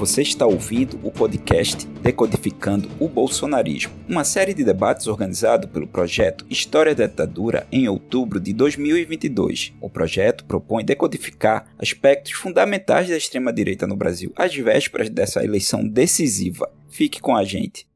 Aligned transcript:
Você 0.00 0.22
está 0.22 0.46
ouvindo 0.46 0.98
o 1.02 1.10
podcast 1.10 1.86
Decodificando 1.86 2.88
o 2.98 3.06
Bolsonarismo, 3.06 3.92
uma 4.08 4.24
série 4.24 4.54
de 4.54 4.64
debates 4.64 5.06
organizado 5.06 5.68
pelo 5.68 5.86
projeto 5.86 6.46
História 6.48 6.94
da 6.94 7.06
Ditadura 7.06 7.66
em 7.70 7.86
outubro 7.86 8.40
de 8.40 8.54
2022. 8.54 9.74
O 9.78 9.90
projeto 9.90 10.46
propõe 10.46 10.86
decodificar 10.86 11.66
aspectos 11.78 12.32
fundamentais 12.32 13.10
da 13.10 13.16
extrema-direita 13.18 13.86
no 13.86 13.94
Brasil 13.94 14.32
às 14.36 14.56
vésperas 14.56 15.10
dessa 15.10 15.44
eleição 15.44 15.86
decisiva. 15.86 16.72
Fique 16.88 17.20
com 17.20 17.36
a 17.36 17.44
gente. 17.44 17.86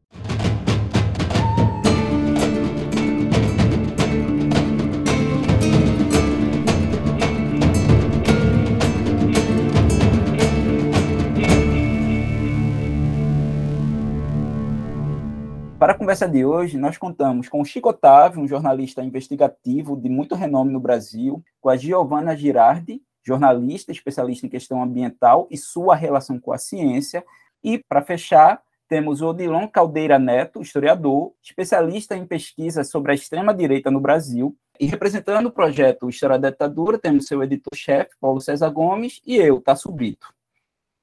Para 15.84 15.92
a 15.92 15.98
conversa 15.98 16.26
de 16.26 16.46
hoje, 16.46 16.78
nós 16.78 16.96
contamos 16.96 17.46
com 17.46 17.60
o 17.60 17.64
Chico 17.66 17.90
Otávio, 17.90 18.40
um 18.40 18.48
jornalista 18.48 19.02
investigativo 19.04 20.00
de 20.00 20.08
muito 20.08 20.34
renome 20.34 20.72
no 20.72 20.80
Brasil, 20.80 21.44
com 21.60 21.68
a 21.68 21.76
Giovana 21.76 22.34
Girardi, 22.34 23.02
jornalista 23.22 23.92
especialista 23.92 24.46
em 24.46 24.48
questão 24.48 24.82
ambiental 24.82 25.46
e 25.50 25.58
sua 25.58 25.94
relação 25.94 26.40
com 26.40 26.54
a 26.54 26.56
ciência, 26.56 27.22
e, 27.62 27.84
para 27.86 28.00
fechar, 28.00 28.62
temos 28.88 29.20
o 29.20 29.28
Odilon 29.28 29.68
Caldeira 29.68 30.18
Neto, 30.18 30.62
historiador, 30.62 31.34
especialista 31.42 32.16
em 32.16 32.24
pesquisa 32.24 32.82
sobre 32.82 33.12
a 33.12 33.14
extrema-direita 33.14 33.90
no 33.90 34.00
Brasil, 34.00 34.56
e 34.80 34.86
representando 34.86 35.48
o 35.48 35.52
projeto 35.52 36.08
História 36.08 36.38
da 36.38 36.48
Ditadura, 36.48 36.98
temos 36.98 37.26
seu 37.26 37.42
editor-chefe, 37.42 38.12
Paulo 38.18 38.40
César 38.40 38.70
Gomes, 38.70 39.20
e 39.26 39.36
eu, 39.36 39.60
Tasso 39.60 39.92
Brito. 39.92 40.32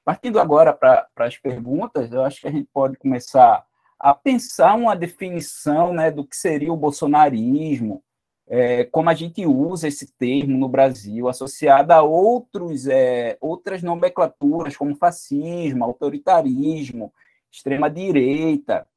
Partindo 0.03 0.39
agora 0.39 0.73
para 0.73 1.07
as 1.17 1.37
perguntas, 1.37 2.11
eu 2.11 2.23
acho 2.23 2.41
que 2.41 2.47
a 2.47 2.51
gente 2.51 2.67
pode 2.73 2.97
começar 2.97 3.63
a 4.01 4.15
pensar 4.15 4.75
uma 4.75 4.95
definição 4.95 5.93
né, 5.93 6.09
do 6.09 6.25
que 6.25 6.35
seria 6.35 6.73
o 6.73 6.77
bolsonarismo, 6.77 8.03
é, 8.47 8.83
como 8.85 9.11
a 9.11 9.13
gente 9.13 9.45
usa 9.45 9.87
esse 9.87 10.11
termo 10.13 10.57
no 10.57 10.67
Brasil, 10.67 11.29
associado 11.29 11.93
a 11.93 12.01
outros, 12.01 12.87
é, 12.87 13.37
outras 13.39 13.83
nomenclaturas, 13.83 14.75
como 14.75 14.95
fascismo, 14.95 15.83
autoritarismo, 15.83 17.13
extrema-direita. 17.51 18.87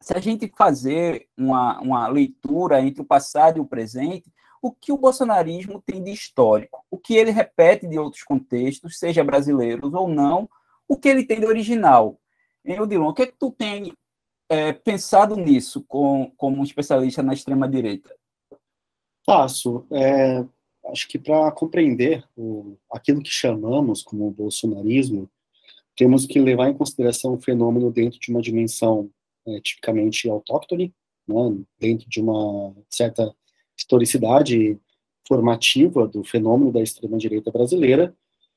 Se 0.00 0.12
a 0.12 0.18
gente 0.18 0.52
fazer 0.56 1.28
uma, 1.38 1.80
uma 1.80 2.08
leitura 2.08 2.80
entre 2.82 3.00
o 3.00 3.06
passado 3.06 3.58
e 3.58 3.60
o 3.60 3.66
presente, 3.66 4.30
o 4.60 4.72
que 4.72 4.90
o 4.92 4.98
bolsonarismo 4.98 5.80
tem 5.80 6.02
de 6.02 6.10
histórico, 6.10 6.84
o 6.90 6.98
que 6.98 7.14
ele 7.14 7.30
repete 7.30 7.86
de 7.86 7.96
outros 7.96 8.24
contextos, 8.24 8.98
seja 8.98 9.22
brasileiros 9.22 9.94
ou 9.94 10.08
não, 10.08 10.50
o 10.88 10.96
que 10.96 11.08
ele 11.08 11.24
tem 11.24 11.38
de 11.38 11.46
original. 11.46 12.18
Hein, 12.64 12.80
o 12.80 13.14
que, 13.14 13.22
é 13.22 13.26
que 13.26 13.36
tu 13.38 13.50
tem 13.50 13.92
é, 14.52 14.70
pensado 14.70 15.34
nisso 15.34 15.82
com, 15.88 16.30
como 16.36 16.58
um 16.58 16.62
especialista 16.62 17.22
na 17.22 17.32
extrema-direita? 17.32 18.14
Faço. 19.24 19.86
É, 19.90 20.44
acho 20.90 21.08
que 21.08 21.18
para 21.18 21.50
compreender 21.52 22.22
o, 22.36 22.76
aquilo 22.92 23.22
que 23.22 23.30
chamamos 23.30 24.02
como 24.02 24.30
bolsonarismo, 24.30 25.26
temos 25.96 26.26
que 26.26 26.38
levar 26.38 26.68
em 26.68 26.76
consideração 26.76 27.32
o 27.32 27.40
fenômeno 27.40 27.90
dentro 27.90 28.20
de 28.20 28.30
uma 28.30 28.42
dimensão 28.42 29.08
é, 29.46 29.58
tipicamente 29.60 30.28
autóctone, 30.28 30.92
né, 31.26 31.64
dentro 31.78 32.06
de 32.06 32.20
uma 32.20 32.74
certa 32.90 33.34
historicidade 33.74 34.78
formativa 35.26 36.06
do 36.06 36.22
fenômeno 36.22 36.70
da 36.70 36.82
extrema-direita 36.82 37.50
brasileira, 37.50 38.14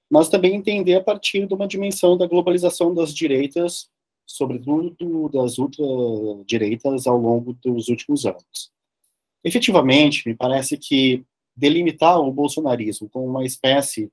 mas 0.10 0.28
também 0.28 0.56
entender 0.56 0.96
a 0.96 1.04
partir 1.04 1.48
de 1.48 1.54
uma 1.54 1.68
dimensão 1.68 2.18
da 2.18 2.28
globalização 2.28 2.94
das 2.94 3.14
direitas 3.14 3.90
sobretudo 4.26 5.30
das 5.30 5.58
ultradireitas, 5.58 7.08
ao 7.08 7.18
longo 7.18 7.54
dos 7.54 7.88
últimos 7.88 8.26
anos. 8.26 8.72
Efetivamente, 9.44 10.28
me 10.28 10.36
parece 10.36 10.78
que 10.78 11.24
delimitar 11.56 12.20
o 12.20 12.32
bolsonarismo 12.32 13.10
como 13.10 13.28
uma 13.28 13.46
espécie 13.46 14.12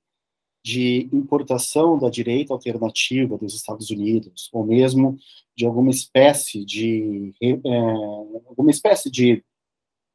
de 0.64 1.09
importação 1.12 1.98
da 1.98 2.09
direita 2.09 2.53
alternativa 2.53 3.36
dos 3.36 3.54
Estados 3.54 3.91
Unidos, 3.91 4.48
ou 4.53 4.64
mesmo 4.64 5.19
de 5.56 5.66
alguma 5.66 5.91
espécie 5.91 6.65
de 6.65 7.34
é, 7.42 7.50
alguma 8.48 8.70
espécie 8.70 9.10
de 9.10 9.42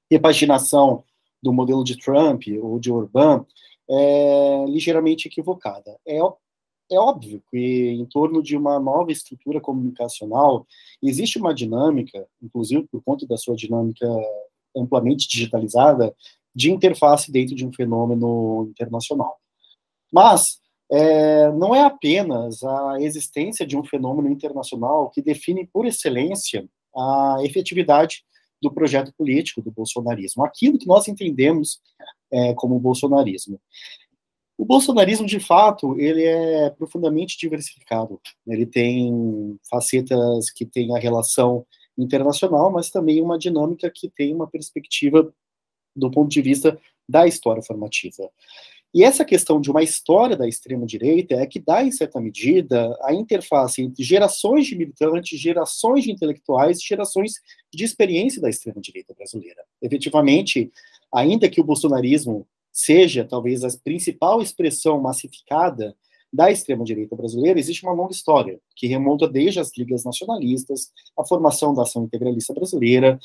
repaginação 0.09 1.03
do 1.44 1.51
modelo 1.51 1.83
de 1.83 1.97
Trump 1.97 2.44
ou 2.61 2.79
de 2.79 2.91
Orbán, 2.91 3.45
é 3.89 4.66
ligeiramente 4.67 5.27
equivocada. 5.27 6.00
É 6.05 6.19
é 6.91 6.99
óbvio 6.99 7.41
que 7.49 7.57
em 7.57 8.05
torno 8.05 8.41
de 8.41 8.55
uma 8.55 8.79
nova 8.79 9.11
estrutura 9.11 9.59
comunicacional 9.59 10.65
existe 11.01 11.37
uma 11.37 11.53
dinâmica, 11.53 12.25
inclusive 12.41 12.87
por 12.87 13.01
conta 13.03 13.25
da 13.27 13.37
sua 13.37 13.55
dinâmica 13.55 14.07
amplamente 14.75 15.27
digitalizada, 15.27 16.15
de 16.53 16.71
interface 16.71 17.31
dentro 17.31 17.55
de 17.55 17.65
um 17.65 17.73
fenômeno 17.73 18.67
internacional. 18.69 19.37
Mas 20.11 20.59
é, 20.89 21.51
não 21.51 21.75
é 21.75 21.81
apenas 21.81 22.63
a 22.63 22.97
existência 22.99 23.65
de 23.65 23.77
um 23.77 23.83
fenômeno 23.83 24.29
internacional 24.29 25.09
que 25.09 25.21
define 25.21 25.67
por 25.67 25.85
excelência 25.85 26.67
a 26.95 27.37
efetividade 27.41 28.23
do 28.61 28.71
projeto 28.71 29.13
político 29.15 29.61
do 29.61 29.71
bolsonarismo, 29.71 30.43
aquilo 30.43 30.79
que 30.79 30.87
nós 30.87 31.07
entendemos 31.07 31.79
é, 32.31 32.53
como 32.55 32.79
bolsonarismo. 32.79 33.59
O 34.57 34.66
bolsonarismo, 34.66 35.28
de 35.28 35.40
fato, 35.40 36.00
ele 36.00 36.23
é 36.23 36.69
profundamente 36.72 37.38
diversificado. 37.38 38.19
Ele 38.47 38.66
tem 38.66 39.57
facetas 39.69 40.50
que 40.50 40.66
têm 40.66 40.95
a 40.95 41.00
relação 41.00 41.66
internacional, 41.95 42.72
mas 42.72 42.90
também 42.90 43.22
uma 43.22 43.38
dinâmica 43.38 43.91
que 43.94 44.09
tem 44.09 44.34
uma 44.34 44.47
perspectiva 44.47 45.31
do 45.95 46.09
ponto 46.09 46.29
de 46.29 46.41
vista 46.41 46.79
da 47.07 47.28
história 47.28 47.62
formativa. 47.62 48.29
E 48.94 49.03
essa 49.03 49.25
questão 49.25 49.59
de 49.62 49.69
uma 49.69 49.84
história 49.84 50.35
da 50.35 50.47
extrema-direita 50.47 51.35
é 51.35 51.45
que 51.45 51.59
dá, 51.59 51.84
em 51.84 51.91
certa 51.91 52.19
medida, 52.19 52.97
a 53.03 53.13
interface 53.13 53.81
entre 53.81 54.03
gerações 54.03 54.66
de 54.66 54.75
militantes, 54.75 55.39
gerações 55.39 56.06
de 56.06 56.12
intelectuais, 56.12 56.81
gerações 56.81 57.34
de 57.72 57.84
experiência 57.84 58.41
da 58.41 58.50
extrema-direita 58.50 59.13
brasileira. 59.13 59.63
Efetivamente, 59.81 60.72
ainda 61.13 61.50
que 61.50 61.62
o 61.62 61.63
bolsonarismo 61.63 62.47
seja 62.77 63.25
talvez 63.25 63.63
a 63.63 63.69
principal 63.83 64.39
expressão 64.39 65.01
massificada 65.01 65.95
da 66.31 66.51
extrema-direita 66.51 67.15
brasileira, 67.15 67.57
existe 67.57 67.83
uma 67.83 67.93
longa 67.93 68.11
história, 68.11 68.59
que 68.75 68.85
remonta 68.85 69.27
desde 69.27 69.59
as 69.59 69.75
ligas 69.75 70.03
nacionalistas, 70.03 70.91
a 71.17 71.25
formação 71.25 71.73
da 71.73 71.81
ação 71.81 72.03
integralista 72.03 72.53
brasileira, 72.53 73.17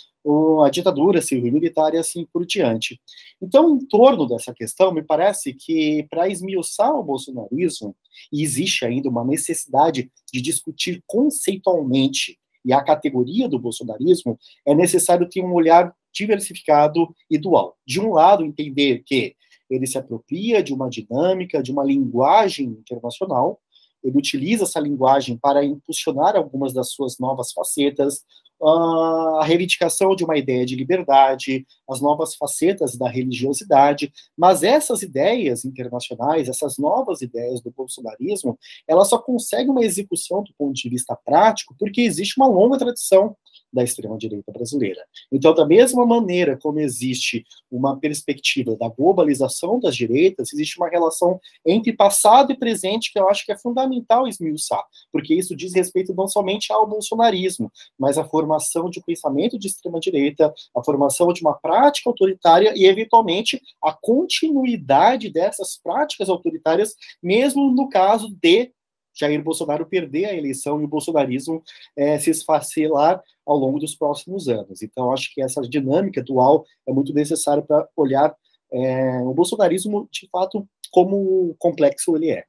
a 0.64 0.70
ditadura 0.70 1.20
civil-militar 1.20 1.92
e 1.92 1.98
assim 1.98 2.26
por 2.32 2.46
diante. 2.46 2.98
Então, 3.42 3.76
em 3.76 3.84
torno 3.86 4.26
dessa 4.26 4.54
questão, 4.54 4.94
me 4.94 5.02
parece 5.02 5.52
que 5.52 6.06
para 6.08 6.28
esmiuçar 6.28 6.94
o 6.94 7.02
bolsonarismo, 7.02 7.94
existe 8.32 8.86
ainda 8.86 9.10
uma 9.10 9.24
necessidade 9.24 10.10
de 10.32 10.40
discutir 10.40 11.02
conceitualmente 11.06 12.38
e 12.64 12.72
a 12.72 12.80
categoria 12.80 13.48
do 13.48 13.58
bolsonarismo, 13.58 14.38
é 14.64 14.74
necessário 14.74 15.28
ter 15.28 15.42
um 15.42 15.52
olhar 15.52 15.92
diversificado 16.12 17.14
e 17.28 17.36
dual. 17.36 17.76
De 17.86 18.00
um 18.00 18.12
lado, 18.12 18.44
entender 18.44 19.02
que 19.04 19.34
ele 19.74 19.86
se 19.86 19.98
apropria 19.98 20.62
de 20.62 20.72
uma 20.72 20.88
dinâmica, 20.88 21.62
de 21.62 21.72
uma 21.72 21.84
linguagem 21.84 22.66
internacional, 22.66 23.60
ele 24.02 24.18
utiliza 24.18 24.64
essa 24.64 24.80
linguagem 24.80 25.36
para 25.36 25.64
impulsionar 25.64 26.36
algumas 26.36 26.72
das 26.72 26.90
suas 26.90 27.18
novas 27.18 27.52
facetas, 27.52 28.24
a 28.64 29.44
reivindicação 29.44 30.14
de 30.14 30.24
uma 30.24 30.38
ideia 30.38 30.64
de 30.64 30.76
liberdade, 30.76 31.66
as 31.88 32.00
novas 32.00 32.36
facetas 32.36 32.96
da 32.96 33.08
religiosidade, 33.08 34.12
mas 34.36 34.62
essas 34.62 35.02
ideias 35.02 35.64
internacionais, 35.64 36.48
essas 36.48 36.78
novas 36.78 37.22
ideias 37.22 37.60
do 37.60 37.72
bolsonarismo, 37.72 38.56
elas 38.86 39.08
só 39.08 39.18
conseguem 39.18 39.70
uma 39.70 39.84
execução 39.84 40.44
do 40.44 40.54
ponto 40.56 40.74
de 40.74 40.88
vista 40.88 41.18
prático 41.24 41.74
porque 41.76 42.02
existe 42.02 42.38
uma 42.38 42.46
longa 42.46 42.78
tradição 42.78 43.36
da 43.72 43.82
extrema-direita 43.82 44.52
brasileira. 44.52 45.02
Então, 45.30 45.54
da 45.54 45.66
mesma 45.66 46.04
maneira 46.04 46.58
como 46.60 46.78
existe 46.78 47.44
uma 47.70 47.98
perspectiva 47.98 48.76
da 48.76 48.88
globalização 48.88 49.80
das 49.80 49.96
direitas, 49.96 50.52
existe 50.52 50.78
uma 50.78 50.88
relação 50.88 51.40
entre 51.64 51.92
passado 51.92 52.52
e 52.52 52.58
presente 52.58 53.12
que 53.12 53.18
eu 53.18 53.28
acho 53.28 53.46
que 53.46 53.52
é 53.52 53.58
fundamental 53.58 54.28
esmiuçar, 54.28 54.84
porque 55.10 55.34
isso 55.34 55.56
diz 55.56 55.74
respeito 55.74 56.14
não 56.14 56.28
somente 56.28 56.72
ao 56.72 56.86
bolsonarismo, 56.86 57.72
mas 57.98 58.18
à 58.18 58.24
formação 58.24 58.90
de 58.90 59.02
pensamento 59.02 59.58
de 59.58 59.68
extrema-direita, 59.68 60.52
a 60.76 60.84
formação 60.84 61.32
de 61.32 61.40
uma 61.40 61.54
prática 61.54 62.10
autoritária 62.10 62.72
e, 62.76 62.84
eventualmente, 62.84 63.60
a 63.82 63.92
continuidade 63.92 65.30
dessas 65.30 65.78
práticas 65.82 66.28
autoritárias, 66.28 66.94
mesmo 67.22 67.70
no 67.72 67.88
caso 67.88 68.28
de 68.40 68.72
Jair 69.14 69.42
Bolsonaro 69.42 69.86
perder 69.86 70.26
a 70.26 70.34
eleição 70.34 70.80
e 70.80 70.84
o 70.84 70.88
bolsonarismo 70.88 71.62
é, 71.96 72.18
se 72.18 72.30
esfacelar 72.30 73.22
ao 73.46 73.56
longo 73.56 73.78
dos 73.78 73.94
próximos 73.94 74.48
anos. 74.48 74.82
Então, 74.82 75.12
acho 75.12 75.32
que 75.34 75.42
essa 75.42 75.60
dinâmica 75.62 76.22
dual 76.22 76.64
é 76.86 76.92
muito 76.92 77.12
necessária 77.12 77.62
para 77.62 77.88
olhar 77.96 78.34
é, 78.72 79.18
o 79.20 79.34
bolsonarismo, 79.34 80.08
de 80.10 80.28
fato, 80.30 80.66
como 80.90 81.54
complexo 81.58 82.16
ele 82.16 82.30
é. 82.30 82.44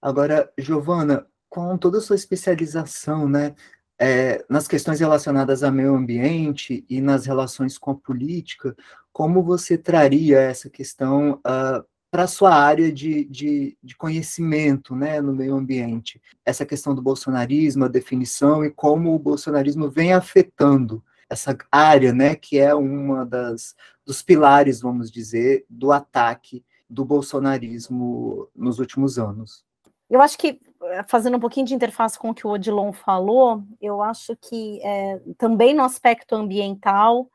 Agora, 0.00 0.52
Giovana, 0.58 1.26
com 1.48 1.76
toda 1.78 1.98
a 1.98 2.00
sua 2.00 2.16
especialização, 2.16 3.28
né, 3.28 3.54
é, 4.00 4.44
nas 4.48 4.66
questões 4.66 4.98
relacionadas 4.98 5.62
ao 5.62 5.70
meio 5.70 5.94
ambiente 5.94 6.84
e 6.88 7.00
nas 7.00 7.24
relações 7.24 7.78
com 7.78 7.92
a 7.92 7.94
política, 7.94 8.74
como 9.12 9.42
você 9.42 9.78
traria 9.78 10.40
essa 10.40 10.68
questão 10.68 11.34
uh, 11.34 11.84
para 12.12 12.24
a 12.24 12.28
sua 12.28 12.54
área 12.54 12.92
de, 12.92 13.24
de, 13.24 13.74
de, 13.82 13.96
conhecimento 13.96 14.94
né, 14.94 15.18
no 15.22 15.32
meio 15.32 15.54
ambiente? 15.54 16.20
Essa 16.44 16.66
questão 16.66 16.94
do 16.94 17.00
bolsonarismo, 17.00 17.86
a 17.86 17.88
definição 17.88 18.62
e 18.62 18.70
como 18.70 19.14
o 19.14 19.18
bolsonarismo 19.18 19.88
vem 19.88 20.12
afetando 20.12 21.02
essa 21.28 21.56
área, 21.72 22.12
né, 22.12 22.34
que 22.34 22.58
é 22.58 22.74
uma 22.74 23.24
das 23.24 23.74
dos 24.04 24.20
pilares, 24.20 24.80
vamos 24.80 25.10
dizer, 25.10 25.64
do 25.70 25.90
ataque 25.90 26.62
do 26.90 27.02
bolsonarismo 27.02 28.46
nos 28.54 28.78
últimos 28.78 29.18
anos. 29.18 29.64
Eu 30.10 30.20
acho 30.20 30.36
que, 30.36 30.60
eh, 30.82 31.04
fazendo 31.08 31.38
um 31.38 31.40
pouquinho 31.40 31.64
de 31.64 31.74
interface 31.74 32.18
com 32.18 32.30
o 32.30 32.34
que 32.34 32.46
o 32.46 32.50
Odilon 32.50 32.92
falou, 32.92 33.62
eu 33.80 34.02
acho 34.02 34.36
que 34.36 34.80
é, 34.82 35.18
também 35.38 35.72
no 35.72 35.82
aspecto 35.82 36.34
ambiental 36.34 37.30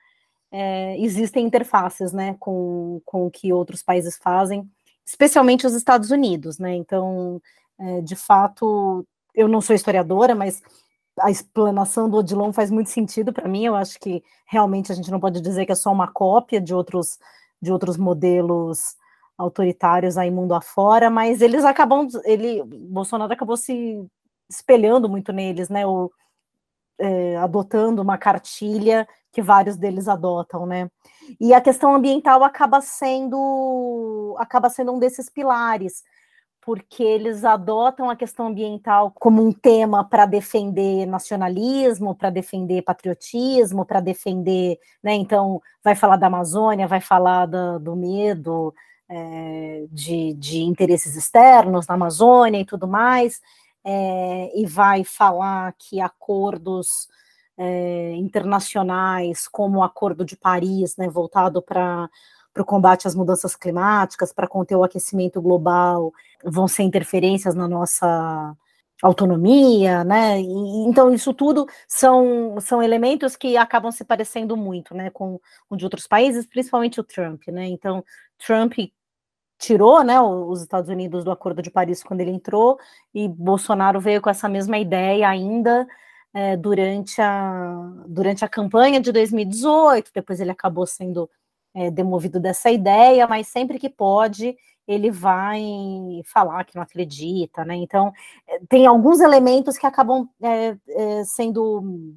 é, 0.52 1.00
existem 1.00 1.46
interfaces 1.46 2.14
né, 2.14 2.36
com, 2.40 3.02
com 3.06 3.26
o 3.26 3.32
que 3.32 3.52
outros 3.52 3.84
países 3.84 4.18
fazem, 4.18 4.70
especialmente 5.06 5.68
os 5.68 5.74
Estados 5.74 6.12
Unidos. 6.12 6.58
Né? 6.58 6.76
Então, 6.76 7.42
é, 7.80 8.02
de 8.02 8.16
fato, 8.16 9.06
eu 9.34 9.48
não 9.48 9.62
sou 9.62 9.76
historiadora, 9.76 10.34
mas 10.36 10.62
a 11.20 11.32
explanação 11.32 12.10
do 12.10 12.18
Odilon 12.18 12.54
faz 12.54 12.70
muito 12.70 12.90
sentido 12.90 13.34
para 13.34 13.48
mim. 13.48 13.66
Eu 13.66 13.76
acho 13.76 14.00
que 14.00 14.24
realmente 14.46 14.92
a 14.92 14.96
gente 14.96 15.12
não 15.12 15.20
pode 15.20 15.42
dizer 15.42 15.66
que 15.66 15.72
é 15.72 15.76
só 15.76 15.92
uma 15.92 16.08
cópia 16.08 16.62
de 16.62 16.74
outros, 16.74 17.18
de 17.62 17.72
outros 17.72 17.98
modelos 17.98 18.96
autoritários 19.38 20.18
aí 20.18 20.32
mundo 20.32 20.54
afora, 20.54 21.10
mas 21.10 21.42
eles 21.42 21.64
acabam, 21.64 22.08
ele, 22.26 22.64
Bolsonaro 22.64 23.32
acabou 23.32 23.56
se 23.56 24.04
espelhando 24.50 25.08
muito 25.08 25.32
neles, 25.32 25.70
né, 25.70 25.86
ou 25.86 26.12
é, 27.00 27.38
adotando 27.38 28.02
uma 28.02 28.18
cartilha 28.18 29.08
que 29.32 29.42
vários 29.42 29.76
deles 29.76 30.08
adotam, 30.08 30.66
né, 30.66 30.90
e 31.40 31.54
a 31.54 31.62
questão 31.62 31.94
ambiental 31.94 32.44
acaba 32.44 32.82
sendo, 32.82 34.36
acaba 34.40 34.70
sendo 34.70 34.94
um 34.94 35.00
desses 35.00 35.30
pilares, 35.30 36.04
porque 36.62 37.04
eles 37.04 37.46
adotam 37.46 38.10
a 38.10 38.16
questão 38.16 38.48
ambiental 38.48 39.12
como 39.16 39.42
um 39.42 39.54
tema 39.54 40.04
para 40.04 40.26
defender 40.26 41.06
nacionalismo, 41.06 42.16
para 42.16 42.30
defender 42.30 42.82
patriotismo, 42.82 43.86
para 43.86 44.00
defender, 44.00 44.80
né, 45.04 45.14
então 45.14 45.62
vai 45.84 45.96
falar 45.96 46.18
da 46.18 46.28
Amazônia, 46.28 46.88
vai 46.88 47.00
falar 47.00 47.46
da, 47.46 47.78
do 47.78 47.96
medo, 47.96 48.74
é, 49.10 49.86
de, 49.92 50.34
de, 50.34 50.64
interesses 50.64 51.16
externos 51.16 51.88
na 51.88 51.94
Amazônia 51.96 52.60
e 52.60 52.66
tudo 52.66 52.88
mais, 52.88 53.40
é, 53.86 54.52
e 54.60 54.66
vai 54.66 55.04
falar 55.04 55.74
que 55.78 56.02
acordos 56.02 57.08
é, 57.58 58.14
internacionais, 58.16 59.48
como 59.48 59.80
o 59.80 59.84
Acordo 59.84 60.24
de 60.24 60.36
Paris, 60.36 60.96
né, 60.98 61.10
voltado 61.10 61.62
para 61.62 62.10
o 62.58 62.66
combate 62.66 63.08
às 63.08 63.16
mudanças 63.16 63.56
climáticas, 63.56 64.32
para 64.32 64.48
conter 64.48 64.76
o 64.76 64.84
aquecimento 64.84 65.42
global, 65.42 66.14
vão 66.44 66.68
ser 66.68 66.84
interferências 66.84 67.56
na 67.56 67.68
nossa 67.68 68.56
autonomia, 69.02 70.04
né? 70.04 70.40
E, 70.42 70.46
então 70.88 71.14
isso 71.14 71.34
tudo 71.34 71.68
são, 71.88 72.60
são 72.60 72.82
elementos 72.82 73.36
que 73.36 73.56
acabam 73.58 73.92
se 73.92 74.04
parecendo 74.04 74.58
muito, 74.58 74.96
né, 74.96 75.10
com, 75.12 75.40
com 75.70 75.78
de 75.78 75.84
outros 75.84 76.08
países, 76.08 76.46
principalmente 76.48 77.00
o 77.00 77.04
Trump, 77.04 77.48
né? 77.48 77.68
Então 77.68 78.04
Trump 78.40 78.74
tirou 79.58 80.04
né, 80.04 80.20
os 80.22 80.62
Estados 80.62 80.90
Unidos 80.90 81.24
do 81.24 81.32
Acordo 81.32 81.62
de 81.62 81.72
Paris 81.72 82.04
quando 82.04 82.22
ele 82.22 82.32
entrou, 82.32 82.78
e 83.14 83.28
Bolsonaro 83.28 84.00
veio 84.00 84.22
com 84.22 84.30
essa 84.30 84.48
mesma 84.48 84.78
ideia 84.78 85.28
ainda 85.28 85.88
é, 86.34 86.56
durante, 86.56 87.22
a, 87.22 88.04
durante 88.08 88.46
a 88.46 88.50
campanha 88.50 89.02
de 89.02 89.12
2018, 89.12 90.12
depois 90.14 90.40
ele 90.40 90.52
acabou 90.52 90.86
sendo 90.86 91.30
é, 91.74 91.90
demovido 91.92 92.40
dessa 92.40 92.70
ideia, 92.70 93.28
mas 93.28 93.48
sempre 93.48 93.80
que 93.80 93.90
pode, 93.90 94.56
ele 94.88 95.12
vai 95.12 95.62
falar 96.26 96.64
que 96.64 96.76
não 96.76 96.82
acredita, 96.82 97.66
né? 97.66 97.76
Então, 97.76 98.12
é, 98.48 98.60
tem 98.70 98.86
alguns 98.86 99.20
elementos 99.20 99.78
que 99.78 99.86
acabam 99.86 100.30
é, 100.42 100.78
é, 100.90 101.24
sendo 101.26 102.16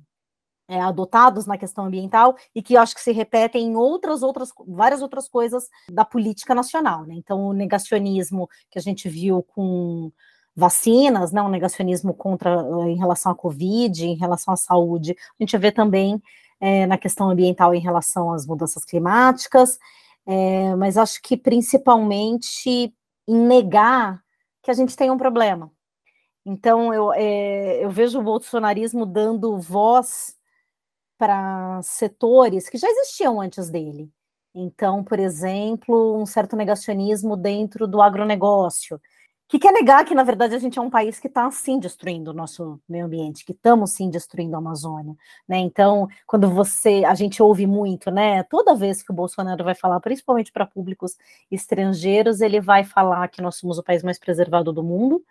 é, 0.71 0.81
adotados 0.81 1.47
na 1.47 1.59
questão 1.59 1.87
ambiental 1.87 2.37
e 2.55 2.63
que 2.63 2.75
eu 2.75 2.81
acho 2.81 2.95
que 2.95 3.01
se 3.01 3.11
repetem 3.11 3.67
em 3.67 3.77
outras, 3.77 4.23
outras, 4.23 4.51
várias 4.69 5.03
outras 5.03 5.29
coisas 5.29 5.69
da 5.91 6.05
política 6.05 6.55
nacional. 6.55 7.05
Né? 7.05 7.17
Então, 7.17 7.45
o 7.49 7.53
negacionismo 7.53 8.49
que 8.71 8.79
a 8.79 8.83
gente 8.83 9.09
viu 9.09 9.43
com 9.43 10.13
vacinas, 10.55 11.33
né, 11.33 11.43
um 11.43 11.49
negacionismo 11.49 12.15
contra 12.15 12.63
em 12.89 12.97
relação 12.97 13.33
à 13.33 13.35
Covid, 13.35 14.07
em 14.07 14.15
relação 14.15 14.55
à 14.55 14.57
saúde, 14.57 15.13
a 15.13 15.43
gente 15.43 15.59
vê 15.59 15.73
também 15.73 16.23
é, 16.61 16.87
na 16.87 16.97
questão 16.97 17.31
ambiental 17.31 17.75
em 17.75 17.81
relação 17.81 18.33
às 18.33 18.47
mudanças 18.47 18.85
climáticas, 18.85 19.77
é, 20.25 20.75
mas 20.77 20.97
acho 20.97 21.21
que 21.21 21.37
principalmente 21.37 22.95
em 23.27 23.35
negar 23.35 24.23
que 24.63 24.71
a 24.71 24.75
gente 24.75 24.95
tem 24.95 25.11
um 25.11 25.19
problema. 25.19 25.73
Então, 26.47 26.95
eu, 26.95 27.13
é, 27.13 27.85
eu 27.85 27.91
vejo 27.91 28.21
o 28.21 28.23
bolsonarismo 28.23 29.05
dando 29.05 29.59
voz 29.59 30.39
para 31.21 31.83
setores 31.83 32.67
que 32.71 32.79
já 32.79 32.89
existiam 32.89 33.43
antes 33.43 33.69
dele. 33.69 34.11
Então, 34.55 35.05
por 35.05 35.19
exemplo, 35.19 36.17
um 36.19 36.25
certo 36.25 36.57
negacionismo 36.57 37.37
dentro 37.37 37.87
do 37.87 38.01
agronegócio, 38.01 38.99
que 39.47 39.59
quer 39.59 39.71
negar 39.71 40.03
que, 40.07 40.15
na 40.15 40.23
verdade, 40.23 40.55
a 40.55 40.59
gente 40.59 40.79
é 40.79 40.83
um 40.83 40.89
país 40.89 41.21
que 41.21 41.27
está, 41.27 41.51
sim, 41.51 41.79
destruindo 41.79 42.31
o 42.31 42.35
nosso 42.35 42.81
meio 42.89 43.05
ambiente, 43.05 43.45
que 43.45 43.53
estamos, 43.53 43.91
sim, 43.91 44.09
destruindo 44.09 44.55
a 44.57 44.61
Amazônia, 44.61 45.15
né? 45.47 45.59
Então, 45.59 46.09
quando 46.27 46.49
você, 46.49 47.05
a 47.05 47.15
gente 47.15 47.43
ouve 47.43 47.67
muito, 47.67 48.11
né, 48.11 48.43
toda 48.45 48.75
vez 48.75 49.03
que 49.03 49.11
o 49.11 49.15
Bolsonaro 49.15 49.63
vai 49.63 49.75
falar, 49.75 50.01
principalmente 50.01 50.51
para 50.51 50.65
públicos 50.65 51.17
estrangeiros, 51.51 52.41
ele 52.41 52.61
vai 52.63 52.83
falar 52.83 53.29
que 53.29 53.43
nós 53.43 53.57
somos 53.57 53.77
o 53.77 53.83
país 53.83 54.03
mais 54.03 54.19
preservado 54.19 54.73
do 54.73 54.83
mundo, 54.83 55.23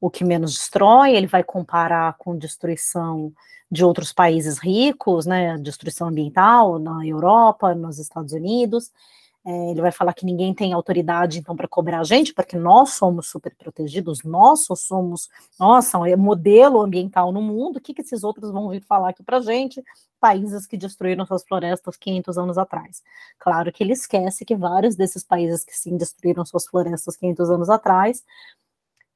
o 0.00 0.10
que 0.10 0.24
menos 0.24 0.54
destrói, 0.54 1.14
ele 1.14 1.26
vai 1.26 1.44
comparar 1.44 2.16
com 2.18 2.36
destruição 2.36 3.32
de 3.70 3.84
outros 3.84 4.12
países 4.12 4.58
ricos, 4.58 5.26
né, 5.26 5.56
destruição 5.58 6.08
ambiental 6.08 6.78
na 6.78 7.06
Europa, 7.06 7.74
nos 7.74 7.98
Estados 7.98 8.32
Unidos. 8.32 8.90
É, 9.42 9.70
ele 9.70 9.80
vai 9.80 9.90
falar 9.90 10.12
que 10.12 10.26
ninguém 10.26 10.52
tem 10.52 10.72
autoridade, 10.74 11.38
então, 11.38 11.56
para 11.56 11.66
cobrar 11.66 12.00
a 12.00 12.04
gente, 12.04 12.34
porque 12.34 12.56
nós 12.58 12.90
somos 12.90 13.28
super 13.28 13.54
protegidos, 13.56 14.22
nós 14.22 14.66
somos, 14.76 15.30
nossa, 15.58 15.96
é 16.06 16.14
modelo 16.14 16.82
ambiental 16.82 17.32
no 17.32 17.40
mundo, 17.40 17.76
o 17.78 17.80
que, 17.80 17.94
que 17.94 18.02
esses 18.02 18.22
outros 18.22 18.50
vão 18.50 18.68
vir 18.68 18.82
falar 18.82 19.10
aqui 19.10 19.22
para 19.22 19.38
a 19.38 19.40
gente? 19.40 19.82
Países 20.20 20.66
que 20.66 20.76
destruíram 20.76 21.24
suas 21.24 21.42
florestas 21.42 21.96
500 21.96 22.36
anos 22.36 22.58
atrás. 22.58 23.02
Claro 23.38 23.72
que 23.72 23.82
ele 23.82 23.94
esquece 23.94 24.44
que 24.44 24.54
vários 24.54 24.94
desses 24.94 25.24
países 25.24 25.64
que 25.64 25.74
sim 25.74 25.96
destruíram 25.96 26.44
suas 26.44 26.66
florestas 26.66 27.16
500 27.16 27.50
anos 27.50 27.70
atrás 27.70 28.22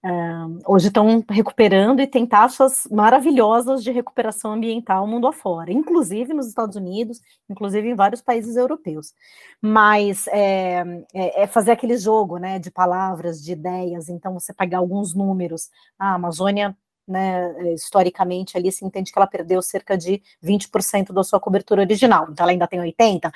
Uh, 0.05 0.61
hoje 0.67 0.89
estão 0.89 1.25
recuperando 1.31 1.99
e 1.99 2.07
tem 2.07 2.27
taxas 2.27 2.87
maravilhosas 2.91 3.83
de 3.83 3.91
recuperação 3.91 4.53
ambiental 4.53 5.07
mundo 5.07 5.27
afora, 5.27 5.73
inclusive 5.73 6.35
nos 6.35 6.47
Estados 6.47 6.77
Unidos, 6.77 7.23
inclusive 7.49 7.89
em 7.89 7.95
vários 7.95 8.21
países 8.21 8.55
europeus. 8.55 9.15
Mas 9.63 10.27
é, 10.27 10.85
é, 11.15 11.45
é, 11.45 11.47
fazer 11.47 11.71
aquele 11.71 11.97
jogo 11.97 12.37
né, 12.37 12.59
de 12.59 12.71
palavras, 12.71 13.43
de 13.43 13.53
ideias, 13.53 14.11
então 14.11 14.35
você 14.35 14.53
pegar 14.53 14.77
alguns 14.77 15.15
números. 15.15 15.71
A 15.99 16.17
Amazônia, 16.17 16.77
né, 17.09 17.73
historicamente, 17.73 18.59
ali 18.59 18.71
se 18.71 18.85
entende 18.85 19.11
que 19.11 19.19
ela 19.19 19.27
perdeu 19.27 19.63
cerca 19.63 19.97
de 19.97 20.21
20% 20.45 21.15
da 21.15 21.25
sua 21.25 21.41
cobertura 21.41 21.81
original, 21.81 22.27
então 22.31 22.45
ela 22.45 22.53
ainda 22.53 22.67
tem 22.67 22.79
80%. 22.79 23.33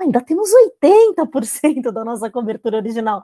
Ainda 0.00 0.20
temos 0.20 0.50
80% 0.82 1.92
da 1.92 2.04
nossa 2.04 2.28
cobertura 2.28 2.76
original 2.76 3.22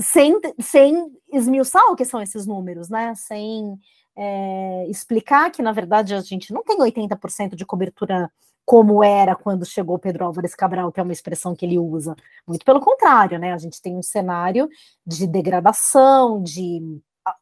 sem, 0.00 0.40
sem 0.60 1.12
esmiuçar 1.32 1.84
o 1.90 1.96
que 1.96 2.04
são 2.04 2.20
esses 2.20 2.46
números, 2.46 2.88
né? 2.88 3.14
Sem 3.14 3.78
é, 4.16 4.86
explicar 4.88 5.50
que, 5.50 5.62
na 5.62 5.72
verdade, 5.72 6.14
a 6.14 6.20
gente 6.20 6.52
não 6.52 6.62
tem 6.62 6.78
80% 6.78 7.54
de 7.54 7.66
cobertura 7.66 8.30
como 8.64 9.02
era 9.02 9.34
quando 9.34 9.66
chegou 9.66 9.98
Pedro 9.98 10.24
Álvares 10.24 10.54
Cabral, 10.54 10.92
que 10.92 11.00
é 11.00 11.02
uma 11.02 11.12
expressão 11.12 11.54
que 11.54 11.66
ele 11.66 11.78
usa. 11.78 12.14
Muito 12.46 12.64
pelo 12.64 12.80
contrário, 12.80 13.38
né? 13.38 13.52
A 13.52 13.58
gente 13.58 13.82
tem 13.82 13.96
um 13.96 14.02
cenário 14.02 14.68
de 15.06 15.26
degradação, 15.26 16.42
de. 16.42 16.80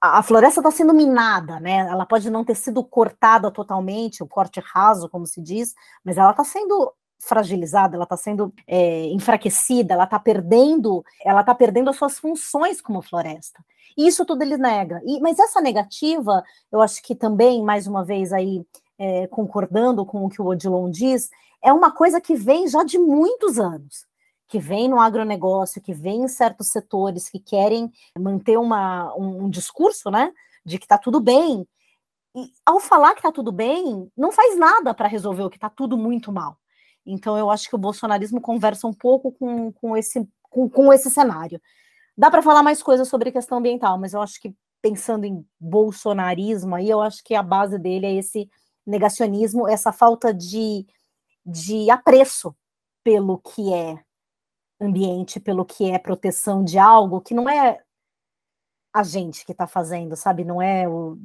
A, 0.00 0.18
a 0.18 0.22
floresta 0.22 0.60
está 0.60 0.70
sendo 0.70 0.92
minada, 0.94 1.60
né? 1.60 1.78
Ela 1.78 2.06
pode 2.06 2.30
não 2.30 2.44
ter 2.44 2.54
sido 2.54 2.82
cortada 2.84 3.50
totalmente, 3.50 4.22
o 4.22 4.26
corte 4.26 4.60
raso, 4.60 5.08
como 5.08 5.26
se 5.26 5.40
diz, 5.40 5.74
mas 6.04 6.16
ela 6.18 6.30
está 6.30 6.44
sendo 6.44 6.92
fragilizada, 7.20 7.94
ela 7.94 8.04
está 8.04 8.16
sendo 8.16 8.52
é, 8.66 9.06
enfraquecida, 9.06 9.94
ela 9.94 10.04
está 10.04 10.18
perdendo, 10.18 11.04
ela 11.24 11.40
está 11.40 11.54
perdendo 11.54 11.90
as 11.90 11.96
suas 11.96 12.18
funções 12.18 12.80
como 12.80 13.02
floresta. 13.02 13.64
Isso 13.96 14.24
tudo 14.24 14.42
ele 14.42 14.56
nega. 14.56 15.00
E, 15.04 15.20
mas 15.20 15.38
essa 15.38 15.60
negativa, 15.60 16.42
eu 16.72 16.80
acho 16.80 17.02
que 17.02 17.14
também, 17.14 17.62
mais 17.62 17.86
uma 17.86 18.04
vez 18.04 18.32
aí, 18.32 18.64
é, 18.98 19.26
concordando 19.26 20.04
com 20.04 20.24
o 20.24 20.28
que 20.28 20.40
o 20.40 20.46
Odilon 20.46 20.90
diz, 20.90 21.30
é 21.62 21.72
uma 21.72 21.90
coisa 21.90 22.20
que 22.20 22.34
vem 22.34 22.66
já 22.66 22.82
de 22.82 22.98
muitos 22.98 23.58
anos 23.58 24.08
que 24.50 24.58
vem 24.58 24.88
no 24.88 24.98
agronegócio, 24.98 25.80
que 25.80 25.94
vem 25.94 26.24
em 26.24 26.28
certos 26.28 26.72
setores 26.72 27.28
que 27.28 27.38
querem 27.38 27.90
manter 28.18 28.58
uma, 28.58 29.14
um, 29.14 29.44
um 29.44 29.50
discurso, 29.50 30.10
né, 30.10 30.32
de 30.66 30.76
que 30.76 30.84
está 30.84 30.98
tudo 30.98 31.20
bem. 31.20 31.64
E 32.34 32.50
ao 32.66 32.80
falar 32.80 33.12
que 33.12 33.20
está 33.20 33.30
tudo 33.30 33.52
bem, 33.52 34.10
não 34.16 34.32
faz 34.32 34.58
nada 34.58 34.92
para 34.92 35.06
resolver 35.06 35.44
o 35.44 35.50
que 35.50 35.56
está 35.56 35.70
tudo 35.70 35.96
muito 35.96 36.32
mal. 36.32 36.58
Então, 37.04 37.36
eu 37.38 37.50
acho 37.50 37.68
que 37.68 37.74
o 37.74 37.78
bolsonarismo 37.78 38.40
conversa 38.40 38.86
um 38.86 38.92
pouco 38.92 39.32
com, 39.32 39.72
com, 39.72 39.96
esse, 39.96 40.28
com, 40.42 40.68
com 40.68 40.92
esse 40.92 41.10
cenário. 41.10 41.60
Dá 42.16 42.30
para 42.30 42.42
falar 42.42 42.62
mais 42.62 42.82
coisas 42.82 43.08
sobre 43.08 43.32
questão 43.32 43.58
ambiental, 43.58 43.98
mas 43.98 44.12
eu 44.12 44.20
acho 44.20 44.40
que 44.40 44.54
pensando 44.82 45.24
em 45.24 45.46
bolsonarismo, 45.58 46.74
aí 46.74 46.88
eu 46.88 47.00
acho 47.00 47.22
que 47.22 47.34
a 47.34 47.42
base 47.42 47.78
dele 47.78 48.06
é 48.06 48.14
esse 48.14 48.50
negacionismo, 48.86 49.68
essa 49.68 49.92
falta 49.92 50.32
de, 50.32 50.86
de 51.44 51.90
apreço 51.90 52.54
pelo 53.02 53.38
que 53.38 53.72
é 53.72 54.02
ambiente, 54.80 55.38
pelo 55.38 55.64
que 55.64 55.90
é 55.90 55.98
proteção 55.98 56.64
de 56.64 56.78
algo 56.78 57.20
que 57.20 57.34
não 57.34 57.48
é 57.48 57.82
a 58.92 59.02
gente 59.02 59.44
que 59.44 59.52
está 59.52 59.66
fazendo, 59.66 60.16
sabe? 60.16 60.44
Não 60.44 60.60
é 60.60 60.88
o, 60.88 61.18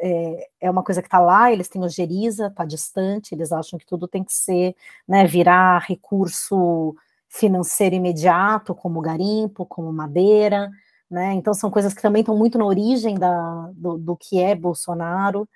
é, 0.00 0.48
é 0.60 0.70
uma 0.70 0.82
coisa 0.82 1.02
que 1.02 1.08
está 1.08 1.18
lá, 1.18 1.52
eles 1.52 1.68
têm 1.68 1.82
ojeriza, 1.82 2.46
está 2.48 2.64
distante, 2.64 3.34
eles 3.34 3.52
acham 3.52 3.78
que 3.78 3.86
tudo 3.86 4.08
tem 4.08 4.24
que 4.24 4.32
ser, 4.32 4.74
né, 5.06 5.26
virar 5.26 5.80
recurso 5.80 6.94
financeiro 7.28 7.94
imediato, 7.94 8.74
como 8.74 9.00
garimpo, 9.00 9.66
como 9.66 9.92
madeira, 9.92 10.70
né? 11.10 11.34
Então 11.34 11.52
são 11.52 11.70
coisas 11.70 11.92
que 11.92 12.02
também 12.02 12.20
estão 12.20 12.36
muito 12.36 12.58
na 12.58 12.64
origem 12.64 13.16
da, 13.16 13.70
do, 13.74 13.98
do 13.98 14.16
que 14.16 14.40
é 14.40 14.54
Bolsonaro. 14.54 15.48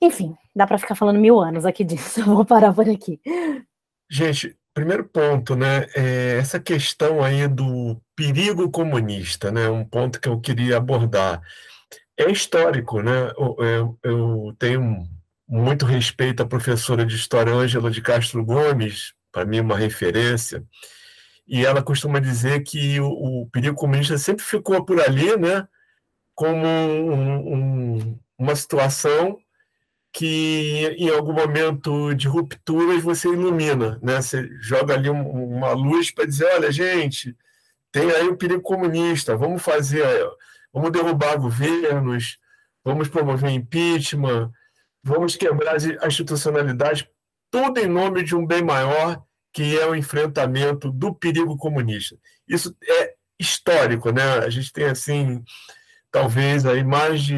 Enfim, 0.00 0.36
dá 0.54 0.66
para 0.66 0.78
ficar 0.78 0.94
falando 0.94 1.18
mil 1.18 1.40
anos 1.40 1.66
aqui 1.66 1.84
disso, 1.84 2.22
vou 2.24 2.44
parar 2.44 2.72
por 2.72 2.88
aqui. 2.88 3.20
Gente, 4.10 4.56
primeiro 4.72 5.04
ponto, 5.04 5.54
né? 5.56 5.86
É 5.94 6.38
essa 6.38 6.58
questão 6.60 7.22
aí 7.22 7.46
do 7.48 8.00
perigo 8.14 8.70
comunista, 8.70 9.50
né? 9.50 9.68
Um 9.68 9.84
ponto 9.84 10.20
que 10.20 10.28
eu 10.28 10.40
queria 10.40 10.76
abordar. 10.76 11.42
É 12.18 12.28
histórico, 12.32 13.00
né? 13.00 13.30
Eu, 13.38 13.96
eu, 14.02 14.56
tenho 14.58 15.08
muito 15.46 15.86
respeito 15.86 16.42
à 16.42 16.46
professora 16.46 17.06
de 17.06 17.14
História 17.14 17.52
Ângela 17.54 17.92
de 17.92 18.02
Castro 18.02 18.44
Gomes, 18.44 19.14
para 19.30 19.44
mim 19.44 19.60
uma 19.60 19.78
referência, 19.78 20.64
e 21.46 21.64
ela 21.64 21.80
costuma 21.80 22.18
dizer 22.18 22.64
que 22.64 22.98
o, 23.00 23.06
o 23.42 23.46
perigo 23.50 23.76
comunista 23.76 24.18
sempre 24.18 24.44
ficou 24.44 24.84
por 24.84 25.00
ali, 25.00 25.36
né, 25.36 25.66
como 26.34 26.66
um, 26.66 27.54
um, 27.54 28.18
uma 28.36 28.56
situação 28.56 29.38
que 30.12 30.96
em 30.98 31.10
algum 31.10 31.32
momento 31.32 32.14
de 32.14 32.26
rupturas 32.26 33.02
você 33.02 33.28
ilumina, 33.28 33.98
né? 34.02 34.20
Você 34.20 34.48
joga 34.60 34.94
ali 34.94 35.08
um, 35.08 35.56
uma 35.56 35.72
luz 35.72 36.10
para 36.10 36.26
dizer, 36.26 36.46
olha, 36.54 36.72
gente, 36.72 37.36
tem 37.92 38.10
aí 38.10 38.26
o 38.26 38.36
perigo 38.36 38.62
comunista, 38.62 39.36
vamos 39.36 39.62
fazer, 39.62 40.04
vamos 40.72 40.90
derrubar 40.90 41.38
governos, 41.38 42.38
vamos 42.84 43.08
promover 43.08 43.50
impeachment, 43.50 44.50
vamos 45.02 45.36
quebrar 45.36 45.76
a 46.00 46.06
institucionalidade, 46.06 47.08
tudo 47.50 47.80
em 47.80 47.86
nome 47.86 48.22
de 48.22 48.34
um 48.34 48.46
bem 48.46 48.62
maior 48.62 49.22
que 49.52 49.78
é 49.78 49.86
o 49.86 49.94
enfrentamento 49.94 50.90
do 50.90 51.14
perigo 51.14 51.56
comunista. 51.56 52.16
Isso 52.46 52.76
é 52.86 53.14
histórico, 53.38 54.10
né? 54.10 54.38
A 54.38 54.50
gente 54.50 54.72
tem 54.72 54.84
assim, 54.84 55.42
talvez 56.10 56.66
aí 56.66 56.84
mais 56.84 57.22
de 57.22 57.34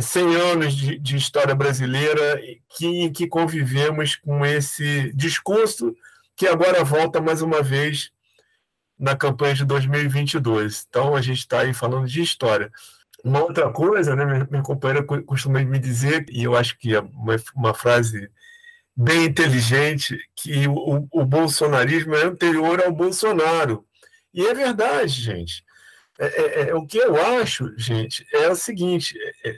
100 0.00 0.34
é, 0.34 0.40
anos 0.52 0.74
de, 0.74 0.98
de 0.98 1.16
história 1.16 1.54
brasileira 1.54 2.40
que, 2.76 3.10
que 3.10 3.26
convivemos 3.26 4.16
com 4.16 4.44
esse 4.44 5.12
discurso 5.14 5.94
que 6.36 6.46
agora 6.46 6.84
volta 6.84 7.20
mais 7.20 7.40
uma 7.40 7.62
vez 7.62 8.10
na 8.98 9.16
campanha 9.16 9.54
de 9.54 9.64
2022. 9.64 10.86
Então 10.88 11.14
a 11.14 11.20
gente 11.20 11.38
está 11.38 11.60
aí 11.60 11.74
falando 11.74 12.06
de 12.06 12.22
história. 12.22 12.70
Uma 13.24 13.42
outra 13.42 13.70
coisa, 13.72 14.14
né, 14.14 14.46
minha, 14.48 14.62
companheira 14.62 15.04
costuma 15.04 15.62
me 15.64 15.78
dizer, 15.78 16.26
e 16.30 16.44
eu 16.44 16.56
acho 16.56 16.78
que 16.78 16.94
é 16.94 17.00
uma, 17.00 17.36
uma 17.54 17.74
frase 17.74 18.30
bem 18.96 19.24
inteligente 19.24 20.18
que 20.34 20.66
o, 20.68 21.08
o 21.10 21.24
bolsonarismo 21.24 22.14
é 22.14 22.24
anterior 22.24 22.82
ao 22.82 22.92
Bolsonaro. 22.92 23.84
E 24.32 24.46
é 24.46 24.54
verdade, 24.54 25.12
gente. 25.12 25.64
É, 26.18 26.26
é, 26.26 26.68
é 26.70 26.74
o 26.74 26.86
que 26.86 26.98
eu 26.98 27.20
acho, 27.40 27.76
gente, 27.76 28.26
é 28.32 28.48
o 28.48 28.56
seguinte: 28.56 29.14
é, 29.44 29.50
é 29.50 29.56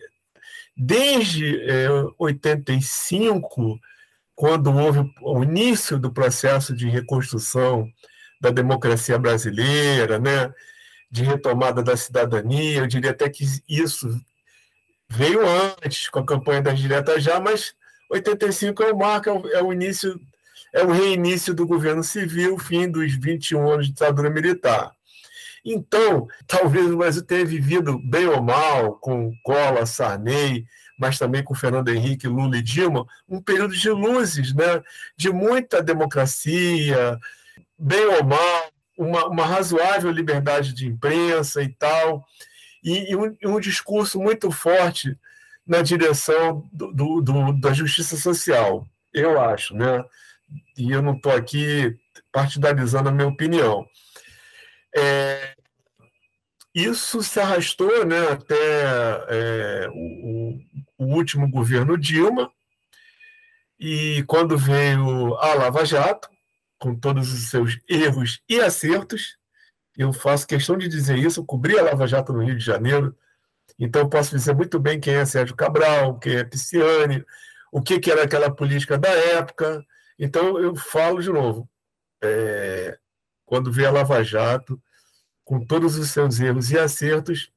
desde 0.76 1.61
é, 1.68 1.88
85, 2.18 3.78
quando 4.35 4.73
houve 4.73 5.00
o 5.21 5.42
início 5.42 5.99
do 5.99 6.12
processo 6.12 6.75
de 6.75 6.88
reconstrução 6.88 7.88
da 8.40 8.50
democracia 8.50 9.18
brasileira, 9.18 10.18
né, 10.18 10.52
de 11.11 11.25
retomada 11.25 11.83
da 11.83 11.97
cidadania, 11.97 12.78
eu 12.78 12.87
diria 12.87 13.11
até 13.11 13.28
que 13.28 13.45
isso 13.68 14.09
veio 15.09 15.40
antes, 15.47 16.09
com 16.09 16.21
a 16.21 16.26
campanha 16.26 16.62
das 16.62 16.78
diretas 16.78 17.23
já, 17.23 17.40
mas 17.40 17.75
85 18.11 18.83
é 18.83 18.92
o 18.92 18.99
marco, 18.99 19.28
é 19.28 19.33
o, 19.33 19.49
é 19.49 19.62
o 19.62 19.73
início, 19.73 20.21
é 20.73 20.85
o 20.85 20.90
reinício 20.90 21.54
do 21.54 21.66
governo 21.66 22.04
civil, 22.04 22.59
fim 22.59 22.90
dos 22.90 23.14
21 23.14 23.71
anos 23.71 23.87
de 23.87 23.92
ditadura 23.92 24.30
militar. 24.30 24.92
Então, 25.64 26.26
talvez 26.47 26.90
o 26.90 26.97
Brasil 26.97 27.23
tenha 27.23 27.45
vivido 27.45 27.99
bem 27.99 28.26
ou 28.26 28.42
mal 28.42 28.95
com 28.95 29.33
Collor, 29.42 29.87
Sarney, 29.87 30.66
mas 30.99 31.18
também 31.18 31.45
com 31.45 31.54
Fernando 31.54 31.88
Henrique, 31.88 32.26
Lula 32.26 32.57
e 32.57 32.62
Dilma, 32.62 33.07
um 33.28 33.40
período 33.40 33.75
de 33.76 33.90
luzes, 33.90 34.54
né? 34.54 34.83
de 35.16 35.30
muita 35.30 35.83
democracia, 35.83 37.18
bem 37.78 38.04
ou 38.06 38.25
mal, 38.25 38.73
uma, 38.97 39.26
uma 39.26 39.47
razoável 39.47 40.11
liberdade 40.11 40.73
de 40.73 40.87
imprensa 40.87 41.62
e 41.62 41.68
tal, 41.68 42.25
e, 42.82 43.12
e, 43.12 43.16
um, 43.16 43.37
um 43.44 43.61
discurso 43.61 44.18
muito 44.20 44.50
forte 44.50 45.16
na 45.66 45.82
direção 45.82 46.68
do, 46.73 46.92
do, 46.92 47.20
do, 47.20 47.52
da 47.61 47.73
justiça 47.73 48.16
social, 48.16 48.87
eu 49.12 49.40
acho, 49.40 49.75
né? 49.75 50.04
E 50.76 50.90
eu 50.90 51.02
não 51.02 51.14
estou 51.14 51.32
aqui 51.32 51.94
partidarizando 52.32 53.08
a 53.08 53.12
minha 53.12 53.28
opinião. 53.28 53.87
É, 54.97 55.54
isso 56.75 57.23
se 57.23 57.38
arrastou 57.40 58.06
né, 58.06 58.28
até 58.30 58.56
é, 59.28 59.88
o, 59.92 60.58
o, 60.97 61.04
último 61.14 61.50
governo 61.50 61.99
Dilma, 61.99 62.50
e 63.78 64.25
quando 64.26 64.56
veio 64.56 65.35
a 65.37 65.54
Lava 65.54 65.85
Jato, 65.85 66.28
com 66.78 66.94
todos 66.94 67.32
os 67.32 67.50
seus 67.50 67.78
erros 67.88 68.40
e 68.49 68.61
acertos, 68.61 69.37
eu 69.97 70.12
faço 70.12 70.47
questão 70.47 70.76
de 70.76 70.88
dizer 70.88 71.18
isso, 71.18 71.40
eu 71.40 71.44
cobri 71.44 71.78
a 71.78 71.82
Lava 71.82 72.06
Jato 72.06 72.32
no 72.32 72.44
Rio 72.44 72.56
de 72.56 72.64
Janeiro, 72.64 73.16
então, 73.78 74.02
eu 74.02 74.08
posso 74.08 74.30
dizer 74.30 74.54
muito 74.54 74.78
bem 74.78 74.99
quem 74.99 75.14
é 75.14 75.25
Sérgio 75.25 75.54
Cabral, 75.54 76.18
quem 76.18 76.37
é 76.37 76.44
Pisciani, 76.44 77.25
o 77.70 77.80
que, 77.80 78.00
que 78.00 78.11
era 78.11 78.25
aquela 78.25 78.50
política 78.50 78.99
da 78.99 79.08
época. 79.08 79.85
Então, 80.18 80.58
eu 80.58 80.75
falo 80.75 81.23
de 81.23 81.30
novo. 81.30 81.68
É, 82.23 82.99
quando 83.47 83.70
vê 83.70 83.87
a 83.87 83.90
Lava 83.90 84.23
Jato, 84.25 84.82
com 85.44 85.64
todos 85.64 85.97
os 85.97 86.11
seus 86.11 86.40
erros 86.40 86.70
e 86.73 86.78
acertos, 86.78 87.52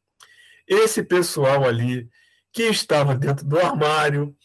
esse 0.67 1.01
pessoal 1.03 1.65
ali 1.65 2.07
que 2.53 2.63
estava 2.63 3.15
dentro 3.15 3.45
do 3.45 3.59
armário, 3.59 4.35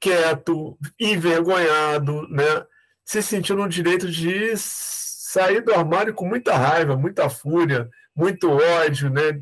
quieto, 0.00 0.76
envergonhado, 0.98 2.26
né, 2.28 2.66
se 3.10 3.22
sentiu 3.22 3.56
no 3.56 3.68
direito 3.68 4.08
de 4.08 4.52
sair 4.56 5.62
do 5.62 5.74
armário 5.74 6.14
com 6.14 6.24
muita 6.24 6.56
raiva, 6.56 6.96
muita 6.96 7.28
fúria, 7.28 7.90
muito 8.14 8.48
ódio, 8.48 9.10
né, 9.10 9.40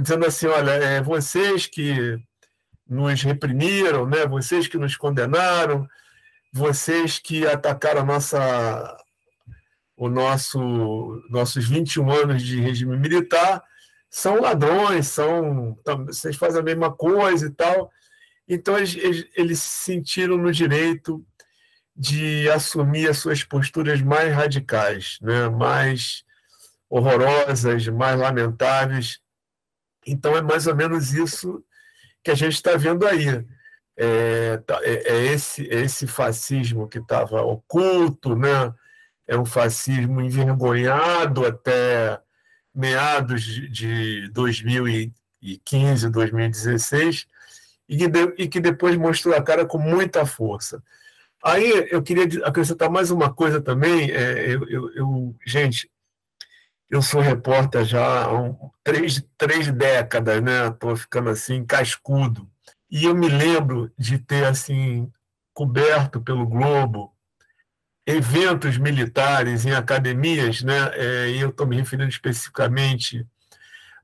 dizendo 0.00 0.24
assim, 0.24 0.46
olha, 0.46 0.70
é, 0.70 1.02
vocês 1.02 1.66
que 1.66 2.16
nos 2.88 3.20
reprimiram, 3.22 4.06
né? 4.06 4.24
vocês 4.24 4.68
que 4.68 4.78
nos 4.78 4.96
condenaram, 4.96 5.84
vocês 6.52 7.18
que 7.18 7.44
atacaram 7.44 8.02
a 8.02 8.04
nossa, 8.04 8.96
o 9.96 10.08
nosso, 10.08 11.20
nossos 11.28 11.68
21 11.68 12.08
anos 12.08 12.40
de 12.40 12.60
regime 12.60 12.96
militar, 12.96 13.64
são 14.08 14.40
ladrões, 14.40 15.08
são, 15.08 15.76
vocês 16.06 16.36
fazem 16.36 16.60
a 16.60 16.64
mesma 16.64 16.92
coisa 16.92 17.48
e 17.48 17.50
tal. 17.50 17.90
Então, 18.48 18.78
eles, 18.78 19.26
eles, 19.34 19.60
se 19.60 19.84
sentiram 19.92 20.36
no 20.36 20.52
direito 20.52 21.26
de 21.96 22.48
assumir 22.50 23.08
as 23.08 23.18
suas 23.18 23.42
posturas 23.42 24.02
mais 24.02 24.34
radicais, 24.34 25.18
né? 25.22 25.48
mais 25.48 26.24
horrorosas, 26.88 27.88
mais 27.88 28.18
lamentáveis, 28.18 29.20
então 30.06 30.36
é 30.36 30.42
mais 30.42 30.66
ou 30.66 30.76
menos 30.76 31.12
isso 31.12 31.64
que 32.22 32.30
a 32.30 32.34
gente 32.34 32.54
está 32.54 32.76
vendo 32.76 33.06
aí. 33.06 33.44
É, 33.96 34.58
tá, 34.58 34.78
é, 34.82 35.12
é, 35.12 35.26
esse, 35.32 35.68
é 35.70 35.80
esse 35.80 36.06
fascismo 36.06 36.86
que 36.86 36.98
estava 36.98 37.40
oculto, 37.42 38.36
né? 38.36 38.72
é 39.26 39.36
um 39.36 39.44
fascismo 39.44 40.20
envergonhado 40.20 41.44
até 41.44 42.20
meados 42.74 43.42
de 43.42 44.28
2015, 44.30 46.10
2016, 46.10 47.26
e 47.88 47.96
que, 47.96 48.08
de, 48.08 48.34
e 48.38 48.48
que 48.48 48.60
depois 48.60 48.96
mostrou 48.96 49.34
a 49.34 49.42
cara 49.42 49.64
com 49.64 49.78
muita 49.78 50.24
força. 50.24 50.82
Aí 51.46 51.86
eu 51.92 52.02
queria 52.02 52.24
acrescentar 52.44 52.90
mais 52.90 53.12
uma 53.12 53.32
coisa 53.32 53.60
também. 53.60 54.10
É, 54.10 54.52
eu, 54.52 54.68
eu, 54.68 54.90
eu, 54.96 55.36
gente, 55.46 55.88
eu 56.90 57.00
sou 57.00 57.20
repórter 57.20 57.84
já 57.84 58.24
há 58.24 58.36
um, 58.36 58.56
três, 58.82 59.24
três 59.38 59.70
décadas, 59.70 60.42
né? 60.42 60.66
Estou 60.66 60.96
ficando 60.96 61.30
assim, 61.30 61.64
cascudo. 61.64 62.50
E 62.90 63.04
eu 63.04 63.14
me 63.14 63.28
lembro 63.28 63.92
de 63.96 64.18
ter 64.18 64.44
assim 64.44 65.08
coberto 65.54 66.20
pelo 66.20 66.44
Globo 66.48 67.14
eventos 68.04 68.76
militares 68.76 69.64
em 69.64 69.72
academias, 69.72 70.64
né? 70.64 70.90
É, 70.94 71.30
e 71.30 71.40
eu 71.40 71.50
estou 71.50 71.64
me 71.64 71.76
referindo 71.76 72.08
especificamente 72.08 73.24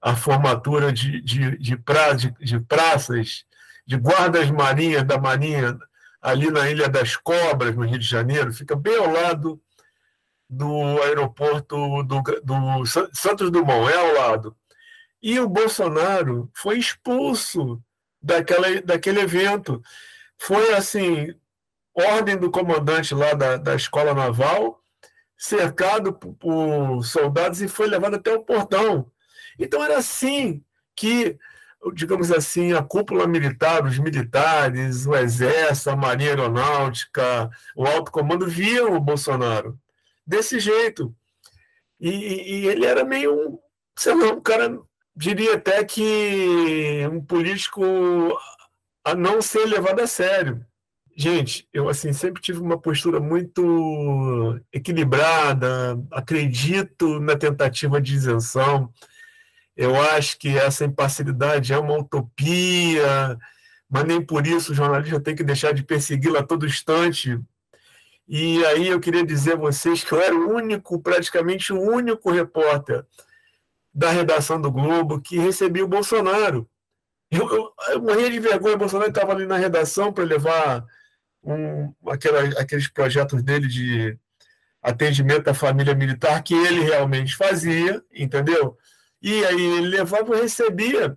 à 0.00 0.14
formatura 0.14 0.92
de, 0.92 1.20
de, 1.20 1.58
de, 1.58 1.76
pra, 1.76 2.12
de, 2.12 2.30
de 2.38 2.60
praças, 2.60 3.44
de 3.84 3.96
guardas 3.96 4.48
marinhas 4.48 5.02
da 5.02 5.18
Marinha, 5.18 5.76
ali 6.22 6.50
na 6.50 6.70
Ilha 6.70 6.88
das 6.88 7.16
Cobras, 7.16 7.74
no 7.74 7.84
Rio 7.84 7.98
de 7.98 8.06
Janeiro, 8.06 8.52
fica 8.52 8.76
bem 8.76 8.96
ao 8.96 9.10
lado 9.10 9.60
do 10.48 11.02
aeroporto 11.02 12.02
do, 12.04 12.22
do 12.22 12.86
Santos 13.12 13.50
Dumont, 13.50 13.92
é 13.92 13.96
ao 13.96 14.14
lado. 14.14 14.56
E 15.20 15.40
o 15.40 15.48
Bolsonaro 15.48 16.50
foi 16.54 16.78
expulso 16.78 17.82
daquela, 18.20 18.80
daquele 18.82 19.20
evento. 19.20 19.82
Foi 20.38 20.74
assim, 20.74 21.34
ordem 21.94 22.36
do 22.36 22.50
comandante 22.50 23.14
lá 23.14 23.32
da, 23.34 23.56
da 23.56 23.74
escola 23.74 24.14
naval, 24.14 24.82
cercado 25.36 26.12
por, 26.12 26.34
por 26.34 27.04
soldados 27.04 27.60
e 27.60 27.68
foi 27.68 27.88
levado 27.88 28.16
até 28.16 28.32
o 28.32 28.44
portão. 28.44 29.10
Então 29.58 29.82
era 29.82 29.98
assim 29.98 30.64
que, 30.94 31.38
digamos 31.94 32.30
assim, 32.30 32.72
a 32.72 32.82
cúpula 32.82 33.26
militar, 33.26 33.84
os 33.84 33.98
militares, 33.98 35.06
o 35.06 35.14
exército, 35.14 35.90
a 35.90 35.96
marinha 35.96 36.30
aeronáutica, 36.30 37.50
o 37.76 37.86
alto 37.86 38.12
comando 38.12 38.46
viam 38.46 38.94
o 38.94 39.00
Bolsonaro 39.00 39.78
desse 40.26 40.60
jeito. 40.60 41.14
E, 42.00 42.10
e 42.10 42.66
ele 42.66 42.84
era 42.84 43.04
meio 43.04 43.60
sei 43.96 44.14
lá, 44.14 44.32
um 44.32 44.40
cara, 44.40 44.78
diria 45.14 45.54
até 45.54 45.84
que 45.84 47.06
um 47.10 47.20
político 47.20 47.82
a 49.04 49.14
não 49.14 49.42
ser 49.42 49.66
levado 49.66 50.00
a 50.00 50.06
sério. 50.06 50.64
Gente, 51.14 51.68
eu 51.72 51.88
assim 51.88 52.12
sempre 52.12 52.40
tive 52.40 52.60
uma 52.60 52.78
postura 52.78 53.20
muito 53.20 54.58
equilibrada, 54.72 56.02
acredito 56.10 57.20
na 57.20 57.36
tentativa 57.36 58.00
de 58.00 58.14
isenção. 58.14 58.90
Eu 59.76 60.00
acho 60.00 60.38
que 60.38 60.56
essa 60.56 60.84
imparcialidade 60.84 61.72
é 61.72 61.78
uma 61.78 61.96
utopia, 61.96 63.38
mas 63.88 64.04
nem 64.04 64.20
por 64.20 64.46
isso 64.46 64.72
o 64.72 64.74
jornalista 64.74 65.20
tem 65.20 65.34
que 65.34 65.44
deixar 65.44 65.72
de 65.72 65.82
persegui-la 65.82 66.40
a 66.40 66.46
todo 66.46 66.66
instante. 66.66 67.40
E 68.28 68.64
aí 68.66 68.88
eu 68.88 69.00
queria 69.00 69.24
dizer 69.24 69.54
a 69.54 69.56
vocês 69.56 70.04
que 70.04 70.12
eu 70.12 70.20
era 70.20 70.34
o 70.34 70.54
único, 70.54 71.00
praticamente 71.00 71.72
o 71.72 71.80
único 71.80 72.30
repórter 72.30 73.04
da 73.92 74.10
redação 74.10 74.60
do 74.60 74.70
Globo 74.70 75.20
que 75.20 75.38
recebia 75.38 75.84
o 75.84 75.88
Bolsonaro. 75.88 76.68
Eu, 77.30 77.50
eu, 77.50 77.72
eu 77.88 78.02
morria 78.02 78.30
de 78.30 78.38
vergonha, 78.40 78.74
o 78.74 78.78
Bolsonaro 78.78 79.10
estava 79.10 79.32
ali 79.32 79.46
na 79.46 79.56
redação 79.56 80.12
para 80.12 80.24
levar 80.24 80.84
um, 81.42 81.92
aquela, 82.08 82.40
aqueles 82.60 82.88
projetos 82.88 83.42
dele 83.42 83.66
de 83.66 84.18
atendimento 84.82 85.48
à 85.48 85.54
família 85.54 85.94
militar 85.94 86.42
que 86.42 86.54
ele 86.54 86.82
realmente 86.82 87.36
fazia, 87.36 88.02
entendeu? 88.12 88.76
E 89.22 89.44
aí 89.44 89.60
ele 89.60 89.88
levava 89.88 90.36
e 90.36 90.40
recebia. 90.42 91.16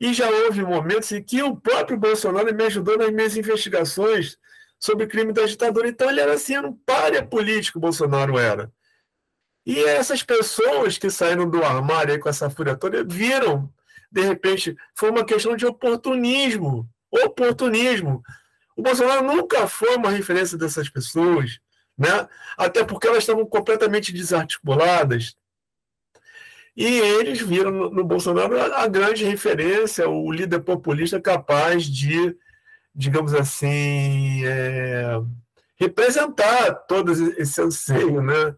E 0.00 0.12
já 0.12 0.28
houve 0.28 0.62
momentos 0.62 1.10
em 1.12 1.22
que 1.22 1.42
o 1.42 1.56
próprio 1.56 1.98
Bolsonaro 1.98 2.52
me 2.54 2.64
ajudou 2.64 2.98
nas 2.98 3.10
minhas 3.10 3.36
investigações 3.36 4.36
sobre 4.78 5.06
crime 5.06 5.32
da 5.32 5.44
ditadura. 5.44 5.88
Então 5.88 6.10
ele 6.10 6.20
era 6.20 6.34
assim, 6.34 6.54
era 6.56 6.68
um 6.68 6.76
párea 6.76 7.24
político, 7.24 7.80
Bolsonaro 7.80 8.38
era. 8.38 8.72
E 9.66 9.84
essas 9.84 10.22
pessoas 10.22 10.96
que 10.98 11.10
saíram 11.10 11.48
do 11.48 11.62
armário 11.62 12.18
com 12.20 12.28
essa 12.28 12.48
fúria 12.48 12.76
toda 12.76 13.04
viram, 13.04 13.72
de 14.10 14.22
repente, 14.22 14.76
foi 14.94 15.10
uma 15.10 15.24
questão 15.24 15.54
de 15.54 15.66
oportunismo. 15.66 16.88
Oportunismo. 17.10 18.22
O 18.76 18.82
Bolsonaro 18.82 19.24
nunca 19.24 19.66
foi 19.66 19.96
uma 19.96 20.10
referência 20.10 20.56
dessas 20.56 20.88
pessoas, 20.88 21.58
né? 21.96 22.28
até 22.56 22.84
porque 22.84 23.06
elas 23.06 23.18
estavam 23.18 23.44
completamente 23.44 24.12
desarticuladas. 24.12 25.36
E 26.78 27.00
eles 27.00 27.40
viram 27.40 27.72
no, 27.72 27.90
no 27.90 28.04
Bolsonaro 28.04 28.56
a, 28.56 28.84
a, 28.84 28.86
grande 28.86 29.24
referência, 29.24 30.08
o 30.08 30.30
líder 30.30 30.60
populista 30.60 31.20
capaz 31.20 31.84
de, 31.84 32.36
digamos 32.94 33.34
assim, 33.34 34.44
é, 34.46 35.20
representar 35.74 36.72
todo 36.86 37.10
esse 37.36 37.60
anseio, 37.60 38.22
né? 38.22 38.54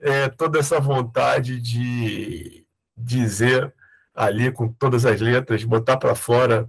É, 0.00 0.28
toda 0.28 0.58
essa 0.58 0.80
vontade 0.80 1.60
de 1.60 2.66
dizer 2.96 3.72
ali 4.12 4.50
com 4.50 4.66
todas 4.66 5.06
as 5.06 5.20
letras, 5.20 5.62
botar 5.62 5.96
para 5.98 6.16
fora 6.16 6.68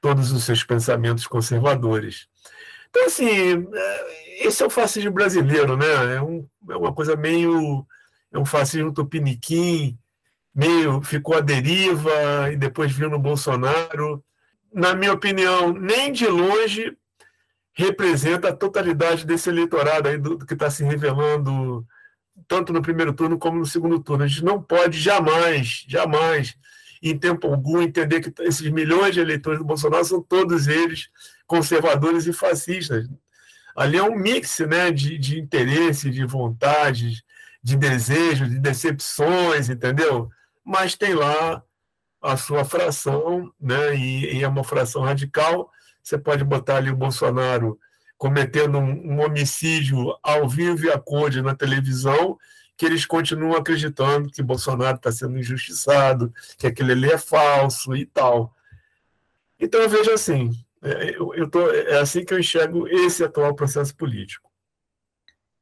todos 0.00 0.32
os 0.32 0.42
seus 0.42 0.64
pensamentos 0.64 1.28
conservadores. 1.28 2.26
Então, 2.90 3.06
assim, 3.06 3.68
é, 3.72 4.46
esse 4.48 4.64
é 4.64 4.66
o 4.66 4.70
fascismo 4.70 5.12
brasileiro, 5.12 5.76
né? 5.76 6.16
É, 6.16 6.20
um, 6.20 6.44
é 6.70 6.76
uma 6.76 6.92
coisa 6.92 7.14
meio. 7.14 7.86
É 8.32 8.38
um 8.38 8.44
fascismo 8.44 8.92
tupiniquim, 8.92 9.96
meio 10.58 11.00
ficou 11.02 11.36
à 11.36 11.40
deriva 11.40 12.50
e 12.52 12.56
depois 12.56 12.90
viu 12.90 13.08
no 13.08 13.18
Bolsonaro. 13.18 14.24
Na 14.74 14.92
minha 14.92 15.12
opinião, 15.12 15.72
nem 15.72 16.10
de 16.12 16.26
longe 16.26 16.96
representa 17.72 18.48
a 18.48 18.52
totalidade 18.52 19.24
desse 19.24 19.48
eleitorado 19.48 20.08
aí 20.08 20.18
do, 20.18 20.36
do 20.36 20.44
que 20.44 20.54
está 20.54 20.68
se 20.68 20.82
revelando 20.82 21.86
tanto 22.48 22.72
no 22.72 22.82
primeiro 22.82 23.12
turno 23.12 23.38
como 23.38 23.60
no 23.60 23.66
segundo 23.66 24.00
turno. 24.00 24.24
A 24.24 24.26
gente 24.26 24.44
não 24.44 24.60
pode 24.60 24.98
jamais, 24.98 25.84
jamais 25.86 26.56
em 27.00 27.16
tempo 27.16 27.46
algum, 27.46 27.80
entender 27.80 28.20
que 28.20 28.42
esses 28.42 28.68
milhões 28.68 29.14
de 29.14 29.20
eleitores 29.20 29.60
do 29.60 29.64
Bolsonaro 29.64 30.04
são 30.04 30.20
todos 30.20 30.66
eles 30.66 31.08
conservadores 31.46 32.26
e 32.26 32.32
fascistas. 32.32 33.08
Ali 33.76 33.96
é 33.96 34.02
um 34.02 34.16
mix 34.16 34.58
né, 34.58 34.90
de, 34.90 35.16
de 35.16 35.38
interesse, 35.38 36.10
de 36.10 36.26
vontades, 36.26 37.22
de 37.62 37.76
desejos, 37.76 38.50
de 38.50 38.58
decepções, 38.58 39.68
entendeu? 39.68 40.28
Mas 40.68 40.94
tem 40.94 41.14
lá 41.14 41.62
a 42.20 42.36
sua 42.36 42.62
fração, 42.62 43.50
né, 43.58 43.96
e, 43.96 44.36
e 44.36 44.44
é 44.44 44.48
uma 44.48 44.62
fração 44.62 45.00
radical. 45.00 45.70
Você 46.02 46.18
pode 46.18 46.44
botar 46.44 46.76
ali 46.76 46.90
o 46.90 46.96
Bolsonaro 46.96 47.78
cometendo 48.18 48.76
um, 48.76 49.14
um 49.14 49.20
homicídio 49.24 50.14
ao 50.22 50.46
vivo 50.46 50.84
e 50.84 50.92
a 50.92 50.98
cores 50.98 51.42
na 51.42 51.54
televisão 51.54 52.36
que 52.76 52.84
eles 52.84 53.06
continuam 53.06 53.56
acreditando 53.56 54.30
que 54.30 54.42
Bolsonaro 54.42 54.98
está 54.98 55.10
sendo 55.10 55.38
injustiçado, 55.38 56.32
que 56.58 56.66
aquele 56.66 56.92
ali 56.92 57.10
é 57.10 57.18
falso 57.18 57.96
e 57.96 58.04
tal. 58.04 58.54
Então 59.58 59.80
eu 59.80 59.88
vejo 59.88 60.12
assim, 60.12 60.50
é, 60.82 61.16
eu, 61.16 61.34
eu 61.34 61.48
tô, 61.48 61.70
é 61.70 61.98
assim 61.98 62.26
que 62.26 62.34
eu 62.34 62.38
enxergo 62.38 62.86
esse 62.86 63.24
atual 63.24 63.54
processo 63.54 63.96
político. 63.96 64.48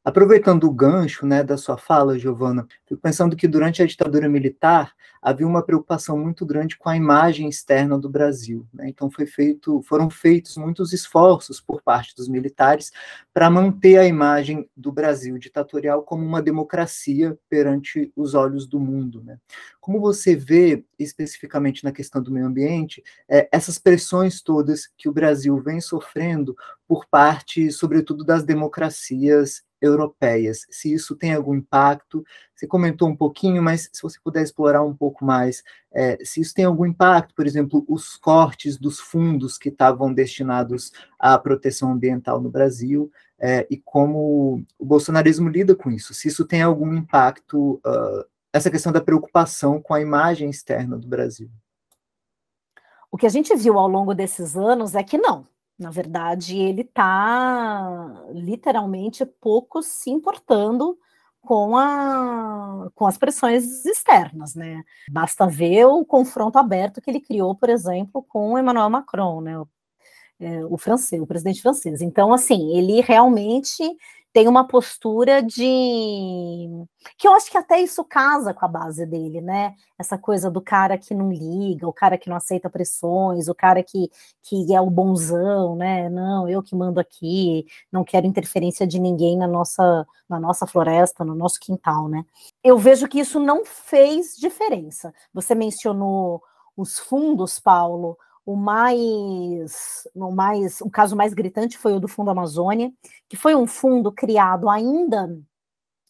Aproveitando 0.05 0.65
o 0.65 0.73
gancho 0.73 1.25
né, 1.25 1.45
da 1.45 1.57
sua 1.57 1.77
fala, 1.77 2.19
Giovana, 2.19 2.67
fico 2.87 3.01
pensando 3.01 3.37
que 3.37 3.49
durante 3.49 3.83
a 3.83 3.87
ditadura 3.87 4.29
militar 4.29 4.96
havia 5.27 5.45
uma 5.45 5.61
preocupação 5.61 6.17
muito 6.17 6.47
grande 6.47 6.79
com 6.79 6.89
a 6.89 6.97
imagem 6.97 7.49
externa 7.49 7.99
do 7.99 8.09
Brasil. 8.09 8.65
Né? 8.73 8.89
Então 8.89 9.11
feito, 9.11 9.83
foram 9.83 10.09
feitos 10.09 10.57
muitos 10.57 10.93
esforços 10.93 11.61
por 11.61 11.83
parte 11.83 12.15
dos 12.15 12.29
militares 12.29 12.93
para 13.35 13.51
manter 13.51 13.99
a 13.99 14.07
imagem 14.07 14.71
do 14.77 14.93
Brasil 14.93 15.37
ditatorial 15.37 16.05
como 16.05 16.25
uma 16.25 16.41
democracia 16.41 17.37
perante 17.49 18.13
os 18.15 18.35
olhos 18.35 18.69
do 18.69 18.79
mundo. 18.79 19.21
Né? 19.25 19.37
Como 19.81 20.01
você 20.01 20.37
vê, 20.37 20.85
especificamente 20.97 21.83
na 21.83 21.91
questão 21.91 22.23
do 22.23 22.31
meio 22.31 22.47
ambiente, 22.47 23.03
é, 23.29 23.49
essas 23.51 23.79
pressões 23.79 24.41
todas 24.41 24.89
que 24.97 25.09
o 25.09 25.13
Brasil 25.13 25.61
vem 25.61 25.81
sofrendo 25.81 26.57
por 26.87 27.05
parte, 27.05 27.73
sobretudo, 27.73 28.23
das 28.25 28.45
democracias 28.45 29.66
europeias, 29.87 30.67
se 30.71 30.93
isso 30.93 31.17
tem 31.17 31.33
algum 31.33 31.55
impacto. 31.55 32.25
Você 32.55 32.67
comentou 32.67 33.09
um 33.09 33.17
pouquinho, 33.17 33.63
mas 33.63 33.89
se 33.93 34.03
você 34.03 34.19
puder 34.23 34.43
explorar 34.43 34.83
um 34.83 34.95
pouco 34.95 35.25
mais, 35.25 35.63
é, 35.93 36.19
se 36.25 36.41
isso 36.41 36.55
tem 36.55 36.65
algum 36.65 36.85
impacto, 36.85 37.35
por 37.35 37.47
exemplo, 37.47 37.85
os 37.89 38.17
cortes 38.17 38.77
dos 38.77 38.99
fundos 39.01 39.57
que 39.57 39.69
estavam 39.69 40.13
destinados 40.13 40.93
à 41.19 41.39
proteção 41.39 41.93
ambiental 41.93 42.41
no 42.41 42.51
Brasil, 42.51 43.11
é, 43.39 43.67
e 43.71 43.77
como 43.77 44.65
o 44.79 44.85
bolsonarismo 44.85 45.49
lida 45.49 45.75
com 45.75 45.91
isso, 45.91 46.15
se 46.15 46.29
isso 46.29 46.47
tem 46.47 46.63
algum 46.63 46.95
impacto, 46.95 47.81
uh, 47.85 48.25
essa 48.53 48.71
questão 48.71 48.93
da 48.93 49.01
preocupação 49.01 49.81
com 49.81 49.93
a 49.93 50.01
imagem 50.01 50.49
externa 50.49 50.97
do 50.97 51.07
Brasil. 51.07 51.51
O 53.11 53.19
que 53.19 53.27
a 53.27 53.31
gente 53.31 53.55
viu 53.55 53.79
ao 53.79 53.89
longo 53.89 54.15
desses 54.15 54.57
anos 54.57 54.95
é 54.95 55.03
que 55.03 55.19
não, 55.19 55.47
na 55.79 55.91
verdade, 55.91 56.59
ele 56.59 56.83
está 56.83 58.25
literalmente 58.31 59.25
pouco 59.27 59.83
se 59.83 60.11
importando 60.11 60.99
com, 61.43 61.77
a, 61.77 62.91
com 62.95 63.07
as 63.07 63.19
pressões 63.19 63.85
externas, 63.85 64.55
né? 64.55 64.83
Basta 65.11 65.47
ver 65.47 65.87
o 65.87 66.05
confronto 66.05 66.59
aberto 66.59 67.01
que 67.01 67.11
ele 67.11 67.21
criou, 67.21 67.55
por 67.55 67.69
exemplo, 67.69 68.23
com 68.23 68.59
Emmanuel 68.59 68.91
Macron, 68.91 69.41
né? 69.41 69.55
é, 70.39 70.65
o 70.67 70.77
francês, 70.77 71.21
o 71.21 71.27
presidente 71.27 71.63
francês. 71.63 72.01
Então, 72.03 72.33
assim, 72.33 72.77
ele 72.77 73.01
realmente 73.01 73.83
tem 74.37 74.47
uma 74.49 74.69
postura 74.69 75.43
de 75.43 76.69
que 77.17 77.27
eu 77.27 77.33
acho 77.33 77.51
que 77.51 77.57
até 77.57 77.81
isso 77.81 78.05
casa 78.05 78.53
com 78.53 78.67
a 78.67 78.69
base 78.69 79.07
dele, 79.07 79.41
né? 79.41 79.75
Essa 79.99 80.19
coisa 80.19 80.51
do 80.51 80.61
cara 80.61 80.99
que 80.99 81.15
não 81.15 81.33
liga, 81.33 81.89
o 81.89 81.93
cara 81.93 82.19
que 82.19 82.29
não 82.29 82.37
aceita 82.37 82.69
pressões, 82.69 83.49
o 83.49 83.55
cara 83.55 83.83
que, 83.83 84.11
que 84.43 84.75
é 84.75 84.81
o 84.83 84.91
bonzão, 84.91 85.75
né? 85.75 86.11
Não, 86.11 86.47
eu 86.47 86.63
que 86.63 86.77
mando 86.77 87.01
aqui, 87.01 87.65
não 87.91 88.05
quero 88.05 88.27
interferência 88.27 88.87
de 88.87 89.01
ninguém 89.01 89.39
na 89.39 89.47
nossa 89.47 90.07
na 90.29 90.39
nossa 90.39 90.67
floresta, 90.67 91.25
no 91.25 91.35
nosso 91.35 91.59
quintal, 91.59 92.07
né? 92.07 92.23
Eu 92.63 92.77
vejo 92.77 93.09
que 93.09 93.21
isso 93.21 93.41
não 93.41 93.65
fez 93.65 94.37
diferença. 94.37 95.15
Você 95.33 95.55
mencionou 95.55 96.43
os 96.77 96.99
fundos, 96.99 97.59
Paulo, 97.59 98.19
o 98.47 98.57
mais, 98.57 100.09
o 100.15 100.31
mais, 100.31 100.81
o 100.81 100.89
caso 100.89 101.17
mais 101.17 101.35
gritante 101.35 101.77
foi 101.77 101.93
o 101.95 102.01
do 102.01 102.09
Fundo 102.09 102.31
Amazônia, 102.31 102.93
que 103.29 103.37
foi 103.37 103.55
um 103.57 103.67
fundo 103.67 104.13
criado 104.13 104.71
ainda, 104.71 105.29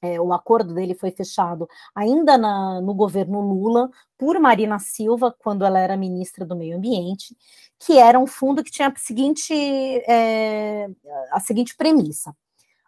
é, 0.02 0.20
o 0.20 0.32
acordo 0.32 0.74
dele 0.74 0.94
foi 0.94 1.10
fechado 1.10 1.66
ainda 1.94 2.36
na, 2.36 2.80
no 2.80 2.94
governo 2.94 3.40
Lula 3.40 3.90
por 4.18 4.38
Marina 4.38 4.78
Silva, 4.78 5.34
quando 5.38 5.64
ela 5.64 5.78
era 5.78 5.96
ministra 5.96 6.44
do 6.44 6.54
Meio 6.54 6.76
Ambiente, 6.76 7.34
que 7.78 7.98
era 7.98 8.18
um 8.18 8.26
fundo 8.26 8.62
que 8.62 8.70
tinha 8.70 8.88
a 8.88 8.96
seguinte, 8.96 9.54
é, 9.54 10.88
a 11.32 11.40
seguinte 11.40 11.74
premissa: 11.76 12.36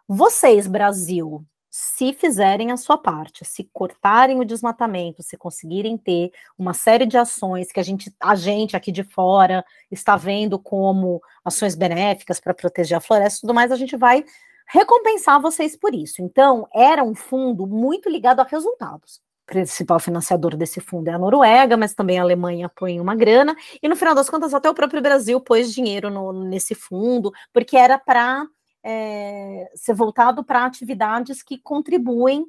vocês, 0.07 0.67
Brasil, 0.67 1.43
se 1.69 2.13
fizerem 2.13 2.71
a 2.71 2.77
sua 2.77 2.97
parte, 2.97 3.45
se 3.45 3.69
cortarem 3.71 4.39
o 4.39 4.45
desmatamento, 4.45 5.21
se 5.21 5.37
conseguirem 5.37 5.97
ter 5.97 6.31
uma 6.57 6.73
série 6.73 7.05
de 7.05 7.17
ações 7.17 7.71
que 7.71 7.79
a 7.79 7.83
gente, 7.83 8.13
a 8.19 8.35
gente 8.35 8.75
aqui 8.75 8.91
de 8.91 9.03
fora 9.03 9.63
está 9.91 10.15
vendo 10.15 10.57
como 10.57 11.21
ações 11.45 11.75
benéficas 11.75 12.39
para 12.39 12.53
proteger 12.53 12.97
a 12.97 13.01
floresta 13.01 13.37
e 13.37 13.41
tudo 13.41 13.53
mais, 13.53 13.71
a 13.71 13.75
gente 13.75 13.95
vai 13.95 14.25
recompensar 14.67 15.41
vocês 15.41 15.75
por 15.75 15.93
isso. 15.93 16.21
Então, 16.21 16.67
era 16.73 17.03
um 17.03 17.13
fundo 17.15 17.67
muito 17.67 18.09
ligado 18.09 18.39
a 18.39 18.43
resultados. 18.43 19.21
O 19.47 19.51
principal 19.51 19.99
financiador 19.99 20.55
desse 20.55 20.79
fundo 20.79 21.07
é 21.07 21.13
a 21.13 21.19
Noruega, 21.19 21.75
mas 21.75 21.93
também 21.93 22.19
a 22.19 22.21
Alemanha 22.21 22.69
põe 22.69 22.99
uma 22.99 23.15
grana, 23.15 23.55
e 23.81 23.89
no 23.89 23.95
final 23.95 24.13
das 24.13 24.29
contas, 24.29 24.53
até 24.53 24.69
o 24.69 24.75
próprio 24.75 25.01
Brasil 25.01 25.41
pôs 25.41 25.73
dinheiro 25.73 26.11
no, 26.11 26.31
nesse 26.45 26.75
fundo, 26.75 27.31
porque 27.51 27.75
era 27.75 27.97
para 27.97 28.45
é, 28.83 29.69
ser 29.75 29.93
voltado 29.93 30.43
para 30.43 30.65
atividades 30.65 31.43
que 31.43 31.57
contribuem 31.57 32.45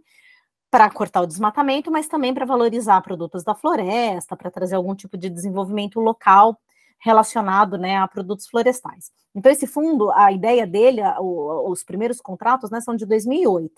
para 0.70 0.88
cortar 0.88 1.22
o 1.22 1.26
desmatamento, 1.26 1.90
mas 1.90 2.06
também 2.06 2.32
para 2.32 2.46
valorizar 2.46 3.00
produtos 3.00 3.42
da 3.42 3.54
floresta, 3.54 4.36
para 4.36 4.50
trazer 4.50 4.76
algum 4.76 4.94
tipo 4.94 5.18
de 5.18 5.28
desenvolvimento 5.28 5.98
local 5.98 6.58
relacionado 7.00 7.76
né, 7.76 7.96
a 7.96 8.06
produtos 8.06 8.46
florestais. 8.46 9.10
Então, 9.34 9.50
esse 9.50 9.66
fundo, 9.66 10.10
a 10.12 10.30
ideia 10.30 10.66
dele, 10.66 11.00
os 11.18 11.82
primeiros 11.82 12.20
contratos 12.20 12.70
né, 12.70 12.80
são 12.80 12.94
de 12.94 13.06
2008. 13.06 13.72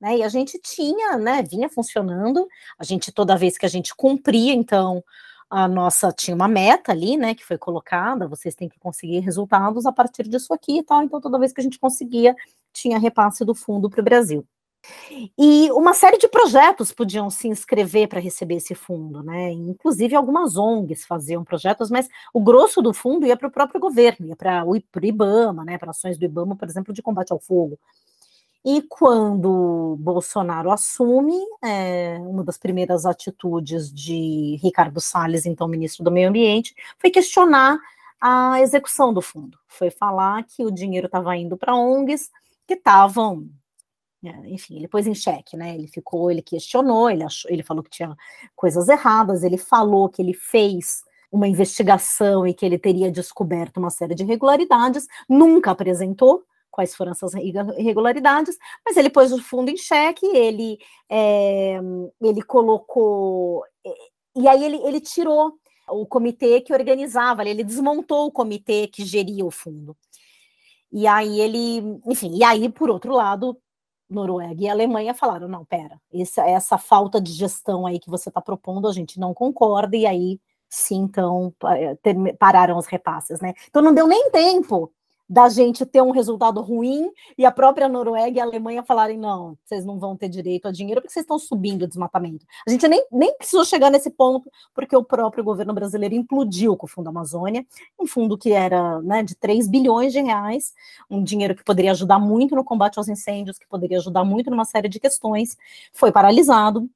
Né, 0.00 0.18
e 0.18 0.22
a 0.22 0.28
gente 0.28 0.60
tinha, 0.60 1.16
né, 1.16 1.42
vinha 1.42 1.68
funcionando, 1.68 2.46
a 2.78 2.84
gente, 2.84 3.10
toda 3.10 3.36
vez 3.36 3.58
que 3.58 3.66
a 3.66 3.68
gente 3.68 3.92
cumpria, 3.96 4.52
então, 4.52 5.02
a 5.50 5.66
nossa 5.66 6.12
tinha 6.12 6.34
uma 6.34 6.48
meta 6.48 6.92
ali, 6.92 7.16
né, 7.16 7.34
que 7.34 7.44
foi 7.44 7.58
colocada, 7.58 8.28
vocês 8.28 8.54
têm 8.54 8.68
que 8.68 8.78
conseguir 8.78 9.20
resultados 9.20 9.86
a 9.86 9.92
partir 9.92 10.28
disso 10.28 10.52
aqui 10.52 10.78
e 10.78 10.82
tal, 10.82 11.02
então 11.02 11.20
toda 11.20 11.38
vez 11.38 11.52
que 11.52 11.60
a 11.60 11.64
gente 11.64 11.78
conseguia, 11.78 12.34
tinha 12.72 12.98
repasse 12.98 13.44
do 13.44 13.54
fundo 13.54 13.88
para 13.88 14.00
o 14.00 14.04
Brasil. 14.04 14.46
E 15.36 15.70
uma 15.72 15.92
série 15.92 16.18
de 16.18 16.28
projetos 16.28 16.92
podiam 16.92 17.28
se 17.30 17.48
inscrever 17.48 18.08
para 18.08 18.20
receber 18.20 18.56
esse 18.56 18.74
fundo, 18.74 19.22
né? 19.22 19.50
Inclusive 19.50 20.14
algumas 20.14 20.56
ONGs 20.56 21.04
faziam 21.04 21.44
projetos, 21.44 21.90
mas 21.90 22.08
o 22.32 22.40
grosso 22.40 22.80
do 22.80 22.94
fundo 22.94 23.26
ia 23.26 23.36
para 23.36 23.48
o 23.48 23.50
próprio 23.50 23.80
governo, 23.80 24.26
ia 24.26 24.36
para 24.36 24.64
o 24.64 24.76
IBAMA, 24.76 25.64
né? 25.64 25.78
Para 25.78 25.90
ações 25.90 26.16
do 26.16 26.24
IBAMA, 26.24 26.56
por 26.56 26.68
exemplo, 26.68 26.94
de 26.94 27.02
combate 27.02 27.32
ao 27.32 27.40
fogo. 27.40 27.78
E 28.70 28.82
quando 28.82 29.96
Bolsonaro 29.98 30.70
assume, 30.70 31.32
é, 31.64 32.18
uma 32.20 32.44
das 32.44 32.58
primeiras 32.58 33.06
atitudes 33.06 33.90
de 33.90 34.60
Ricardo 34.62 35.00
Salles, 35.00 35.46
então 35.46 35.66
ministro 35.66 36.04
do 36.04 36.10
Meio 36.10 36.28
Ambiente, 36.28 36.74
foi 36.98 37.08
questionar 37.08 37.78
a 38.20 38.60
execução 38.60 39.10
do 39.10 39.22
fundo. 39.22 39.58
Foi 39.66 39.88
falar 39.88 40.44
que 40.44 40.66
o 40.66 40.70
dinheiro 40.70 41.06
estava 41.06 41.34
indo 41.34 41.56
para 41.56 41.74
ONGs 41.74 42.30
que 42.66 42.74
estavam, 42.74 43.48
é, 44.22 44.28
enfim, 44.50 44.76
ele 44.76 44.86
pôs 44.86 45.06
em 45.06 45.14
xeque, 45.14 45.56
né? 45.56 45.74
Ele 45.74 45.86
ficou, 45.86 46.30
ele 46.30 46.42
questionou, 46.42 47.08
ele, 47.08 47.24
achou, 47.24 47.50
ele 47.50 47.62
falou 47.62 47.82
que 47.82 47.88
tinha 47.88 48.14
coisas 48.54 48.86
erradas, 48.86 49.44
ele 49.44 49.56
falou 49.56 50.10
que 50.10 50.20
ele 50.20 50.34
fez 50.34 51.04
uma 51.32 51.48
investigação 51.48 52.46
e 52.46 52.52
que 52.52 52.66
ele 52.66 52.78
teria 52.78 53.10
descoberto 53.10 53.78
uma 53.78 53.88
série 53.88 54.14
de 54.14 54.24
irregularidades, 54.24 55.06
nunca 55.26 55.70
apresentou 55.70 56.44
quais 56.78 56.94
foram 56.94 57.10
essas 57.10 57.34
irregularidades, 57.34 58.56
mas 58.86 58.96
ele 58.96 59.10
pôs 59.10 59.32
o 59.32 59.42
fundo 59.42 59.68
em 59.68 59.76
xeque, 59.76 60.24
ele, 60.26 60.78
é, 61.10 61.80
ele 62.22 62.40
colocou, 62.42 63.64
e 64.36 64.46
aí 64.46 64.62
ele, 64.62 64.76
ele 64.84 65.00
tirou 65.00 65.54
o 65.90 66.06
comitê 66.06 66.60
que 66.60 66.72
organizava, 66.72 67.44
ele 67.44 67.64
desmontou 67.64 68.26
o 68.26 68.30
comitê 68.30 68.86
que 68.86 69.04
geria 69.04 69.44
o 69.44 69.50
fundo. 69.50 69.96
E 70.92 71.04
aí 71.04 71.40
ele, 71.40 72.00
enfim, 72.06 72.36
e 72.36 72.44
aí, 72.44 72.68
por 72.68 72.90
outro 72.90 73.12
lado, 73.12 73.58
Noruega 74.08 74.62
e 74.62 74.68
Alemanha 74.68 75.14
falaram: 75.14 75.48
não, 75.48 75.64
pera, 75.64 76.00
essa, 76.14 76.48
essa 76.48 76.78
falta 76.78 77.20
de 77.20 77.32
gestão 77.32 77.86
aí 77.86 77.98
que 77.98 78.08
você 78.08 78.28
está 78.28 78.40
propondo, 78.40 78.86
a 78.86 78.92
gente 78.92 79.18
não 79.18 79.34
concorda, 79.34 79.96
e 79.96 80.06
aí 80.06 80.40
sim, 80.70 80.98
então, 81.00 81.52
pararam 82.38 82.78
os 82.78 82.86
repasses, 82.86 83.40
né? 83.40 83.52
Então 83.68 83.82
não 83.82 83.92
deu 83.92 84.06
nem 84.06 84.30
tempo 84.30 84.92
da 85.28 85.48
gente 85.48 85.84
ter 85.84 86.00
um 86.00 86.10
resultado 86.10 86.60
ruim 86.62 87.10
e 87.36 87.44
a 87.44 87.52
própria 87.52 87.88
Noruega 87.88 88.38
e 88.38 88.40
a 88.40 88.44
Alemanha 88.44 88.82
falarem: 88.82 89.18
não, 89.18 89.58
vocês 89.64 89.84
não 89.84 89.98
vão 89.98 90.16
ter 90.16 90.28
direito 90.28 90.66
a 90.66 90.72
dinheiro 90.72 91.00
porque 91.00 91.12
vocês 91.12 91.24
estão 91.24 91.38
subindo 91.38 91.82
o 91.82 91.86
desmatamento. 91.86 92.46
A 92.66 92.70
gente 92.70 92.88
nem, 92.88 93.04
nem 93.12 93.36
precisou 93.36 93.64
chegar 93.64 93.90
nesse 93.90 94.10
ponto, 94.10 94.50
porque 94.74 94.96
o 94.96 95.04
próprio 95.04 95.44
governo 95.44 95.74
brasileiro 95.74 96.14
implodiu 96.14 96.76
com 96.76 96.86
o 96.86 96.88
Fundo 96.88 97.08
Amazônia, 97.08 97.66
um 98.00 98.06
fundo 98.06 98.38
que 98.38 98.52
era 98.52 99.00
né, 99.02 99.22
de 99.22 99.34
3 99.34 99.68
bilhões 99.68 100.12
de 100.12 100.20
reais, 100.20 100.72
um 101.10 101.22
dinheiro 101.22 101.54
que 101.54 101.64
poderia 101.64 101.90
ajudar 101.90 102.18
muito 102.18 102.56
no 102.56 102.64
combate 102.64 102.98
aos 102.98 103.08
incêndios, 103.08 103.58
que 103.58 103.66
poderia 103.66 103.98
ajudar 103.98 104.24
muito 104.24 104.50
numa 104.50 104.64
série 104.64 104.88
de 104.88 104.98
questões, 104.98 105.56
foi 105.92 106.10
paralisado 106.10 106.88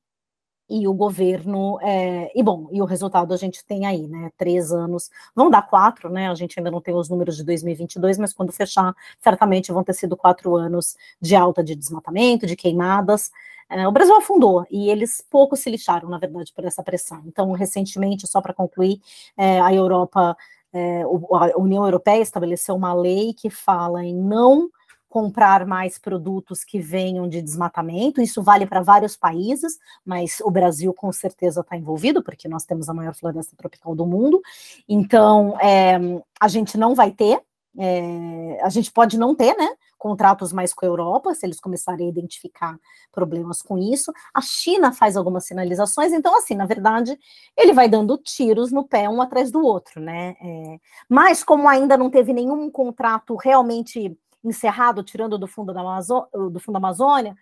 e 0.72 0.88
o 0.88 0.94
governo, 0.94 1.78
é, 1.82 2.32
e 2.34 2.42
bom, 2.42 2.66
e 2.72 2.80
o 2.80 2.86
resultado 2.86 3.34
a 3.34 3.36
gente 3.36 3.62
tem 3.62 3.84
aí, 3.84 4.08
né, 4.08 4.30
três 4.38 4.72
anos, 4.72 5.10
vão 5.36 5.50
dar 5.50 5.60
quatro, 5.68 6.08
né, 6.08 6.30
a 6.30 6.34
gente 6.34 6.58
ainda 6.58 6.70
não 6.70 6.80
tem 6.80 6.94
os 6.94 7.10
números 7.10 7.36
de 7.36 7.44
2022, 7.44 8.16
mas 8.16 8.32
quando 8.32 8.50
fechar, 8.52 8.94
certamente 9.20 9.70
vão 9.70 9.84
ter 9.84 9.92
sido 9.92 10.16
quatro 10.16 10.56
anos 10.56 10.96
de 11.20 11.36
alta 11.36 11.62
de 11.62 11.76
desmatamento, 11.76 12.46
de 12.46 12.56
queimadas, 12.56 13.30
é, 13.68 13.86
o 13.86 13.92
Brasil 13.92 14.16
afundou, 14.16 14.64
e 14.70 14.88
eles 14.88 15.22
pouco 15.30 15.56
se 15.56 15.68
lixaram, 15.68 16.08
na 16.08 16.18
verdade, 16.18 16.50
por 16.54 16.64
essa 16.64 16.82
pressão, 16.82 17.22
então, 17.26 17.52
recentemente, 17.52 18.26
só 18.26 18.40
para 18.40 18.54
concluir, 18.54 18.98
é, 19.36 19.60
a 19.60 19.74
Europa, 19.74 20.34
é, 20.72 21.02
a 21.02 21.58
União 21.58 21.84
Europeia 21.84 22.22
estabeleceu 22.22 22.74
uma 22.74 22.94
lei 22.94 23.34
que 23.34 23.50
fala 23.50 24.02
em 24.02 24.14
não 24.14 24.70
comprar 25.12 25.66
mais 25.66 25.98
produtos 25.98 26.64
que 26.64 26.80
venham 26.80 27.28
de 27.28 27.42
desmatamento. 27.42 28.22
Isso 28.22 28.42
vale 28.42 28.64
para 28.64 28.80
vários 28.80 29.14
países, 29.14 29.78
mas 30.02 30.40
o 30.40 30.50
Brasil 30.50 30.94
com 30.94 31.12
certeza 31.12 31.60
está 31.60 31.76
envolvido, 31.76 32.22
porque 32.22 32.48
nós 32.48 32.64
temos 32.64 32.88
a 32.88 32.94
maior 32.94 33.14
floresta 33.14 33.54
tropical 33.54 33.94
do 33.94 34.06
mundo. 34.06 34.40
Então, 34.88 35.54
é, 35.60 36.00
a 36.40 36.48
gente 36.48 36.78
não 36.78 36.94
vai 36.94 37.10
ter, 37.10 37.42
é, 37.78 38.58
a 38.62 38.70
gente 38.70 38.90
pode 38.90 39.18
não 39.18 39.34
ter, 39.34 39.54
né? 39.54 39.68
Contratos 39.98 40.50
mais 40.50 40.72
com 40.72 40.86
a 40.86 40.88
Europa, 40.88 41.34
se 41.34 41.44
eles 41.44 41.60
começarem 41.60 42.06
a 42.06 42.08
identificar 42.08 42.74
problemas 43.12 43.60
com 43.60 43.76
isso. 43.76 44.10
A 44.32 44.40
China 44.40 44.94
faz 44.94 45.14
algumas 45.14 45.44
sinalizações, 45.44 46.10
então, 46.14 46.34
assim, 46.38 46.54
na 46.54 46.64
verdade, 46.64 47.18
ele 47.54 47.74
vai 47.74 47.86
dando 47.86 48.16
tiros 48.16 48.72
no 48.72 48.88
pé 48.88 49.10
um 49.10 49.20
atrás 49.20 49.50
do 49.50 49.62
outro, 49.62 50.00
né? 50.00 50.36
É, 50.40 50.78
mas, 51.06 51.44
como 51.44 51.68
ainda 51.68 51.98
não 51.98 52.08
teve 52.08 52.32
nenhum 52.32 52.70
contrato 52.70 53.36
realmente 53.36 54.18
encerrado, 54.44 55.02
tirando 55.02 55.38
do 55.38 55.46
fundo 55.46 55.72
da, 55.72 55.80
Amazo 55.80 56.26
do 56.32 56.60
fundo 56.60 56.74
da 56.74 56.78
Amazônia, 56.78 57.36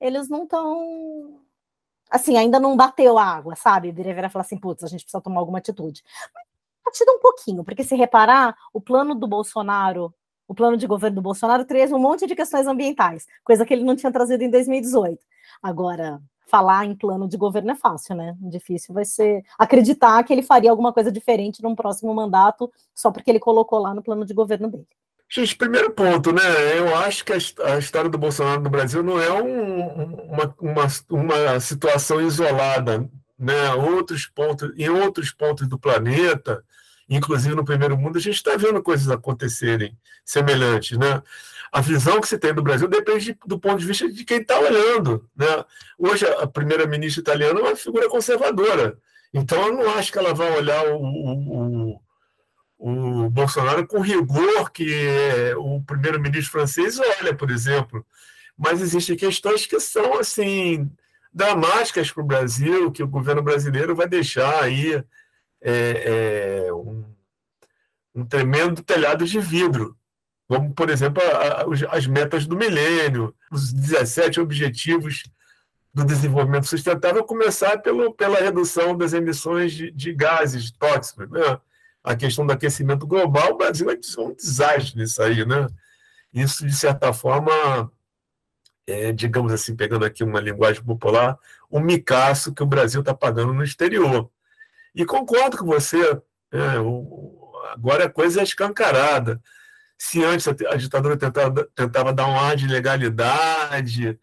eles 0.00 0.28
não 0.28 0.44
estão. 0.44 1.40
Assim, 2.10 2.36
ainda 2.36 2.60
não 2.60 2.76
bateu 2.76 3.18
a 3.18 3.24
água, 3.24 3.56
sabe? 3.56 3.92
Deveria 3.92 4.28
falar 4.28 4.42
assim, 4.42 4.58
putz, 4.58 4.84
a 4.84 4.88
gente 4.88 5.04
precisa 5.04 5.22
tomar 5.22 5.40
alguma 5.40 5.58
atitude. 5.58 6.02
Mas 6.84 7.00
um 7.08 7.18
pouquinho, 7.20 7.64
porque 7.64 7.84
se 7.84 7.96
reparar, 7.96 8.56
o 8.72 8.80
plano 8.80 9.14
do 9.14 9.26
Bolsonaro, 9.26 10.14
o 10.46 10.54
plano 10.54 10.76
de 10.76 10.86
governo 10.86 11.16
do 11.16 11.22
Bolsonaro 11.22 11.64
traz 11.64 11.90
um 11.90 11.98
monte 11.98 12.26
de 12.26 12.34
questões 12.36 12.66
ambientais, 12.66 13.26
coisa 13.42 13.64
que 13.64 13.72
ele 13.72 13.84
não 13.84 13.96
tinha 13.96 14.12
trazido 14.12 14.42
em 14.42 14.50
2018. 14.50 15.18
Agora, 15.62 16.20
falar 16.46 16.84
em 16.84 16.94
plano 16.94 17.26
de 17.26 17.38
governo 17.38 17.70
é 17.70 17.74
fácil, 17.74 18.14
né? 18.14 18.36
Difícil 18.38 18.92
vai 18.92 19.06
ser 19.06 19.42
acreditar 19.58 20.22
que 20.22 20.32
ele 20.34 20.42
faria 20.42 20.70
alguma 20.70 20.92
coisa 20.92 21.10
diferente 21.10 21.62
num 21.62 21.74
próximo 21.74 22.12
mandato 22.14 22.70
só 22.94 23.10
porque 23.10 23.30
ele 23.30 23.40
colocou 23.40 23.78
lá 23.78 23.94
no 23.94 24.02
plano 24.02 24.26
de 24.26 24.34
governo 24.34 24.68
dele. 24.68 24.86
Gente, 25.34 25.56
primeiro 25.56 25.90
ponto, 25.92 26.30
né? 26.32 26.78
Eu 26.78 26.94
acho 26.96 27.24
que 27.24 27.32
a, 27.32 27.78
história 27.78 28.10
do 28.10 28.18
Bolsonaro 28.18 28.60
no 28.60 28.68
Brasil 28.68 29.02
não 29.02 29.20
é 29.20 29.32
um, 29.32 30.14
uma, 30.26 30.54
uma, 30.60 30.86
uma 31.08 31.60
situação 31.60 32.20
isolada, 32.20 33.08
né? 33.38 33.72
Outros 33.74 34.26
pontos, 34.26 34.70
em 34.76 34.90
outros 34.90 35.30
pontos 35.32 35.66
do 35.66 35.78
planeta, 35.78 36.62
Inclusive, 37.08 37.54
no 37.54 37.64
primeiro 37.64 37.96
mundo, 37.96 38.16
a 38.16 38.20
gente 38.20 38.36
está 38.36 38.56
vendo 38.56 38.82
coisas 38.82 39.10
acontecerem 39.10 39.94
semelhantes. 40.24 40.96
Né? 40.96 41.22
A 41.70 41.80
visão 41.80 42.20
que 42.20 42.28
se 42.28 42.38
tem 42.38 42.54
do 42.54 42.62
Brasil 42.62 42.88
depende 42.88 43.36
do 43.46 43.58
ponto 43.58 43.78
de 43.78 43.86
vista 43.86 44.10
de 44.10 44.24
quem 44.24 44.40
está 44.40 44.58
olhando. 44.58 45.28
Né? 45.36 45.46
Hoje, 45.98 46.26
a 46.26 46.46
primeira-ministra 46.46 47.20
italiana 47.20 47.60
é 47.60 47.62
uma 47.62 47.76
figura 47.76 48.08
conservadora. 48.08 48.96
Então, 49.34 49.66
eu 49.66 49.74
não 49.74 49.90
acho 49.94 50.10
que 50.10 50.18
ela 50.18 50.32
vai 50.32 50.56
olhar 50.56 50.86
o, 50.88 50.96
o, 50.96 51.90
o, 51.90 52.00
o 52.84 53.30
Bolsonaro 53.30 53.86
com 53.86 54.00
rigor 54.00 54.72
que 54.72 55.54
o 55.56 55.80
primeiro-ministro 55.82 56.50
francês 56.50 56.98
olha, 56.98 57.32
por 57.32 57.48
exemplo. 57.48 58.04
Mas 58.58 58.80
existem 58.80 59.16
questões 59.16 59.64
que 59.66 59.78
são 59.78 60.18
assim 60.18 60.90
dramáticas 61.32 62.10
para 62.10 62.22
o 62.24 62.26
Brasil, 62.26 62.90
que 62.90 63.00
o 63.00 63.06
governo 63.06 63.40
brasileiro 63.40 63.94
vai 63.94 64.08
deixar 64.08 64.64
aí 64.64 64.94
é, 65.60 66.64
é, 66.66 66.72
um, 66.72 67.04
um, 68.16 68.24
tremendo 68.26 68.82
telhado 68.82 69.24
de 69.26 69.38
vidro, 69.38 69.96
como, 70.48 70.74
por 70.74 70.90
exemplo, 70.90 71.22
a, 71.22 71.62
a, 71.62 71.96
as 71.96 72.06
metas 72.08 72.48
do 72.48 72.56
milênio, 72.56 73.32
os 73.48 73.72
17 73.72 74.40
objetivos 74.40 75.22
do 75.94 76.04
desenvolvimento 76.04 76.66
sustentável, 76.66 77.22
começar 77.22 77.78
pelo, 77.78 78.12
pela 78.12 78.40
redução 78.40 78.96
das 78.96 79.12
emissões 79.12 79.72
de, 79.72 79.92
de 79.92 80.12
gases 80.12 80.72
tóxicos. 80.72 81.30
Né? 81.30 81.60
A 82.02 82.16
questão 82.16 82.46
do 82.46 82.52
aquecimento 82.52 83.06
global, 83.06 83.52
o 83.52 83.56
Brasil 83.56 83.90
é 83.90 83.98
um 84.18 84.34
desastre 84.34 85.00
nisso 85.00 85.22
aí. 85.22 85.44
Né? 85.44 85.68
Isso, 86.32 86.66
de 86.66 86.74
certa 86.74 87.12
forma, 87.12 87.90
é, 88.86 89.12
digamos 89.12 89.52
assim, 89.52 89.76
pegando 89.76 90.04
aqui 90.04 90.24
uma 90.24 90.40
linguagem 90.40 90.82
popular, 90.82 91.38
um 91.70 91.80
micaço 91.80 92.52
que 92.52 92.62
o 92.62 92.66
Brasil 92.66 93.00
está 93.00 93.14
pagando 93.14 93.54
no 93.54 93.62
exterior. 93.62 94.30
E 94.94 95.04
concordo 95.04 95.56
com 95.58 95.66
você, 95.66 96.20
é, 96.50 96.78
o, 96.80 97.52
agora 97.70 98.06
a 98.06 98.10
coisa 98.10 98.40
é 98.40 98.44
escancarada. 98.44 99.40
Se 99.96 100.24
antes 100.24 100.48
a, 100.48 100.76
ditadura 100.76 101.16
tentava, 101.16 101.64
tentava 101.74 102.12
dar 102.12 102.26
um 102.26 102.38
ar 102.38 102.56
de 102.56 102.66
legalidade 102.66 104.18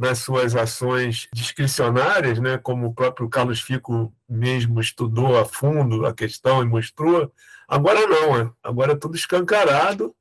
nas 0.00 0.20
suas 0.20 0.56
ações 0.56 1.28
discricionárias, 1.30 2.40
né, 2.40 2.56
como 2.56 2.86
o 2.86 2.94
próprio 2.94 3.28
Carlos 3.28 3.60
Fico 3.60 4.10
mesmo 4.26 4.80
estudou 4.80 5.38
a 5.38 5.44
fundo 5.44 6.06
a 6.06 6.14
questão 6.14 6.62
e 6.62 6.66
mostrou, 6.66 7.30
agora 7.68 8.06
não, 8.06 8.40
é. 8.40 8.50
agora 8.62 8.92
é 8.92 8.96
tudo 8.96 9.14
escancarado 9.14 10.16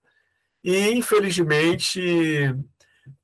e, 0.61 0.91
infelizmente, 0.91 2.53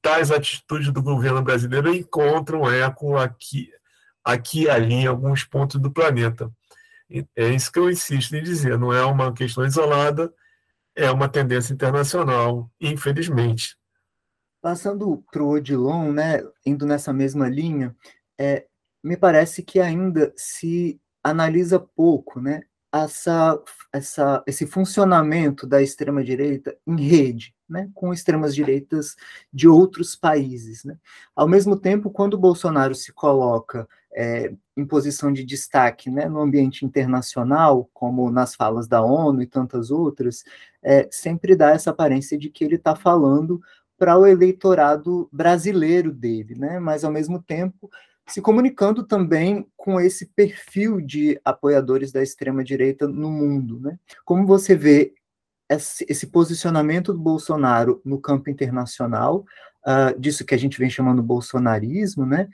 tais 0.02 0.32
atitudes 0.32 0.94
do 0.94 1.04
governo 1.04 1.42
brasileiro 1.42 1.94
encontram 1.94 2.72
eco 2.72 3.18
aqui, 3.18 3.70
aqui 4.24 4.64
e 4.64 4.70
ali 4.70 4.94
em 4.94 5.08
alguns 5.08 5.44
pontos 5.44 5.82
do 5.82 5.92
planeta. 5.92 6.50
É 7.36 7.50
isso 7.50 7.70
que 7.70 7.80
eu 7.80 7.90
insisto 7.90 8.34
em 8.34 8.42
dizer, 8.42 8.80
não 8.80 8.94
é 8.94 9.04
uma 9.04 9.34
questão 9.34 9.66
isolada, 9.66 10.34
é 10.96 11.12
uma 11.12 11.28
tendência 11.28 11.74
internacional, 11.74 12.72
infelizmente. 12.80 13.76
Passando 14.66 15.24
para 15.32 15.44
o 15.44 15.50
Odilon, 15.50 16.12
né, 16.12 16.44
indo 16.66 16.88
nessa 16.88 17.14
mesma 17.14 17.48
linha, 17.48 17.96
é, 18.36 18.66
me 19.04 19.16
parece 19.16 19.62
que 19.62 19.80
ainda 19.80 20.34
se 20.36 21.00
analisa 21.24 21.80
pouco 21.80 22.42
né, 22.42 22.64
essa, 22.92 23.62
essa, 23.94 24.44
esse 24.48 24.66
funcionamento 24.66 25.68
da 25.68 25.84
extrema-direita 25.84 26.76
em 26.88 27.00
rede 27.00 27.54
né, 27.70 27.92
com 27.94 28.12
extremas-direitas 28.12 29.16
de 29.54 29.68
outros 29.68 30.16
países. 30.16 30.84
Né? 30.84 30.98
Ao 31.36 31.48
mesmo 31.48 31.78
tempo, 31.78 32.10
quando 32.10 32.36
Bolsonaro 32.36 32.96
se 32.96 33.14
coloca 33.14 33.88
é, 34.16 34.52
em 34.76 34.84
posição 34.84 35.32
de 35.32 35.44
destaque 35.44 36.10
né, 36.10 36.28
no 36.28 36.42
ambiente 36.42 36.84
internacional, 36.84 37.88
como 37.94 38.32
nas 38.32 38.56
falas 38.56 38.88
da 38.88 39.04
ONU 39.04 39.44
e 39.44 39.48
tantas 39.48 39.92
outras, 39.92 40.44
é, 40.82 41.08
sempre 41.12 41.56
dá 41.56 41.70
essa 41.70 41.92
aparência 41.92 42.36
de 42.36 42.50
que 42.50 42.64
ele 42.64 42.78
está 42.78 42.96
falando 42.96 43.62
para 43.98 44.18
o 44.18 44.26
eleitorado 44.26 45.30
brasileiro 45.32 46.12
dele, 46.12 46.56
né? 46.56 46.80
mas 46.80 47.04
ao 47.04 47.12
mesmo 47.12 47.42
tempo 47.42 47.90
se 48.28 48.42
comunicando 48.42 49.04
também 49.04 49.68
com 49.78 50.00
esse 50.00 50.26
perfil 50.26 51.00
de 51.00 51.40
apoiadores 51.46 52.12
da 52.12 52.24
extrema 52.24 52.64
direita 52.64 53.08
no 53.08 53.30
mundo, 53.30 53.80
né? 53.80 54.00
Como 54.24 54.48
você 54.48 54.76
vê 54.76 55.14
esse, 55.70 56.06
esse 56.10 56.28
posicionamento 56.28 57.14
do 57.14 57.20
Bolsonaro 57.20 58.02
no 58.04 58.20
campo 58.20 58.50
internacional, 58.50 59.46
uh, 59.86 60.20
disso 60.20 60.44
que 60.44 60.56
a 60.56 60.58
gente 60.58 60.80
vem 60.80 60.90
chamando 60.90 61.22
bolsonarismo, 61.22 62.26
né? 62.26 62.50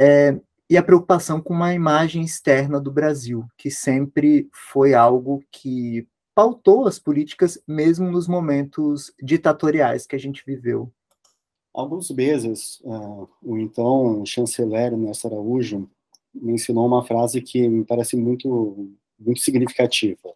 É, 0.00 0.38
e 0.68 0.76
a 0.76 0.82
preocupação 0.82 1.40
com 1.40 1.54
uma 1.54 1.74
imagem 1.74 2.22
externa 2.22 2.80
do 2.80 2.90
Brasil, 2.90 3.46
que 3.56 3.70
sempre 3.70 4.48
foi 4.52 4.94
algo 4.94 5.42
que 5.50 6.06
pautou 6.36 6.86
as 6.86 6.98
políticas, 6.98 7.58
mesmo 7.66 8.10
nos 8.10 8.28
momentos 8.28 9.10
ditatoriais 9.22 10.06
que 10.06 10.14
a 10.14 10.18
gente 10.18 10.44
viveu. 10.44 10.92
Alguns 11.72 12.10
meses, 12.10 12.78
uh, 12.84 13.26
o 13.42 13.56
então 13.56 14.22
chanceler 14.26 14.92
Ernesto 14.92 15.28
Araújo 15.28 15.88
mencionou 16.34 16.86
uma 16.86 17.02
frase 17.02 17.40
que 17.40 17.66
me 17.66 17.86
parece 17.86 18.16
muito, 18.18 18.90
muito 19.18 19.40
significativa. 19.40 20.34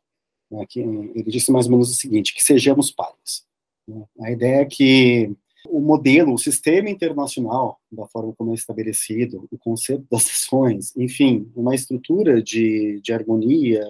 Né, 0.50 0.64
que 0.66 0.80
ele 0.80 1.30
disse 1.30 1.52
mais 1.52 1.66
ou 1.66 1.72
menos 1.72 1.90
o 1.90 1.94
seguinte, 1.94 2.34
que 2.34 2.42
sejamos 2.42 2.90
pares. 2.90 3.44
Né? 3.86 4.02
A 4.20 4.30
ideia 4.30 4.62
é 4.62 4.64
que 4.64 5.30
o 5.68 5.80
modelo, 5.80 6.32
o 6.32 6.38
sistema 6.38 6.88
internacional, 6.88 7.78
da 7.92 8.06
forma 8.06 8.32
como 8.32 8.52
é 8.52 8.54
estabelecido, 8.54 9.46
o 9.50 9.58
conceito 9.58 10.06
das 10.10 10.22
sessões, 10.24 10.96
enfim, 10.96 11.52
uma 11.54 11.74
estrutura 11.74 12.42
de, 12.42 13.00
de 13.02 13.12
harmonia 13.12 13.84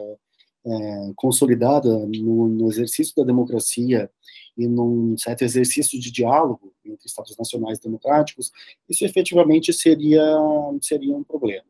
é, 0.65 1.13
consolidada 1.17 1.89
no, 2.07 2.49
no, 2.49 2.69
exercício 2.69 3.15
da 3.17 3.25
democracia 3.25 4.11
e 4.57 4.67
num 4.67 5.17
certo 5.17 5.43
exercício 5.43 5.99
de 5.99 6.11
diálogo 6.11 6.73
entre 6.85 7.07
Estados 7.07 7.37
nacionais 7.37 7.79
democráticos, 7.79 8.53
isso 8.89 9.05
efetivamente 9.05 9.73
seria, 9.73 10.23
seria 10.83 11.17
um 11.17 11.25
problema. 11.25 11.65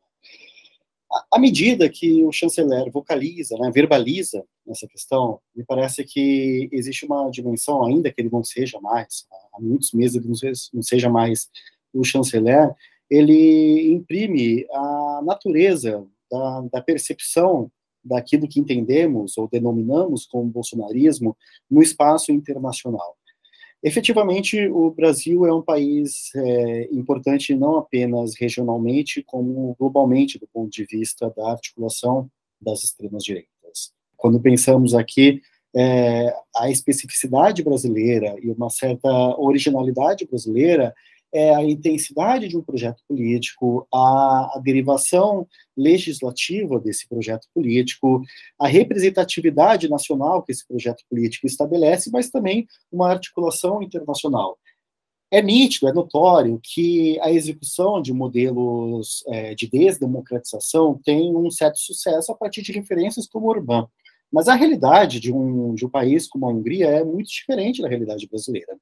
À 1.31 1.38
medida 1.40 1.88
que 1.88 2.22
o 2.24 2.31
chanceler 2.31 2.90
vocaliza, 2.90 3.57
né, 3.59 3.70
verbaliza 3.72 4.44
essa 4.68 4.87
questão, 4.87 5.40
me 5.55 5.64
parece 5.64 6.05
que 6.05 6.68
existe 6.70 7.05
uma 7.05 7.29
dimensão, 7.31 7.85
ainda 7.85 8.12
que 8.12 8.20
ele 8.20 8.31
não 8.31 8.44
seja 8.44 8.81
mais, 8.81 9.26
há 9.53 9.61
muitos 9.61 9.92
meses 9.92 10.16
ele 10.16 10.29
não 10.72 10.83
seja 10.83 11.11
mais 11.11 11.50
o 11.92 12.05
chanceler, 12.05 12.72
ele 13.11 13.92
imprime 13.92 14.64
a 14.70 15.20
natureza 15.24 16.07
da, 16.31 16.61
da 16.72 16.81
percepção 16.81 17.70
daquilo 18.04 18.48
que 18.48 18.60
entendemos 18.60 19.36
ou 19.36 19.48
denominamos 19.48 20.26
como 20.26 20.50
bolsonarismo 20.50 21.36
no 21.70 21.82
espaço 21.82 22.32
internacional. 22.32 23.16
Efetivamente, 23.82 24.68
o 24.68 24.90
Brasil 24.90 25.46
é 25.46 25.54
um 25.54 25.62
país 25.62 26.30
é, 26.34 26.88
importante 26.92 27.54
não 27.54 27.78
apenas 27.78 28.34
regionalmente, 28.38 29.22
como 29.22 29.74
globalmente, 29.78 30.38
do 30.38 30.46
ponto 30.46 30.70
de 30.70 30.84
vista 30.84 31.32
da 31.34 31.50
articulação 31.50 32.30
das 32.60 32.84
extremas-direitas. 32.84 33.92
Quando 34.18 34.38
pensamos 34.38 34.94
aqui 34.94 35.40
é, 35.74 36.30
a 36.56 36.70
especificidade 36.70 37.62
brasileira 37.62 38.36
e 38.42 38.50
uma 38.50 38.68
certa 38.68 39.08
originalidade 39.38 40.26
brasileira, 40.26 40.94
é 41.32 41.54
a 41.54 41.64
intensidade 41.64 42.48
de 42.48 42.56
um 42.56 42.62
projeto 42.62 43.02
político, 43.06 43.86
a, 43.92 44.52
a, 44.56 44.60
derivação 44.62 45.46
legislativa 45.76 46.78
desse 46.80 47.08
projeto 47.08 47.46
político, 47.54 48.22
a 48.58 48.66
representatividade 48.66 49.88
nacional 49.88 50.42
que 50.42 50.52
esse 50.52 50.66
projeto 50.66 51.04
político 51.08 51.46
estabelece, 51.46 52.10
mas 52.10 52.30
também 52.30 52.66
uma 52.90 53.10
articulação 53.10 53.82
internacional. 53.82 54.58
É 55.32 55.40
nítido, 55.40 55.86
é 55.86 55.92
notório 55.92 56.60
que 56.60 57.16
a 57.20 57.30
execução 57.30 58.02
de 58.02 58.12
modelos 58.12 59.22
é, 59.28 59.54
de 59.54 59.68
desdemocratização 59.68 61.00
tem 61.04 61.36
um 61.36 61.48
certo 61.52 61.78
sucesso 61.78 62.32
a 62.32 62.34
partir 62.34 62.62
de 62.62 62.72
referências 62.72 63.28
como 63.28 63.48
Orbán. 63.48 63.86
Mas 64.32 64.48
a 64.48 64.54
realidade 64.54 65.18
de 65.18 65.32
um, 65.32 65.74
de 65.74 65.84
um 65.84 65.88
país 65.88 66.28
como 66.28 66.46
a 66.46 66.50
Hungria 66.50 66.86
é 66.86 67.04
muito 67.04 67.28
diferente 67.30 67.82
da 67.82 67.88
realidade 67.88 68.28
brasileira. 68.28 68.78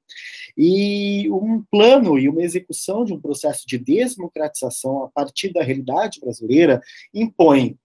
E 0.57 1.29
um 1.31 1.63
plano 1.71 2.19
e 2.19 2.29
uma 2.29 2.43
execução 2.43 3.03
de 3.03 3.13
um 3.13 3.19
processo 3.19 3.65
de 3.67 3.77
desmocratização 3.77 5.03
a 5.03 5.09
partir 5.09 5.51
da 5.51 5.63
realidade 5.63 6.19
brasileira 6.19 6.81
impõe 7.13 7.77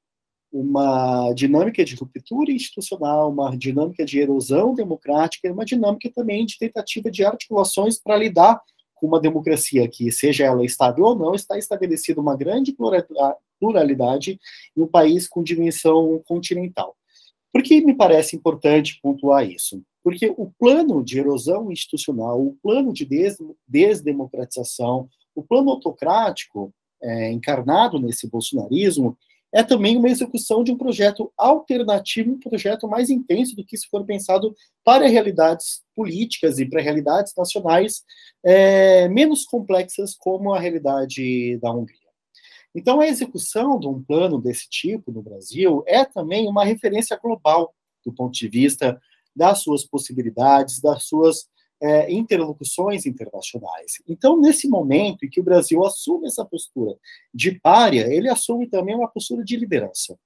uma 0.52 1.32
dinâmica 1.32 1.84
de 1.84 1.96
ruptura 1.96 2.52
institucional, 2.52 3.30
uma 3.30 3.56
dinâmica 3.56 4.04
de 4.04 4.20
erosão 4.20 4.72
democrática 4.72 5.48
e 5.48 5.50
uma 5.50 5.64
dinâmica 5.64 6.08
também 6.14 6.46
de 6.46 6.56
tentativa 6.56 7.10
de 7.10 7.24
articulações 7.24 7.98
para 7.98 8.16
lidar 8.16 8.60
com 8.94 9.08
uma 9.08 9.20
democracia 9.20 9.88
que, 9.88 10.12
seja 10.12 10.44
ela 10.44 10.64
estável 10.64 11.06
ou 11.06 11.18
não, 11.18 11.34
está 11.34 11.58
estabelecida 11.58 12.20
uma 12.20 12.36
grande 12.36 12.74
pluralidade 13.58 14.38
em 14.76 14.82
um 14.82 14.86
país 14.86 15.26
com 15.26 15.42
dimensão 15.42 16.22
continental. 16.24 16.96
Por 17.54 17.62
que 17.62 17.80
me 17.80 17.94
parece 17.94 18.34
importante 18.34 18.98
pontuar 19.00 19.48
isso? 19.48 19.80
Porque 20.02 20.34
o 20.36 20.50
plano 20.58 21.04
de 21.04 21.20
erosão 21.20 21.70
institucional, 21.70 22.44
o 22.44 22.58
plano 22.60 22.92
de 22.92 23.04
des 23.04 23.38
desdemocratização, 23.68 25.08
o 25.36 25.42
plano 25.44 25.70
autocrático 25.70 26.74
é, 27.00 27.30
encarnado 27.30 28.00
nesse 28.00 28.28
bolsonarismo, 28.28 29.16
é 29.52 29.62
também 29.62 29.96
uma 29.96 30.08
execução 30.08 30.64
de 30.64 30.72
um 30.72 30.76
projeto 30.76 31.32
alternativo, 31.38 32.32
um 32.32 32.40
projeto 32.40 32.88
mais 32.88 33.08
intenso 33.08 33.54
do 33.54 33.64
que 33.64 33.76
se 33.76 33.86
for 33.86 34.04
pensado 34.04 34.52
para 34.82 35.06
realidades 35.06 35.84
políticas 35.94 36.58
e 36.58 36.66
para 36.66 36.82
realidades 36.82 37.32
nacionais 37.38 38.02
é, 38.44 39.08
menos 39.08 39.44
complexas, 39.44 40.16
como 40.16 40.52
a 40.52 40.58
realidade 40.58 41.56
da 41.58 41.70
Hungria. 41.70 42.03
Então, 42.74 43.00
a 43.00 43.06
execução 43.06 43.78
de 43.78 43.86
um 43.86 44.02
plano 44.02 44.40
desse 44.40 44.68
tipo 44.68 45.12
no 45.12 45.22
Brasil 45.22 45.84
é 45.86 46.04
também 46.04 46.48
uma 46.48 46.64
referência 46.64 47.18
global 47.22 47.74
do 48.04 48.12
ponto 48.12 48.32
de 48.32 48.48
vista 48.48 49.00
das 49.34 49.62
suas 49.62 49.84
possibilidades, 49.84 50.80
das 50.80 51.04
suas 51.04 51.48
é, 51.80 52.12
interlocuções 52.12 53.06
internacionais. 53.06 54.02
Então, 54.08 54.40
nesse 54.40 54.68
momento 54.68 55.24
em 55.24 55.30
que 55.30 55.40
o 55.40 55.44
Brasil 55.44 55.84
assume 55.84 56.26
essa 56.26 56.44
postura 56.44 56.96
de 57.32 57.52
párea, 57.60 58.12
ele 58.12 58.28
assume 58.28 58.66
também 58.66 58.94
uma 58.94 59.08
postura 59.08 59.44
de 59.44 59.56
liderança. 59.56 60.18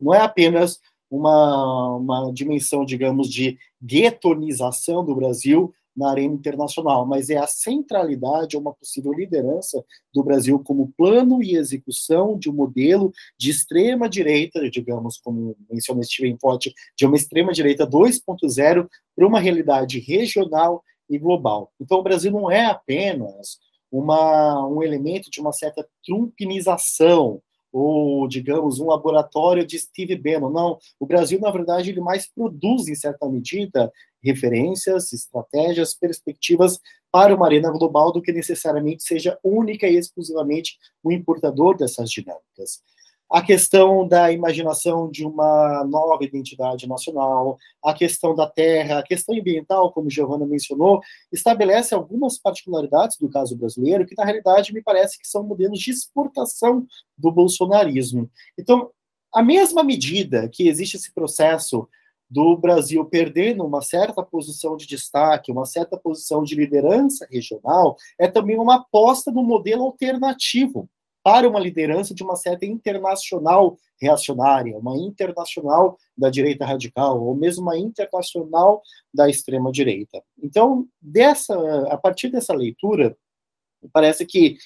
Não 0.00 0.12
é 0.12 0.20
apenas 0.20 0.80
uma, 1.10 1.96
uma 1.96 2.32
dimensão, 2.32 2.84
digamos, 2.84 3.28
de 3.28 3.58
guetonização 3.82 5.04
do 5.04 5.14
Brasil 5.14 5.72
na 5.96 6.10
arena 6.10 6.34
internacional, 6.34 7.06
mas 7.06 7.30
é 7.30 7.36
a 7.36 7.46
centralidade, 7.46 8.56
uma 8.56 8.74
possível 8.74 9.12
liderança 9.12 9.82
do 10.12 10.22
Brasil 10.22 10.58
como 10.58 10.92
plano 10.96 11.42
e 11.42 11.56
execução 11.56 12.38
de 12.38 12.50
um 12.50 12.52
modelo 12.52 13.12
de 13.38 13.50
extrema 13.50 14.08
direita, 14.08 14.68
digamos, 14.68 15.18
como 15.18 15.56
menciona 15.70 16.02
Steven 16.02 16.36
Forte, 16.38 16.74
de 16.96 17.06
uma 17.06 17.16
extrema 17.16 17.52
direita 17.52 17.86
2.0 17.86 18.88
para 19.14 19.26
uma 19.26 19.40
realidade 19.40 19.98
regional 19.98 20.84
e 21.08 21.18
global. 21.18 21.72
Então, 21.80 21.98
o 21.98 22.02
Brasil 22.02 22.30
não 22.30 22.50
é 22.50 22.66
apenas 22.66 23.58
uma, 23.90 24.66
um 24.66 24.82
elemento 24.82 25.30
de 25.30 25.40
uma 25.40 25.52
certa 25.52 25.86
trumpinização, 26.04 27.40
ou, 27.72 28.26
digamos, 28.26 28.80
um 28.80 28.86
laboratório 28.86 29.66
de 29.66 29.78
Steve 29.78 30.16
Bannon. 30.16 30.50
Não, 30.50 30.78
o 30.98 31.06
Brasil, 31.06 31.38
na 31.40 31.50
verdade, 31.50 31.90
ele 31.90 32.00
mais 32.00 32.26
produz, 32.26 32.88
em 32.88 32.94
certa 32.94 33.28
medida, 33.28 33.92
referências, 34.26 35.12
estratégias, 35.12 35.94
perspectivas 35.94 36.78
para 37.10 37.34
uma 37.34 37.46
arena 37.46 37.70
global 37.70 38.12
do 38.12 38.20
que 38.20 38.32
necessariamente 38.32 39.04
seja 39.04 39.38
única 39.42 39.86
e 39.86 39.96
exclusivamente 39.96 40.76
o 41.02 41.10
importador 41.10 41.76
dessas 41.76 42.10
dinâmicas 42.10 42.82
a 43.30 43.42
questão 43.42 44.06
da 44.06 44.30
imaginação 44.30 45.10
de 45.10 45.24
uma 45.24 45.84
nova 45.84 46.24
identidade 46.24 46.88
nacional, 46.88 47.58
a 47.84 47.92
questão 47.92 48.34
da 48.34 48.46
terra, 48.48 48.98
a 48.98 49.02
questão 49.02 49.36
ambiental, 49.36 49.92
como 49.92 50.10
Giovanna 50.10 50.46
mencionou, 50.46 51.00
estabelece 51.32 51.94
algumas 51.94 52.38
particularidades 52.38 53.18
do 53.18 53.28
caso 53.28 53.56
brasileiro 53.56 54.06
que, 54.06 54.14
na 54.16 54.24
realidade, 54.24 54.72
me 54.72 54.82
parece 54.82 55.18
que 55.18 55.26
são 55.26 55.42
modelos 55.42 55.80
de 55.80 55.90
exportação 55.90 56.86
do 57.18 57.32
bolsonarismo. 57.32 58.30
Então, 58.56 58.90
a 59.34 59.42
mesma 59.42 59.82
medida 59.82 60.48
que 60.48 60.68
existe 60.68 60.96
esse 60.96 61.12
processo 61.12 61.88
do 62.28 62.56
Brasil 62.56 63.04
perdendo 63.04 63.64
uma 63.64 63.80
certa 63.82 64.22
posição 64.22 64.76
de 64.76 64.86
destaque, 64.86 65.52
uma 65.52 65.64
certa 65.64 65.96
posição 65.96 66.42
de 66.42 66.54
liderança 66.54 67.26
regional, 67.30 67.96
é 68.18 68.26
também 68.26 68.58
uma 68.58 68.76
aposta 68.76 69.30
no 69.30 69.42
modelo 69.42 69.84
alternativo 69.84 70.88
para 71.22 71.48
uma 71.48 71.58
liderança 71.58 72.14
de 72.14 72.22
uma 72.22 72.36
certa 72.36 72.64
internacional 72.64 73.76
reacionária, 74.00 74.78
uma 74.78 74.96
internacional 74.96 75.98
da 76.16 76.30
direita 76.30 76.64
radical, 76.64 77.20
ou 77.20 77.34
mesmo 77.34 77.62
uma 77.62 77.76
internacional 77.76 78.80
da 79.12 79.28
extrema 79.28 79.72
direita. 79.72 80.22
Então, 80.40 80.86
dessa, 81.00 81.54
a 81.88 81.96
partir 81.96 82.28
dessa 82.28 82.54
leitura, 82.54 83.16
parece 83.92 84.24
que 84.24 84.56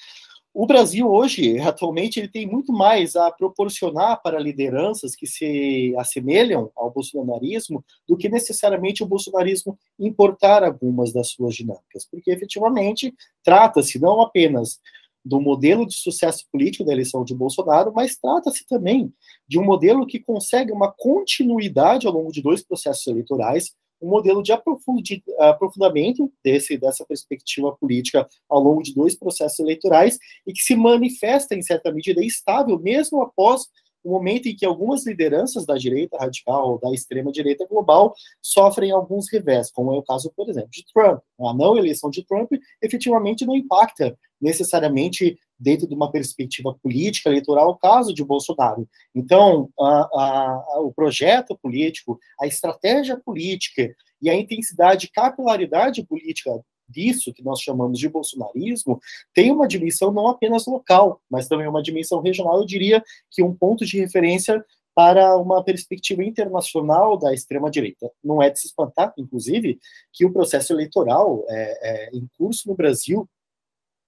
o 0.52 0.66
Brasil 0.66 1.08
hoje, 1.08 1.58
atualmente, 1.60 2.18
ele 2.18 2.28
tem 2.28 2.46
muito 2.46 2.72
mais 2.72 3.14
a 3.14 3.30
proporcionar 3.30 4.20
para 4.20 4.38
lideranças 4.38 5.14
que 5.14 5.26
se 5.26 5.94
assemelham 5.96 6.70
ao 6.74 6.90
bolsonarismo 6.90 7.84
do 8.06 8.16
que 8.16 8.28
necessariamente 8.28 9.02
o 9.02 9.06
bolsonarismo 9.06 9.78
importar 9.98 10.64
algumas 10.64 11.12
das 11.12 11.28
suas 11.28 11.54
dinâmicas, 11.54 12.04
porque 12.10 12.32
efetivamente 12.32 13.14
trata-se 13.44 14.00
não 14.00 14.20
apenas 14.20 14.80
do 15.24 15.40
modelo 15.40 15.86
de 15.86 15.94
sucesso 15.94 16.46
político 16.50 16.84
da 16.84 16.92
eleição 16.92 17.24
de 17.24 17.34
Bolsonaro, 17.34 17.92
mas 17.94 18.16
trata-se 18.16 18.66
também 18.66 19.12
de 19.46 19.58
um 19.58 19.64
modelo 19.64 20.06
que 20.06 20.18
consegue 20.18 20.72
uma 20.72 20.90
continuidade 20.90 22.06
ao 22.06 22.12
longo 22.12 22.32
de 22.32 22.42
dois 22.42 22.62
processos 22.62 23.06
eleitorais, 23.06 23.74
um 24.00 24.08
modelo 24.08 24.42
de 24.42 24.52
aprofundamento 24.52 26.32
desse, 26.42 26.78
dessa 26.78 27.04
perspectiva 27.04 27.76
política 27.76 28.28
ao 28.48 28.60
longo 28.60 28.82
de 28.82 28.94
dois 28.94 29.14
processos 29.14 29.60
eleitorais 29.60 30.18
e 30.46 30.52
que 30.52 30.62
se 30.62 30.74
manifesta, 30.74 31.54
em 31.54 31.62
certa 31.62 31.92
medida, 31.92 32.24
estável, 32.24 32.78
mesmo 32.78 33.20
após 33.22 33.68
o 34.02 34.10
momento 34.10 34.48
em 34.48 34.56
que 34.56 34.64
algumas 34.64 35.06
lideranças 35.06 35.66
da 35.66 35.76
direita 35.76 36.18
radical, 36.18 36.78
da 36.78 36.90
extrema 36.92 37.30
direita 37.30 37.66
global, 37.66 38.14
sofrem 38.40 38.90
alguns 38.90 39.30
revés, 39.30 39.70
como 39.70 39.92
é 39.92 39.98
o 39.98 40.02
caso, 40.02 40.32
por 40.34 40.48
exemplo, 40.48 40.70
de 40.70 40.84
Trump. 40.92 41.20
A 41.40 41.54
não 41.54 41.76
eleição 41.76 42.10
de 42.10 42.24
Trump 42.24 42.50
efetivamente 42.82 43.44
não 43.46 43.54
impacta 43.54 44.16
necessariamente 44.40 45.38
dentro 45.58 45.86
de 45.86 45.94
uma 45.94 46.10
perspectiva 46.10 46.74
política 46.82 47.28
eleitoral 47.28 47.70
o 47.70 47.76
caso 47.76 48.14
de 48.14 48.24
Bolsonaro. 48.24 48.88
Então, 49.14 49.68
a, 49.78 49.84
a, 49.84 50.80
o 50.80 50.92
projeto 50.92 51.58
político, 51.62 52.18
a 52.40 52.46
estratégia 52.46 53.20
política 53.22 53.94
e 54.22 54.30
a 54.30 54.34
intensidade 54.34 55.10
capilaridade 55.10 56.02
política 56.06 56.50
disso 56.90 57.32
que 57.32 57.42
nós 57.42 57.60
chamamos 57.60 57.98
de 57.98 58.08
bolsonarismo 58.08 59.00
tem 59.34 59.50
uma 59.50 59.68
dimensão 59.68 60.12
não 60.12 60.28
apenas 60.28 60.66
local, 60.66 61.20
mas 61.30 61.48
também 61.48 61.68
uma 61.68 61.82
dimensão 61.82 62.20
regional. 62.20 62.58
Eu 62.58 62.66
diria 62.66 63.02
que 63.30 63.42
um 63.42 63.54
ponto 63.54 63.84
de 63.84 63.98
referência 63.98 64.64
para 64.94 65.36
uma 65.36 65.62
perspectiva 65.62 66.24
internacional 66.24 67.16
da 67.16 67.32
extrema-direita. 67.32 68.10
Não 68.22 68.42
é 68.42 68.50
de 68.50 68.60
se 68.60 68.66
espantar, 68.66 69.14
inclusive, 69.16 69.78
que 70.12 70.26
o 70.26 70.32
processo 70.32 70.72
eleitoral 70.72 71.44
é, 71.48 71.78
é, 71.82 72.10
em 72.16 72.28
curso 72.36 72.68
no 72.68 72.74
Brasil 72.74 73.28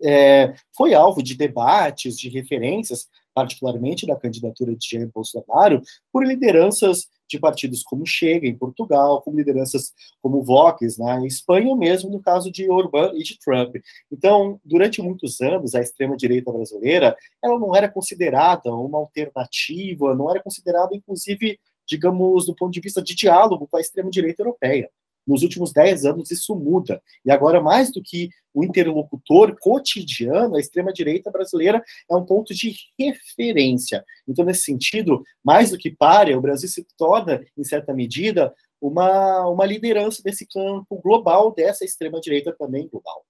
é, 0.02 0.54
foi 0.76 0.94
alvo 0.94 1.22
de 1.22 1.36
debates, 1.36 2.18
de 2.18 2.28
referências, 2.28 3.08
particularmente 3.32 4.06
da 4.06 4.16
candidatura 4.16 4.74
de 4.74 4.86
Jair 4.90 5.10
Bolsonaro, 5.12 5.80
por 6.12 6.26
lideranças 6.26 7.08
de 7.32 7.40
partidos 7.40 7.82
como 7.82 8.06
Chega, 8.06 8.46
em 8.46 8.56
Portugal, 8.56 9.22
como 9.22 9.38
lideranças 9.38 9.92
como 10.20 10.42
Vox, 10.42 10.98
na 10.98 11.18
né, 11.18 11.26
Espanha, 11.26 11.74
mesmo 11.74 12.10
no 12.10 12.20
caso 12.20 12.50
de 12.52 12.70
Orbán 12.70 13.12
e 13.14 13.22
de 13.22 13.38
Trump. 13.38 13.76
Então, 14.10 14.60
durante 14.64 15.00
muitos 15.02 15.40
anos, 15.40 15.74
a 15.74 15.80
extrema-direita 15.80 16.52
brasileira, 16.52 17.16
ela 17.42 17.58
não 17.58 17.74
era 17.74 17.88
considerada 17.88 18.72
uma 18.72 18.98
alternativa, 18.98 20.14
não 20.14 20.30
era 20.30 20.42
considerada, 20.42 20.94
inclusive, 20.94 21.58
digamos, 21.86 22.46
do 22.46 22.54
ponto 22.54 22.72
de 22.72 22.80
vista 22.80 23.02
de 23.02 23.14
diálogo 23.14 23.66
com 23.66 23.76
a 23.76 23.80
extrema-direita 23.80 24.42
europeia. 24.42 24.90
Nos 25.26 25.42
últimos 25.42 25.72
10 25.72 26.04
anos, 26.04 26.30
isso 26.30 26.54
muda. 26.54 27.02
E 27.24 27.30
agora, 27.30 27.60
mais 27.60 27.92
do 27.92 28.02
que 28.02 28.30
o 28.54 28.64
interlocutor 28.64 29.56
cotidiano, 29.60 30.56
a 30.56 30.60
extrema-direita 30.60 31.30
brasileira 31.30 31.82
é 32.10 32.14
um 32.14 32.24
ponto 32.24 32.52
de 32.54 32.74
referência. 32.98 34.04
Então, 34.28 34.44
nesse 34.44 34.62
sentido, 34.62 35.22
mais 35.42 35.70
do 35.70 35.78
que 35.78 35.90
pare, 35.90 36.34
o 36.34 36.40
Brasil 36.40 36.68
se 36.68 36.86
torna, 36.96 37.44
em 37.56 37.64
certa 37.64 37.94
medida, 37.94 38.52
uma, 38.80 39.48
uma 39.48 39.64
liderança 39.64 40.22
desse 40.22 40.46
campo 40.46 41.00
global, 41.00 41.54
dessa 41.54 41.84
extrema-direita 41.84 42.52
também 42.58 42.88
global. 42.88 43.24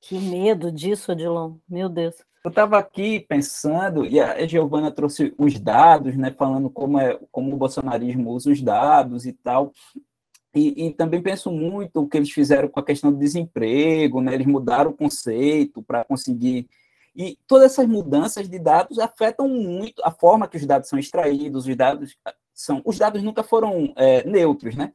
Que 0.00 0.18
medo 0.18 0.72
disso, 0.72 1.12
Adilon. 1.12 1.56
Meu 1.68 1.88
Deus. 1.88 2.14
Eu 2.44 2.50
estava 2.50 2.78
aqui 2.78 3.20
pensando, 3.20 4.06
e 4.06 4.18
a 4.18 4.46
Giovana 4.46 4.90
trouxe 4.90 5.34
os 5.36 5.58
dados, 5.58 6.16
né, 6.16 6.30
falando 6.30 6.70
como, 6.70 6.98
é, 6.98 7.18
como 7.30 7.52
o 7.52 7.58
bolsonarismo 7.58 8.30
usa 8.30 8.50
os 8.50 8.62
dados 8.62 9.26
e 9.26 9.32
tal. 9.32 9.72
E, 10.54 10.86
e, 10.86 10.92
também 10.92 11.22
penso 11.22 11.50
muito 11.50 12.00
o 12.00 12.08
que 12.08 12.16
eles 12.16 12.30
fizeram 12.30 12.68
com 12.68 12.80
a 12.80 12.84
questão 12.84 13.12
do 13.12 13.18
desemprego, 13.18 14.20
né? 14.20 14.34
eles 14.34 14.46
mudaram 14.46 14.90
o 14.90 14.96
conceito 14.96 15.82
para 15.82 16.04
conseguir. 16.04 16.68
E 17.14 17.38
todas 17.46 17.72
essas 17.72 17.86
mudanças 17.86 18.48
de 18.48 18.58
dados 18.58 18.98
afetam 18.98 19.48
muito 19.48 20.02
a 20.04 20.10
forma 20.10 20.48
que 20.48 20.56
os 20.56 20.64
dados 20.64 20.88
são 20.88 20.98
extraídos, 20.98 21.66
os 21.66 21.76
dados 21.76 22.16
são. 22.54 22.80
Os 22.84 22.98
dados 22.98 23.22
nunca 23.22 23.42
foram 23.42 23.92
é, 23.96 24.24
neutros, 24.24 24.74
né? 24.74 24.92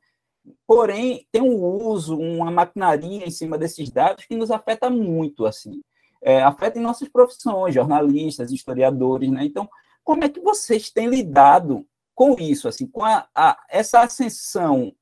Porém, 0.65 1.25
tem 1.31 1.41
um 1.41 1.63
uso, 1.63 2.17
uma 2.17 2.51
maquinaria 2.51 3.25
em 3.25 3.31
cima 3.31 3.57
desses 3.57 3.89
dados 3.89 4.25
que 4.25 4.35
nos 4.35 4.51
afeta 4.51 4.89
muito, 4.89 5.45
assim. 5.45 5.81
É, 6.21 6.41
afeta 6.41 6.79
em 6.79 6.81
nossas 6.81 7.09
profissões, 7.09 7.75
jornalistas, 7.75 8.51
historiadores, 8.51 9.29
né? 9.29 9.45
Então, 9.45 9.69
como 10.03 10.23
é 10.23 10.29
que 10.29 10.39
vocês 10.39 10.89
têm 10.89 11.07
lidado 11.07 11.85
com 12.15 12.35
isso, 12.39 12.67
assim, 12.67 12.87
com 12.87 13.03
a, 13.03 13.27
a 13.35 13.57
essa 13.69 14.01
ascensão 14.01 14.93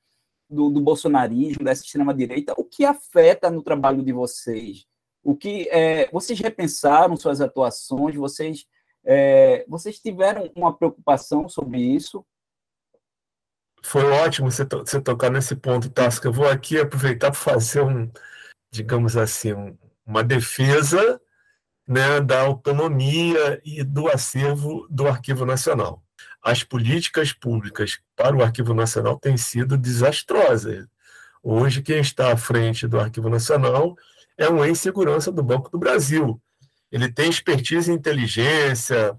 do, 0.51 0.69
do 0.69 0.81
bolsonarismo, 0.81 1.63
dessa 1.63 1.83
extrema-direita, 1.83 2.53
o 2.57 2.63
que 2.63 2.85
afeta 2.85 3.49
no 3.49 3.63
trabalho 3.63 4.03
de 4.03 4.11
vocês? 4.11 4.85
O 5.23 5.35
que 5.35 5.69
é, 5.69 6.09
vocês 6.11 6.39
repensaram 6.39 7.15
suas 7.15 7.41
atuações? 7.41 8.15
Vocês 8.15 8.65
é, 9.03 9.65
vocês 9.67 9.99
tiveram 9.99 10.51
uma 10.55 10.75
preocupação 10.75 11.49
sobre 11.49 11.79
isso? 11.79 12.25
Foi 13.83 14.03
ótimo 14.03 14.51
você, 14.51 14.63
to 14.63 14.79
você 14.79 15.01
tocar 15.01 15.31
nesse 15.31 15.55
ponto, 15.55 15.89
Tasca. 15.89 16.27
Eu 16.27 16.33
vou 16.33 16.47
aqui 16.47 16.79
aproveitar 16.79 17.31
para 17.31 17.39
fazer 17.39 17.81
um, 17.81 18.11
digamos 18.71 19.17
assim, 19.17 19.53
um, 19.53 19.77
uma 20.05 20.23
defesa 20.23 21.19
né, 21.87 22.21
da 22.21 22.41
autonomia 22.41 23.59
e 23.65 23.83
do 23.83 24.07
acervo 24.07 24.87
do 24.89 25.07
Arquivo 25.07 25.45
Nacional. 25.45 26.03
As 26.43 26.63
políticas 26.63 27.33
públicas 27.33 27.99
para 28.15 28.35
o 28.35 28.41
Arquivo 28.41 28.73
Nacional 28.73 29.19
têm 29.19 29.37
sido 29.37 29.77
desastrosas. 29.77 30.85
Hoje, 31.43 31.81
quem 31.81 31.99
está 31.99 32.31
à 32.31 32.37
frente 32.37 32.87
do 32.87 32.99
Arquivo 32.99 33.29
Nacional 33.29 33.95
é 34.37 34.49
um 34.49 34.63
ex-segurança 34.63 35.31
do 35.31 35.43
Banco 35.43 35.69
do 35.69 35.77
Brasil. 35.77 36.41
Ele 36.91 37.11
tem 37.11 37.29
expertise 37.29 37.91
em 37.91 37.95
inteligência, 37.95 39.15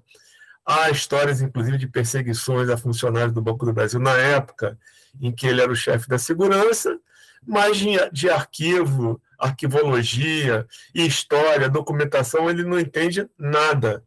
há 0.65 0.91
histórias, 0.91 1.41
inclusive, 1.41 1.79
de 1.79 1.87
perseguições 1.87 2.69
a 2.69 2.77
funcionários 2.77 3.33
do 3.33 3.43
Banco 3.43 3.65
do 3.65 3.73
Brasil 3.73 4.01
na 4.01 4.17
época 4.17 4.79
em 5.21 5.33
que 5.33 5.47
ele 5.47 5.61
era 5.61 5.71
o 5.71 5.77
chefe 5.77 6.09
da 6.09 6.19
segurança, 6.19 6.99
mas 7.45 7.79
de, 8.13 8.31
arquivo, 8.31 9.21
arquivologia, 9.39 10.67
história, 10.95 11.69
documentação, 11.69 12.49
ele 12.49 12.63
não 12.63 12.79
entende 12.79 13.29
nada. 13.37 14.05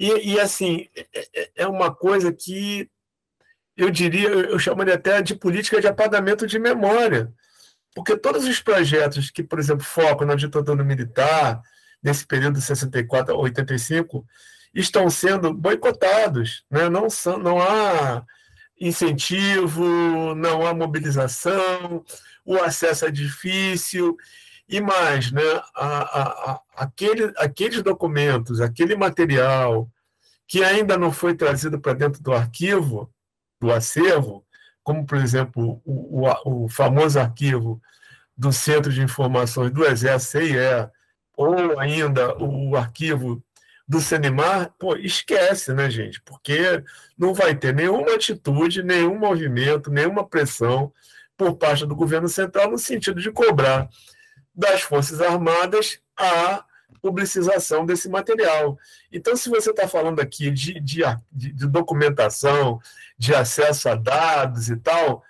E, 0.00 0.32
e 0.32 0.40
assim, 0.40 0.88
é, 0.96 1.28
é, 1.34 1.50
é 1.56 1.66
uma 1.68 1.94
coisa 1.94 2.32
que 2.32 2.90
eu 3.76 3.90
diria, 3.90 4.30
eu 4.30 4.58
chamaria 4.58 4.94
até 4.94 5.20
de 5.20 5.34
política 5.34 5.78
de 5.78 5.86
apagamento 5.86 6.46
de 6.46 6.58
memória. 6.58 7.30
Porque 7.94 8.16
todos 8.16 8.46
os 8.46 8.60
projetos 8.62 9.30
que, 9.30 9.42
por 9.42 9.58
exemplo, 9.58 9.84
focam 9.84 10.26
na 10.26 10.34
ditadura 10.34 10.82
militar, 10.82 11.60
nesse 12.02 12.26
período 12.26 12.54
de 12.54 12.62
64 12.62 13.34
a 13.34 13.38
85, 13.38 14.24
estão 14.74 15.10
sendo 15.10 15.52
boicotados. 15.52 16.64
Né? 16.70 16.88
Não, 16.88 17.10
são, 17.10 17.38
não 17.38 17.60
há 17.60 18.24
incentivo, 18.80 20.34
não 20.34 20.66
há 20.66 20.72
mobilização, 20.72 22.02
o 22.42 22.56
acesso 22.56 23.04
é 23.04 23.10
difícil. 23.10 24.16
E 24.70 24.80
mais, 24.80 25.32
né, 25.32 25.42
a, 25.74 26.52
a, 26.52 26.60
aquele, 26.76 27.32
aqueles 27.36 27.82
documentos, 27.82 28.60
aquele 28.60 28.94
material 28.94 29.90
que 30.46 30.62
ainda 30.62 30.96
não 30.96 31.10
foi 31.10 31.34
trazido 31.34 31.80
para 31.80 31.92
dentro 31.92 32.22
do 32.22 32.32
arquivo, 32.32 33.12
do 33.60 33.72
acervo, 33.72 34.46
como, 34.80 35.04
por 35.04 35.18
exemplo, 35.18 35.82
o, 35.84 36.24
o, 36.24 36.64
o 36.64 36.68
famoso 36.68 37.18
arquivo 37.18 37.82
do 38.36 38.52
Centro 38.52 38.92
de 38.92 39.02
Informações 39.02 39.72
do 39.72 39.84
Exército, 39.84 40.38
CIE, 40.38 40.88
ou 41.36 41.78
ainda 41.80 42.36
o 42.38 42.76
arquivo 42.76 43.42
do 43.88 44.00
Senemar, 44.00 44.72
pô, 44.78 44.94
esquece, 44.94 45.74
né, 45.74 45.90
gente? 45.90 46.22
Porque 46.22 46.84
não 47.18 47.34
vai 47.34 47.56
ter 47.56 47.74
nenhuma 47.74 48.14
atitude, 48.14 48.84
nenhum 48.84 49.18
movimento, 49.18 49.90
nenhuma 49.90 50.24
pressão 50.24 50.92
por 51.36 51.56
parte 51.56 51.84
do 51.84 51.96
governo 51.96 52.28
central 52.28 52.70
no 52.70 52.78
sentido 52.78 53.20
de 53.20 53.32
cobrar 53.32 53.88
das 54.60 54.82
Forças 54.82 55.22
Armadas 55.22 55.98
a 56.16 56.62
publicização 57.00 57.86
desse 57.86 58.10
material. 58.10 58.78
Então, 59.10 59.34
se 59.34 59.48
você 59.48 59.70
está 59.70 59.88
falando 59.88 60.20
aqui 60.20 60.50
de, 60.50 60.78
de, 60.80 61.02
de, 61.32 61.66
documentação, 61.66 62.78
de 63.16 63.34
acesso 63.34 63.88
a 63.88 63.94
dados 63.94 64.68
e 64.68 64.76
tal, 64.76 65.24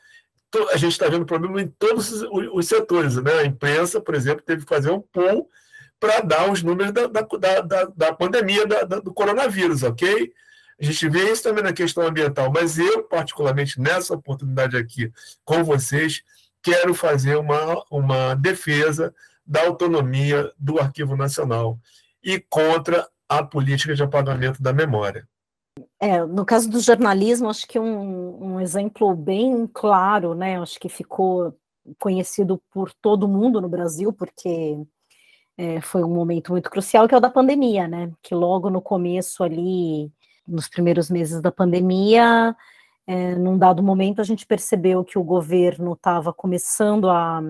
a 0.73 0.77
gente 0.77 0.93
está 0.93 1.09
vendo 1.09 1.25
problema 1.25 1.63
em 1.63 1.69
todos 1.69 2.11
os, 2.11 2.29
os, 2.53 2.67
setores. 2.67 3.15
Né? 3.17 3.33
A 3.33 3.47
imprensa, 3.47 4.01
por 4.01 4.17
exemplo, 4.17 4.45
teve 4.45 4.65
que 4.65 4.69
fazer 4.69 4.91
um 4.91 5.01
pool 5.01 5.49
para 6.01 6.21
dar 6.21 6.51
os 6.51 6.61
números 6.61 6.93
da, 6.93 7.07
da, 7.07 7.61
da, 7.61 7.85
da 7.85 8.13
pandemia 8.13 8.67
da, 8.67 8.83
do 8.83 9.15
coronavírus, 9.15 9.85
ok? 9.85 10.33
A 10.81 10.85
gente 10.85 11.09
vê 11.09 11.31
isso 11.31 11.43
também 11.45 11.63
na 11.63 11.75
questão 11.75 12.05
ambiental, 12.05 12.51
mas 12.51 12.79
eu, 12.79 13.05
particularmente, 13.05 13.79
nessa 13.79 14.15
oportunidade 14.15 14.77
aqui 14.77 15.13
com 15.45 15.63
vocês, 15.63 16.25
quero 16.63 16.95
fazer 16.95 17.37
uma, 17.37 17.85
uma 17.91 18.35
defesa 18.35 19.15
da 19.47 19.63
autonomia 19.63 20.53
do 20.59 20.79
Arquivo 20.79 21.17
Nacional 21.17 21.79
e 22.23 22.39
contra 22.39 23.09
a 23.29 23.43
política 23.43 23.95
de 23.95 24.03
apagamento 24.03 24.63
da 24.63 24.73
memória. 24.73 25.27
É, 25.99 26.25
no 26.25 26.45
caso 26.45 26.69
do 26.69 26.81
jornalismo, 26.81 27.49
acho 27.49 27.67
que 27.67 27.79
um, 27.79 28.55
um 28.55 28.61
exemplo 28.61 29.15
bem 29.15 29.67
claro, 29.73 30.35
né? 30.35 30.61
Acho 30.61 30.79
que 30.79 30.89
ficou 30.89 31.57
conhecido 31.99 32.61
por 32.71 32.93
todo 32.93 33.29
mundo 33.29 33.61
no 33.61 33.69
Brasil, 33.69 34.13
porque 34.13 34.77
é, 35.57 35.81
foi 35.81 36.03
um 36.03 36.13
momento 36.13 36.53
muito 36.53 36.71
crucial, 36.71 37.07
que 37.07 37.15
é 37.15 37.19
o 37.19 37.21
da 37.21 37.31
pandemia, 37.31 37.87
né? 37.87 38.11
Que 38.23 38.35
logo 38.35 38.69
no 38.69 38.83
começo 38.83 39.43
ali, 39.43 40.13
nos 40.47 40.69
primeiros 40.69 41.11
meses 41.11 41.41
da 41.41 41.53
pandemia, 41.53 42.57
é, 43.11 43.35
num 43.35 43.59
dado 43.59 43.83
momento 43.83 44.21
a 44.21 44.25
gente 44.25 44.47
percebeu 44.47 45.05
que 45.05 45.19
o 45.19 45.25
governo 45.25 45.95
estava 45.95 46.33
começando 46.33 47.11
a, 47.11 47.43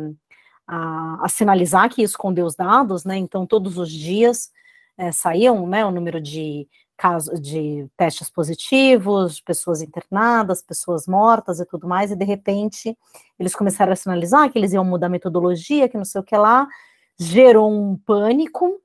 a, 0.66 1.18
a, 1.22 1.28
sinalizar 1.28 1.90
que 1.90 2.00
ia 2.00 2.06
esconder 2.06 2.42
os 2.42 2.54
dados, 2.54 3.04
né? 3.04 3.18
Então 3.18 3.46
todos 3.46 3.76
os 3.76 3.92
dias 3.92 4.50
é, 4.96 5.12
saíam, 5.12 5.66
né, 5.66 5.84
o 5.84 5.90
número 5.90 6.18
de 6.18 6.66
casos 6.96 7.38
de 7.38 7.86
testes 7.94 8.30
positivos, 8.30 9.42
pessoas 9.42 9.82
internadas, 9.82 10.62
pessoas 10.62 11.06
mortas 11.06 11.60
e 11.60 11.66
tudo 11.66 11.86
mais, 11.86 12.10
e 12.10 12.16
de 12.16 12.24
repente 12.24 12.96
eles 13.38 13.54
começaram 13.54 13.92
a 13.92 13.96
sinalizar 13.96 14.50
que 14.50 14.58
eles 14.58 14.72
iam 14.72 14.84
mudar 14.84 15.08
a 15.08 15.10
metodologia, 15.10 15.90
que 15.90 15.98
não 15.98 16.06
sei 16.06 16.22
o 16.22 16.24
que 16.24 16.38
lá, 16.38 16.66
gerou 17.18 17.70
um 17.70 17.98
pânico, 17.98 18.80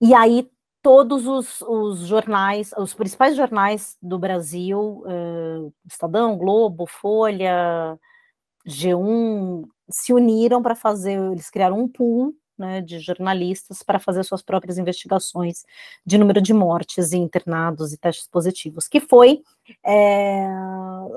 e 0.00 0.14
aí 0.14 0.48
todos 0.84 1.26
os, 1.26 1.62
os, 1.62 2.00
jornais, 2.00 2.70
os 2.76 2.92
principais 2.92 3.34
jornais 3.34 3.96
do 4.02 4.18
Brasil, 4.18 5.02
uh, 5.06 5.72
Estadão, 5.90 6.36
Globo, 6.36 6.86
Folha, 6.86 7.98
G1, 8.68 9.64
se 9.88 10.12
uniram 10.12 10.62
para 10.62 10.74
fazer, 10.74 11.18
eles 11.32 11.48
criaram 11.48 11.80
um 11.80 11.88
pool 11.88 12.34
né, 12.58 12.82
de 12.82 12.98
jornalistas 12.98 13.82
para 13.82 13.98
fazer 13.98 14.24
suas 14.24 14.42
próprias 14.42 14.76
investigações 14.76 15.64
de 16.04 16.18
número 16.18 16.42
de 16.42 16.52
mortes 16.52 17.12
e 17.12 17.16
internados 17.16 17.94
e 17.94 17.96
testes 17.96 18.28
positivos, 18.28 18.86
que 18.86 19.00
foi 19.00 19.40
é, 19.82 20.46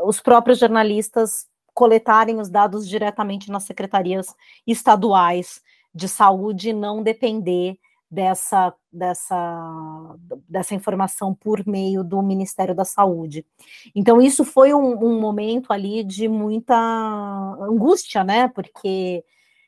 os 0.06 0.22
próprios 0.22 0.60
jornalistas 0.60 1.46
coletarem 1.74 2.40
os 2.40 2.50
dados 2.50 2.88
diretamente 2.88 3.52
nas 3.52 3.64
secretarias 3.64 4.34
estaduais 4.66 5.62
de 5.94 6.08
saúde, 6.08 6.72
não 6.72 7.04
depender 7.04 7.78
dessa, 8.10 8.74
dessa, 8.92 10.16
dessa 10.48 10.74
informação 10.74 11.34
por 11.34 11.66
meio 11.68 12.04
do 12.04 12.22
Ministério 12.22 12.74
da 12.74 12.86
Saúde. 12.86 13.46
Então, 13.94 14.22
isso 14.22 14.46
foi 14.46 14.74
um, 14.74 15.04
um 15.04 15.20
momento 15.20 15.74
ali 15.74 16.04
de 16.04 16.28
muita 16.28 16.76
angústia, 17.60 18.24
né? 18.24 18.48
Porque 18.48 19.24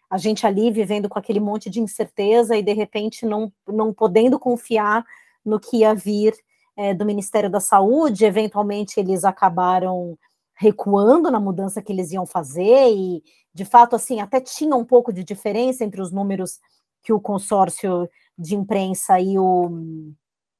a 0.09 0.17
gente 0.17 0.47
ali 0.47 0.71
vivendo 0.71 1.07
com 1.07 1.19
aquele 1.19 1.39
monte 1.39 1.69
de 1.69 1.79
incerteza 1.79 2.55
e 2.57 2.63
de 2.63 2.73
repente 2.73 3.25
não, 3.25 3.51
não 3.67 3.93
podendo 3.93 4.39
confiar 4.39 5.05
no 5.45 5.59
que 5.59 5.77
ia 5.77 5.93
vir 5.93 6.33
é, 6.75 6.93
do 6.93 7.05
Ministério 7.05 7.49
da 7.49 7.59
Saúde, 7.59 8.25
eventualmente 8.25 8.99
eles 8.99 9.23
acabaram 9.23 10.17
recuando 10.55 11.29
na 11.29 11.39
mudança 11.39 11.81
que 11.81 11.91
eles 11.91 12.11
iam 12.11 12.25
fazer 12.25 12.89
e 12.89 13.23
de 13.53 13.65
fato 13.65 13.95
assim 13.95 14.19
até 14.19 14.41
tinha 14.41 14.75
um 14.75 14.83
pouco 14.83 15.13
de 15.13 15.23
diferença 15.23 15.83
entre 15.83 16.01
os 16.01 16.11
números 16.11 16.59
que 17.03 17.13
o 17.13 17.19
consórcio 17.19 18.09
de 18.39 18.55
imprensa 18.55 19.19
e 19.19 19.37
o, 19.37 19.69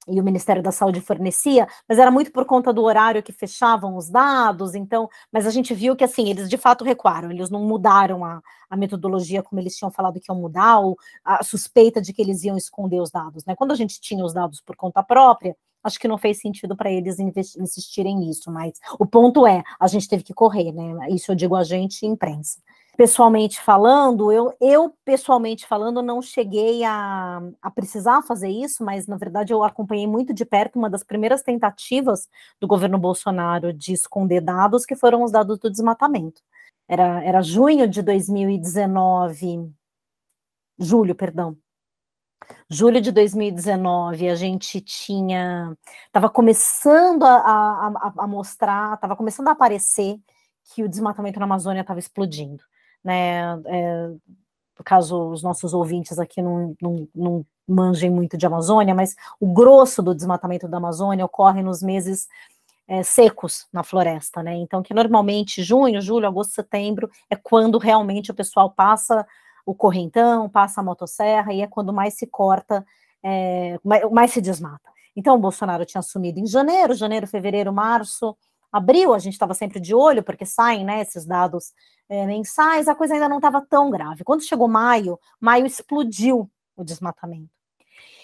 e 0.08 0.20
o 0.20 0.24
Ministério 0.24 0.62
da 0.62 0.72
Saúde 0.72 1.00
fornecia, 1.00 1.68
mas 1.88 1.98
era 1.98 2.12
muito 2.12 2.32
por 2.32 2.46
conta 2.46 2.74
do 2.74 2.84
horário 2.84 3.24
que 3.24 3.32
fechavam 3.32 3.96
os 3.96 4.10
dados, 4.10 4.76
então, 4.76 5.10
mas 5.32 5.48
a 5.48 5.50
gente 5.50 5.74
viu 5.74 5.96
que 5.96 6.04
assim, 6.04 6.30
eles 6.30 6.50
de 6.50 6.58
fato 6.58 6.84
recuaram, 6.84 7.32
eles 7.32 7.50
não 7.50 7.64
mudaram 7.64 8.26
a, 8.26 8.42
a 8.70 8.76
metodologia 8.76 9.42
como 9.42 9.62
eles 9.62 9.78
tinham 9.78 9.92
falado 9.92 10.20
que 10.20 10.30
iam 10.30 10.40
mudar, 10.40 10.80
ou 10.80 10.98
a 11.24 11.44
suspeita 11.44 12.02
de 12.02 12.12
que 12.12 12.22
eles 12.22 12.44
iam 12.44 12.58
esconder 12.58 13.00
os 13.00 13.12
dados, 13.12 13.46
né? 13.46 13.56
Quando 13.56 13.72
a 13.72 13.76
gente 13.76 14.02
tinha 14.02 14.26
os 14.26 14.34
dados 14.34 14.60
por 14.62 14.76
conta 14.76 15.02
própria, 15.02 15.56
acho 15.82 16.00
que 16.00 16.08
não 16.08 16.18
fez 16.18 16.40
sentido 16.40 16.76
para 16.76 16.92
eles 16.92 17.20
insistirem 17.20 18.18
nisso, 18.18 18.52
mas 18.52 18.74
o 19.00 19.06
ponto 19.06 19.48
é, 19.48 19.64
a 19.80 19.88
gente 19.88 20.10
teve 20.10 20.24
que 20.24 20.34
correr, 20.34 20.74
né? 20.74 21.10
Isso 21.10 21.32
eu 21.32 21.36
digo 21.36 21.56
a 21.56 21.64
gente 21.64 22.06
imprensa 22.06 22.60
pessoalmente 23.00 23.62
falando, 23.62 24.30
eu, 24.30 24.54
eu 24.60 24.94
pessoalmente 25.06 25.66
falando 25.66 26.02
não 26.02 26.22
cheguei 26.22 26.84
a, 26.84 27.42
a 27.62 27.72
precisar 27.72 28.22
fazer 28.24 28.50
isso, 28.50 28.84
mas 28.84 29.08
na 29.08 29.16
verdade 29.16 29.54
eu 29.54 29.64
acompanhei 29.64 30.06
muito 30.06 30.34
de 30.34 30.44
perto 30.44 30.76
uma 30.76 30.90
das 30.90 31.02
primeiras 31.02 31.42
tentativas 31.42 32.28
do 32.60 32.68
governo 32.68 33.00
Bolsonaro 33.00 33.72
de 33.72 33.94
esconder 33.94 34.42
dados, 34.42 34.86
que 34.86 34.98
foram 34.98 35.24
os 35.24 35.32
dados 35.32 35.58
do 35.60 35.72
desmatamento. 35.72 36.42
Era, 36.90 37.24
era 37.24 37.42
junho 37.42 37.88
de 37.88 38.02
2019, 38.02 39.72
julho, 40.78 41.16
perdão. 41.16 41.58
Julho 42.70 43.00
de 43.00 43.14
2019, 43.14 44.28
a 44.28 44.36
gente 44.36 44.82
tinha. 44.82 45.74
Estava 46.08 46.30
começando 46.30 47.24
a, 47.24 47.38
a, 47.38 48.14
a 48.18 48.28
mostrar, 48.28 48.96
estava 48.96 49.16
começando 49.16 49.48
a 49.48 49.52
aparecer 49.52 50.20
que 50.74 50.84
o 50.84 50.90
desmatamento 50.90 51.40
na 51.40 51.46
Amazônia 51.46 51.80
estava 51.80 52.00
explodindo 52.00 52.62
né? 53.04 53.60
É, 53.66 54.12
caso 54.84 55.30
os 55.30 55.44
nossos 55.44 55.74
ouvintes 55.74 56.20
aqui 56.20 56.42
não, 56.42 56.76
não, 56.82 57.08
não 57.14 57.46
manjem 57.68 58.10
muito 58.10 58.38
de 58.38 58.46
Amazônia, 58.46 58.96
mas 58.96 59.16
o 59.40 59.54
grosso 59.54 60.02
do 60.02 60.16
desmatamento 60.16 60.68
da 60.68 60.78
Amazônia 60.78 61.26
ocorre 61.26 61.62
nos 61.62 61.84
meses 61.84 62.28
é, 62.88 63.04
secos 63.04 63.68
na 63.72 63.84
floresta, 63.84 64.42
né? 64.42 64.56
Então, 64.56 64.82
que 64.82 64.94
normalmente 64.94 65.62
junho, 65.62 66.02
julho, 66.02 66.28
agosto, 66.28 66.54
setembro 66.54 67.10
é 67.30 67.36
quando 67.36 67.78
realmente 67.78 68.32
o 68.32 68.34
pessoal 68.34 68.72
passa 68.72 69.26
o 69.66 69.76
correntão, 69.76 70.50
passa 70.50 70.82
a 70.82 70.84
motosserra 70.84 71.54
e 71.54 71.62
é 71.62 71.68
quando 71.68 71.94
mais 71.94 72.16
se 72.16 72.26
corta, 72.26 72.84
é, 73.22 73.80
mais, 73.84 74.10
mais 74.10 74.32
se 74.32 74.42
desmata. 74.42 74.90
Então, 75.16 75.36
o 75.36 75.40
Bolsonaro 75.40 75.86
tinha 75.86 76.00
assumido 76.00 76.40
em 76.40 76.48
janeiro, 76.48 76.96
janeiro, 76.96 77.28
fevereiro, 77.28 77.72
março, 77.72 78.36
abril, 78.72 79.14
a 79.14 79.20
gente 79.20 79.34
estava 79.34 79.54
sempre 79.54 79.80
de 79.80 79.94
olho, 79.94 80.24
porque 80.24 80.46
saem 80.46 80.86
né, 80.86 81.02
esses 81.02 81.26
dados 81.26 81.74
é, 82.08 82.26
mensais, 82.26 82.88
a 82.88 82.96
coisa 82.96 83.14
ainda 83.14 83.30
não 83.30 83.38
estava 83.38 83.62
tão 83.62 83.90
grave. 83.90 84.24
Quando 84.24 84.44
chegou 84.44 84.68
maio, 84.68 85.20
maio 85.40 85.66
explodiu 85.66 86.50
o 86.76 86.84
desmatamento. 86.84 87.50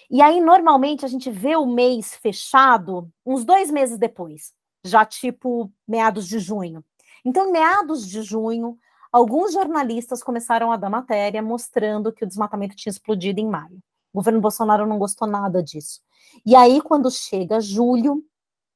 E 0.10 0.22
aí, 0.22 0.40
normalmente, 0.40 1.04
a 1.04 1.08
gente 1.08 1.32
vê 1.32 1.56
o 1.56 1.66
mês 1.66 2.16
fechado 2.16 3.10
uns 3.26 3.44
dois 3.44 3.72
meses 3.72 3.98
depois, 3.98 4.54
já 4.84 5.04
tipo 5.04 5.72
meados 5.88 6.28
de 6.28 6.40
junho. 6.40 6.84
Então, 7.24 7.52
meados 7.52 8.08
de 8.08 8.22
junho, 8.22 8.78
alguns 9.12 9.54
jornalistas 9.54 10.22
começaram 10.22 10.72
a 10.72 10.78
dar 10.78 10.90
matéria 10.90 11.42
mostrando 11.42 12.14
que 12.14 12.24
o 12.24 12.28
desmatamento 12.28 12.76
tinha 12.76 12.92
explodido 12.92 13.40
em 13.40 13.50
maio. 13.50 13.80
O 14.14 14.20
governo 14.20 14.40
Bolsonaro 14.40 14.86
não 14.86 15.00
gostou 15.00 15.28
nada 15.28 15.62
disso. 15.62 16.02
E 16.46 16.56
aí, 16.56 16.82
quando 16.82 17.10
chega 17.10 17.60
julho, 17.60 18.24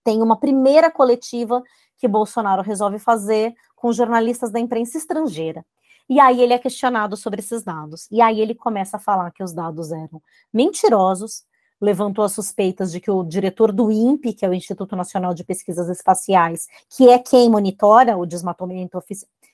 tem 0.03 0.21
uma 0.21 0.39
primeira 0.39 0.89
coletiva 0.91 1.61
que 1.97 2.07
Bolsonaro 2.07 2.61
resolve 2.61 2.99
fazer 2.99 3.53
com 3.75 3.91
jornalistas 3.91 4.51
da 4.51 4.59
imprensa 4.59 4.97
estrangeira. 4.97 5.65
E 6.09 6.19
aí 6.19 6.41
ele 6.41 6.53
é 6.53 6.57
questionado 6.57 7.15
sobre 7.15 7.39
esses 7.39 7.63
dados. 7.63 8.07
E 8.09 8.19
aí 8.19 8.41
ele 8.41 8.55
começa 8.55 8.97
a 8.97 8.99
falar 8.99 9.31
que 9.31 9.43
os 9.43 9.53
dados 9.53 9.91
eram 9.91 10.21
mentirosos, 10.51 11.43
levantou 11.79 12.25
as 12.25 12.31
suspeitas 12.31 12.91
de 12.91 12.99
que 12.99 13.11
o 13.11 13.23
diretor 13.23 13.71
do 13.71 13.91
INPE, 13.91 14.33
que 14.33 14.45
é 14.45 14.49
o 14.49 14.53
Instituto 14.53 14.95
Nacional 14.95 15.33
de 15.33 15.43
Pesquisas 15.43 15.87
Espaciais, 15.87 16.67
que 16.89 17.09
é 17.09 17.19
quem 17.19 17.49
monitora 17.49 18.17
o 18.17 18.25
desmatamento 18.25 19.01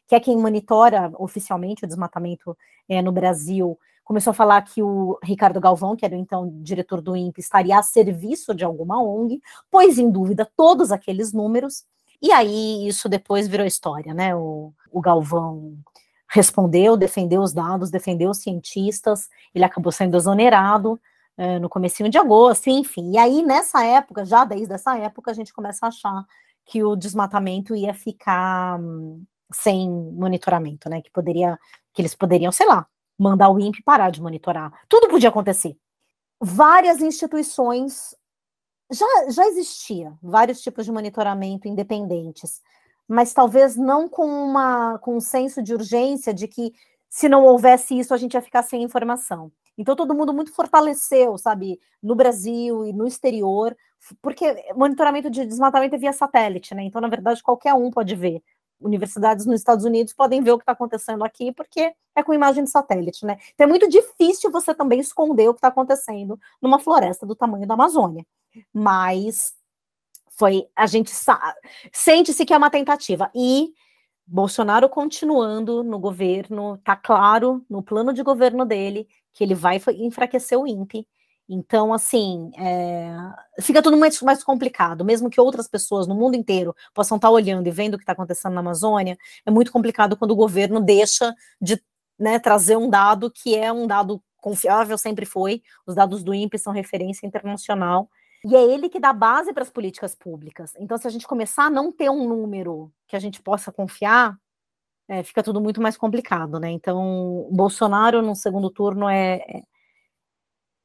que 0.07 0.13
é 0.13 0.19
quem 0.19 0.37
monitora 0.37 1.11
oficialmente 1.17 1.83
o 1.83 1.87
desmatamento 1.87 2.55
é, 2.87 3.01
no 3.01 3.11
Brasil, 3.11 3.77
começou 4.05 4.31
a 4.31 4.35
falar 4.35 4.61
que 4.61 4.81
o 4.83 5.17
Ricardo 5.21 5.59
Galvão, 5.59 5.95
que 5.95 6.05
era 6.05 6.15
então 6.15 6.49
diretor 6.61 7.01
do 7.01 7.17
INPE, 7.17 7.41
estaria 7.41 7.77
a 7.77 7.83
serviço 7.83 8.53
de 8.53 8.63
alguma 8.63 9.01
ONG, 9.01 9.41
pôs 9.69 9.97
em 9.97 10.09
dúvida 10.09 10.49
todos 10.55 10.91
aqueles 10.91 11.33
números, 11.33 11.83
e 12.21 12.31
aí 12.31 12.87
isso 12.87 13.09
depois 13.09 13.47
virou 13.47 13.65
história, 13.65 14.13
né? 14.13 14.35
O, 14.35 14.71
o 14.91 15.01
Galvão 15.01 15.75
respondeu, 16.29 16.95
defendeu 16.95 17.41
os 17.41 17.51
dados, 17.51 17.89
defendeu 17.89 18.29
os 18.29 18.37
cientistas, 18.37 19.27
ele 19.53 19.65
acabou 19.65 19.91
sendo 19.91 20.15
exonerado 20.15 20.99
é, 21.35 21.59
no 21.59 21.67
comecinho 21.67 22.09
de 22.09 22.17
agosto, 22.17 22.69
enfim. 22.69 23.11
E 23.13 23.17
aí, 23.17 23.41
nessa 23.41 23.83
época, 23.83 24.23
já 24.23 24.45
desde 24.45 24.73
essa 24.73 24.97
época, 24.97 25.31
a 25.31 25.33
gente 25.33 25.51
começa 25.51 25.85
a 25.85 25.89
achar 25.89 26.25
que 26.63 26.83
o 26.83 26.95
desmatamento 26.95 27.75
ia 27.75 27.93
ficar 27.93 28.79
hum, 28.79 29.23
sem 29.51 29.89
monitoramento, 29.89 30.89
né? 30.89 31.01
Que 31.01 31.11
poderia, 31.11 31.57
que 31.93 32.01
eles 32.01 32.15
poderiam, 32.15 32.51
sei 32.51 32.67
lá, 32.67 32.87
mandar 33.18 33.49
o 33.49 33.59
INPE 33.59 33.84
parar 33.84 34.09
de 34.09 34.22
monitorar. 34.22 34.74
Tudo 34.89 35.07
podia 35.07 35.30
acontecer. 35.30 35.78
Várias 36.39 37.01
instituições 37.01 38.16
já, 38.91 39.05
já 39.30 39.47
existia 39.47 40.13
vários 40.22 40.61
tipos 40.61 40.86
de 40.86 40.91
monitoramento 40.91 41.68
independentes, 41.68 42.61
mas 43.07 43.34
talvez 43.34 43.76
não 43.76 44.07
com, 44.07 44.26
uma, 44.26 44.99
com 44.99 45.18
um 45.18 45.22
senso 45.22 45.61
de 45.61 45.74
urgência 45.74 46.34
de 46.34 46.47
que 46.47 46.74
se 47.09 47.28
não 47.30 47.45
houvesse 47.45 47.97
isso 47.97 48.13
a 48.13 48.18
gente 48.18 48.34
ia 48.34 48.41
ficar 48.41 48.63
sem 48.63 48.84
informação. 48.84 49.51
Então 49.78 49.95
todo 49.95 50.13
mundo 50.13 50.34
muito 50.34 50.53
fortaleceu, 50.53 51.38
sabe, 51.38 51.80
no 52.01 52.16
Brasil 52.16 52.86
e 52.86 52.93
no 52.93 53.07
exterior, 53.07 53.76
porque 54.22 54.72
monitoramento 54.76 55.30
de 55.30 55.45
desmatamento 55.45 55.95
é 55.95 55.97
via 55.97 56.13
satélite, 56.13 56.76
né? 56.76 56.84
Então, 56.84 57.01
na 57.01 57.07
verdade, 57.07 57.41
qualquer 57.41 57.74
um 57.74 57.89
pode 57.89 58.16
ver 58.16 58.41
universidades 58.80 59.45
nos 59.45 59.59
Estados 59.59 59.86
Unidos 59.86 60.13
podem 60.13 60.41
ver 60.41 60.51
o 60.51 60.57
que 60.57 60.63
está 60.63 60.73
acontecendo 60.73 61.23
aqui, 61.23 61.51
porque 61.51 61.93
é 62.15 62.23
com 62.23 62.34
imagem 62.34 62.63
de 62.63 62.69
satélite, 62.69 63.26
né? 63.26 63.38
Então 63.53 63.65
é 63.65 63.69
muito 63.69 63.89
difícil 63.89 64.51
você 64.51 64.73
também 64.73 64.99
esconder 64.99 65.47
o 65.49 65.53
que 65.53 65.59
está 65.59 65.69
acontecendo 65.69 66.39
numa 66.61 66.80
floresta 66.80 67.26
do 67.26 67.36
tamanho 67.36 67.67
da 67.67 67.73
Amazônia. 67.73 68.26
Mas 68.73 69.53
foi, 70.38 70.67
a 70.76 70.86
gente 70.86 71.11
sente-se 71.91 72.45
que 72.45 72.53
é 72.53 72.57
uma 72.57 72.69
tentativa. 72.69 73.32
E 73.34 73.73
Bolsonaro 74.28 74.89
continuando 74.89 75.84
no 75.84 75.99
governo, 75.99 76.78
tá 76.84 76.95
claro 76.95 77.63
no 77.69 77.84
plano 77.84 78.11
de 78.11 78.23
governo 78.23 78.65
dele 78.65 79.07
que 79.34 79.43
ele 79.43 79.53
vai 79.53 79.80
enfraquecer 79.99 80.59
o 80.59 80.67
INPE 80.67 81.07
então, 81.47 81.93
assim, 81.93 82.51
é, 82.57 83.15
fica 83.61 83.81
tudo 83.81 83.97
mais, 83.97 84.19
mais 84.21 84.43
complicado, 84.43 85.05
mesmo 85.05 85.29
que 85.29 85.39
outras 85.39 85.67
pessoas 85.67 86.07
no 86.07 86.15
mundo 86.15 86.35
inteiro 86.35 86.75
possam 86.93 87.17
estar 87.17 87.29
olhando 87.29 87.67
e 87.67 87.71
vendo 87.71 87.93
o 87.93 87.97
que 87.97 88.03
está 88.03 88.13
acontecendo 88.13 88.53
na 88.53 88.61
Amazônia, 88.61 89.17
é 89.45 89.51
muito 89.51 89.71
complicado 89.71 90.17
quando 90.17 90.31
o 90.31 90.35
governo 90.35 90.81
deixa 90.81 91.33
de 91.61 91.81
né, 92.17 92.39
trazer 92.39 92.77
um 92.77 92.89
dado 92.89 93.29
que 93.29 93.55
é 93.55 93.71
um 93.71 93.85
dado 93.85 94.21
confiável, 94.37 94.97
sempre 94.97 95.25
foi, 95.25 95.61
os 95.85 95.95
dados 95.95 96.23
do 96.23 96.33
INPE 96.33 96.57
são 96.57 96.73
referência 96.73 97.27
internacional, 97.27 98.09
e 98.43 98.55
é 98.55 98.63
ele 98.63 98.89
que 98.89 98.99
dá 98.99 99.11
base 99.11 99.51
para 99.53 99.63
as 99.63 99.71
políticas 99.71 100.13
públicas. 100.13 100.73
Então, 100.77 100.97
se 100.97 101.07
a 101.07 101.09
gente 101.09 101.27
começar 101.27 101.65
a 101.65 101.69
não 101.69 101.91
ter 101.91 102.09
um 102.11 102.27
número 102.27 102.91
que 103.07 103.15
a 103.15 103.19
gente 103.19 103.41
possa 103.41 103.71
confiar, 103.71 104.37
é, 105.07 105.23
fica 105.23 105.41
tudo 105.41 105.59
muito 105.59 105.81
mais 105.81 105.97
complicado, 105.97 106.59
né? 106.59 106.69
Então, 106.69 107.47
Bolsonaro 107.51 108.21
no 108.21 108.35
segundo 108.35 108.69
turno 108.69 109.09
é, 109.09 109.63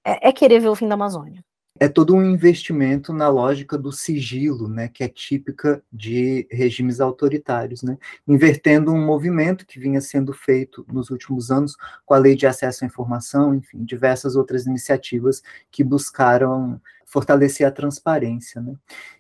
é 0.05 0.29
é, 0.29 0.33
querer 0.33 0.61
ver 0.61 0.69
o 0.69 0.77
fim 0.77 0.89
da 0.89 0.95
Amazônia 0.95 1.45
é 1.81 1.89
todo 1.89 2.15
um 2.15 2.23
investimento 2.23 3.11
na 3.11 3.29
lógica 3.29 3.79
do 3.79 3.91
sigilo, 3.91 4.69
né, 4.69 4.87
que 4.87 5.03
é 5.03 5.09
típica 5.09 5.83
de 5.91 6.47
regimes 6.51 7.01
autoritários, 7.01 7.83
né, 7.83 7.97
invertendo 8.29 8.93
um 8.93 9.03
movimento 9.03 9.67
que 9.67 9.81
vinha 9.81 10.01
sendo 10.03 10.35
feito 10.35 10.85
nos 10.93 11.09
últimos 11.09 11.51
anos 11.51 11.75
com 12.05 12.13
a 12.13 12.19
lei 12.19 12.37
de 12.37 12.47
acesso 12.47 12.85
à 12.85 12.87
informação, 12.87 13.55
enfim, 13.55 13.83
diversas 13.83 14.37
outras 14.37 14.67
iniciativas 14.67 15.43
que 15.71 15.83
buscaram 15.83 16.79
fortalecer 17.07 17.67
a 17.67 17.73
transparência, 17.73 18.61
né. 18.61 18.75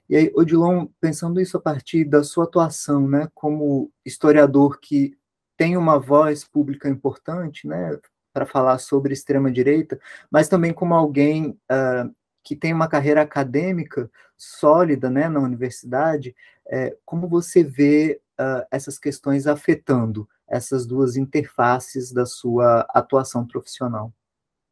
E 0.06 0.16
aí, 0.16 0.32
Odilon, 0.34 0.86
pensando 1.00 1.40
isso 1.40 1.56
a 1.56 1.60
partir 1.60 2.04
da 2.04 2.22
sua 2.22 2.44
atuação, 2.44 3.08
né, 3.08 3.26
como 3.34 3.90
historiador 4.04 4.78
que 4.80 5.16
tem 5.56 5.78
uma 5.78 5.98
voz 5.98 6.44
pública 6.44 6.90
importante, 6.90 7.66
né, 7.66 7.98
para 8.32 8.46
falar 8.46 8.78
sobre 8.78 9.12
extrema-direita, 9.12 9.98
mas 10.30 10.48
também 10.48 10.72
como 10.72 10.94
alguém 10.94 11.50
uh, 11.50 12.14
que 12.42 12.56
tem 12.56 12.72
uma 12.72 12.88
carreira 12.88 13.22
acadêmica 13.22 14.10
sólida 14.36 15.10
né, 15.10 15.28
na 15.28 15.40
universidade, 15.40 16.34
é, 16.68 16.96
como 17.04 17.28
você 17.28 17.62
vê 17.62 18.20
uh, 18.40 18.66
essas 18.70 18.98
questões 18.98 19.46
afetando 19.46 20.28
essas 20.48 20.86
duas 20.86 21.16
interfaces 21.16 22.12
da 22.12 22.24
sua 22.24 22.86
atuação 22.90 23.46
profissional? 23.46 24.12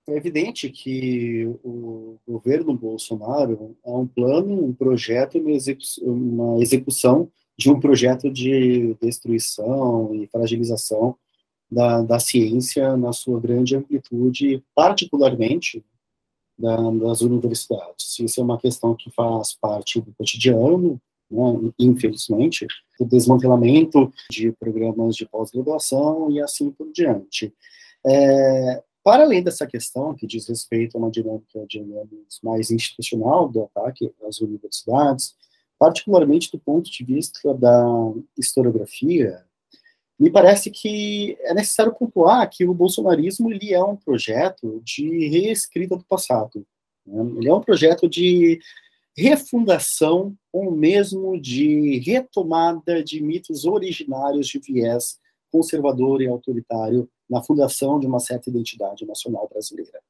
É 0.09 0.17
evidente 0.17 0.71
que 0.71 1.45
o 1.63 2.19
governo 2.27 2.75
Bolsonaro 2.75 3.77
é 3.85 3.91
um 3.91 4.07
plano, 4.07 4.65
um 4.65 4.73
projeto, 4.73 5.39
uma 5.39 5.51
execução, 5.51 6.05
uma 6.07 6.63
execução 6.63 7.31
de 7.59 7.71
um 7.71 7.79
projeto 7.79 8.31
de 8.31 8.97
destruição 9.03 10.15
e 10.15 10.27
fragilização 10.29 11.15
da, 11.71 12.03
da 12.03 12.19
ciência 12.19 12.97
na 12.97 13.13
sua 13.13 13.41
grande 13.41 13.77
amplitude, 13.77 14.63
particularmente 14.75 15.85
da, 16.59 16.77
das 16.91 17.21
universidades. 17.21 18.19
Isso 18.19 18.41
é 18.41 18.45
uma 18.45 18.59
questão 18.59 18.95
que 18.95 19.11
faz 19.11 19.55
parte 19.55 20.01
do 20.01 20.13
cotidiano, 20.15 21.01
né, 21.31 21.73
infelizmente, 21.79 22.67
do 22.99 23.07
desmantelamento 23.07 24.13
de 24.31 24.51
programas 24.53 25.15
de 25.15 25.27
pós-graduação 25.27 26.31
e 26.31 26.41
assim 26.41 26.71
por 26.71 26.91
diante. 26.91 27.53
É, 28.05 28.83
para 29.05 29.25
além 29.25 29.43
dessa 29.43 29.67
questão, 29.67 30.15
que 30.15 30.27
diz 30.27 30.49
respeito 30.49 30.97
a 30.97 30.99
uma 30.99 31.11
dinâmica, 31.11 31.65
digamos, 31.69 32.41
mais 32.43 32.71
institucional 32.71 33.49
do 33.49 33.65
ataque 33.65 34.13
às 34.27 34.41
universidades, 34.41 35.35
particularmente 35.79 36.51
do 36.51 36.59
ponto 36.59 36.91
de 36.91 37.05
vista 37.05 37.55
da 37.55 37.87
historiografia, 38.37 39.45
me 40.19 40.31
parece 40.31 40.71
que 40.71 41.37
é 41.43 41.55
necessário 41.55 41.95
pontuar 41.95 42.49
que 42.51 42.67
o 42.67 42.75
bolsonarismo 42.75 43.53
ele 43.53 43.73
é 43.73 43.83
um 43.83 43.97
projeto 43.97 44.81
de 44.85 45.29
reescrita 45.29 45.97
do 45.97 46.05
passado. 46.05 46.67
Né? 47.07 47.23
Ele 47.37 47.49
é 47.49 47.55
um 47.55 47.61
projeto 47.61 48.09
de 48.09 48.59
refundação 49.17 50.35
ou 50.53 50.71
mesmo 50.71 51.41
de 51.41 51.99
retomada 51.99 53.03
de 53.03 53.23
mitos 53.23 53.65
originários 53.65 54.49
de 54.49 54.59
viés 54.59 55.19
conservador 55.51 56.21
e 56.21 56.29
autoritário 56.29 57.09
na 57.29 57.43
fundação 57.43 57.99
de 58.01 58.07
uma 58.07 58.21
certa 58.21 58.49
identidade 58.51 59.07
nacional 59.07 59.49
brasileira. 59.49 60.01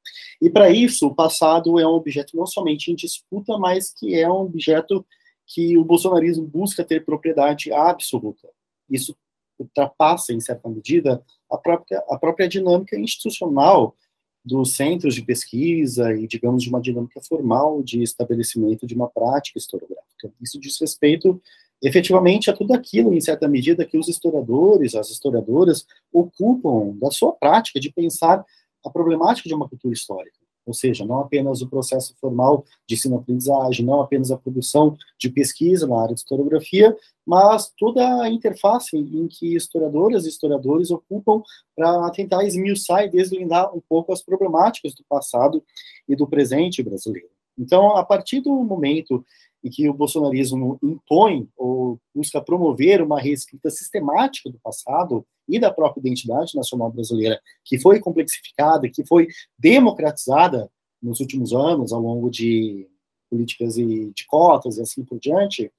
E 0.41 0.49
para 0.49 0.69
isso, 0.69 1.07
o 1.07 1.15
passado 1.15 1.79
é 1.79 1.87
um 1.87 1.91
objeto 1.91 2.35
não 2.35 2.45
somente 2.45 2.91
em 2.91 2.95
disputa, 2.95 3.57
mas 3.57 3.93
que 3.93 4.15
é 4.15 4.29
um 4.29 4.41
objeto 4.41 5.05
que 5.45 5.77
o 5.77 5.83
bolsonarismo 5.83 6.45
busca 6.45 6.83
ter 6.83 7.03
propriedade 7.03 7.71
absoluta. 7.71 8.47
Isso 8.89 9.15
ultrapassa, 9.59 10.33
em 10.33 10.39
certa 10.39 10.69
medida, 10.69 11.23
a 11.51 11.57
própria, 11.57 12.03
a 12.09 12.17
própria 12.17 12.47
dinâmica 12.47 12.97
institucional 12.97 13.95
dos 14.43 14.75
centros 14.75 15.13
de 15.13 15.21
pesquisa 15.21 16.13
e, 16.13 16.27
digamos, 16.27 16.63
de 16.63 16.69
uma 16.69 16.81
dinâmica 16.81 17.21
formal 17.21 17.83
de 17.83 18.01
estabelecimento 18.01 18.87
de 18.87 18.95
uma 18.95 19.09
prática 19.09 19.59
historiográfica. 19.59 20.31
Isso 20.41 20.59
diz 20.59 20.79
respeito, 20.79 21.41
efetivamente, 21.81 22.49
a 22.49 22.53
tudo 22.53 22.73
aquilo, 22.73 23.13
em 23.13 23.21
certa 23.21 23.47
medida, 23.47 23.85
que 23.85 23.97
os 23.97 24.07
historiadores, 24.07 24.95
as 24.95 25.09
historiadoras, 25.09 25.85
ocupam 26.11 26.97
da 26.97 27.11
sua 27.11 27.33
prática 27.33 27.79
de 27.79 27.91
pensar 27.91 28.43
a 28.83 28.89
problemática 28.89 29.47
de 29.47 29.53
uma 29.53 29.67
cultura 29.67 29.93
histórica. 29.93 30.38
Ou 30.69 30.73
seja, 30.73 31.03
não 31.03 31.19
apenas 31.19 31.63
o 31.63 31.67
processo 31.67 32.15
formal 32.21 32.63
de 32.87 32.93
ensino-aprendizagem, 32.93 33.83
não 33.83 34.01
apenas 34.01 34.29
a 34.29 34.37
produção 34.37 34.95
de 35.17 35.29
pesquisa 35.31 35.87
na 35.87 35.99
área 35.99 36.13
de 36.13 36.21
historiografia, 36.21 36.95
mas 37.25 37.73
toda 37.75 38.21
a 38.21 38.29
interface 38.29 38.95
em 38.95 39.27
que 39.27 39.55
historiadoras 39.55 40.25
e 40.25 40.29
historiadores 40.29 40.91
ocupam 40.91 41.41
para 41.75 42.09
tentar 42.11 42.43
esmiuçar 42.43 43.03
e 43.03 43.09
deslindar 43.09 43.75
um 43.75 43.81
pouco 43.89 44.13
as 44.13 44.21
problemáticas 44.21 44.93
do 44.93 45.03
passado 45.09 45.63
e 46.07 46.15
do 46.15 46.27
presente 46.27 46.83
brasileiro. 46.83 47.38
Então, 47.59 47.97
a 47.97 48.05
partir 48.05 48.39
do 48.39 48.51
momento 48.63 49.23
em 49.61 49.69
que 49.69 49.89
o 49.89 49.93
bolsonarismo 49.93 50.79
impõe 50.81 51.47
ou 51.57 51.99
busca 52.15 52.41
promover 52.41 53.01
uma 53.01 53.19
reescrita 53.19 53.69
sistemática 53.69 54.49
do 54.49 54.57
passado 54.59 55.25
e 55.47 55.59
da 55.59 55.69
própria 55.69 55.99
identidade 55.99 56.55
nacional 56.55 56.89
brasileira, 56.89 57.41
que 57.65 57.77
foi 57.77 57.99
complexificada, 57.99 58.89
que 58.89 59.05
foi 59.05 59.27
democratizada 59.57 60.71
nos 61.01 61.19
últimos 61.19 61.53
anos, 61.53 61.91
ao 61.91 61.99
longo 61.99 62.29
de 62.29 62.87
políticas 63.29 63.77
e 63.77 64.11
de 64.15 64.25
cotas 64.27 64.77
e 64.77 64.81
assim 64.81 65.03
por 65.03 65.19
diante, 65.19 65.71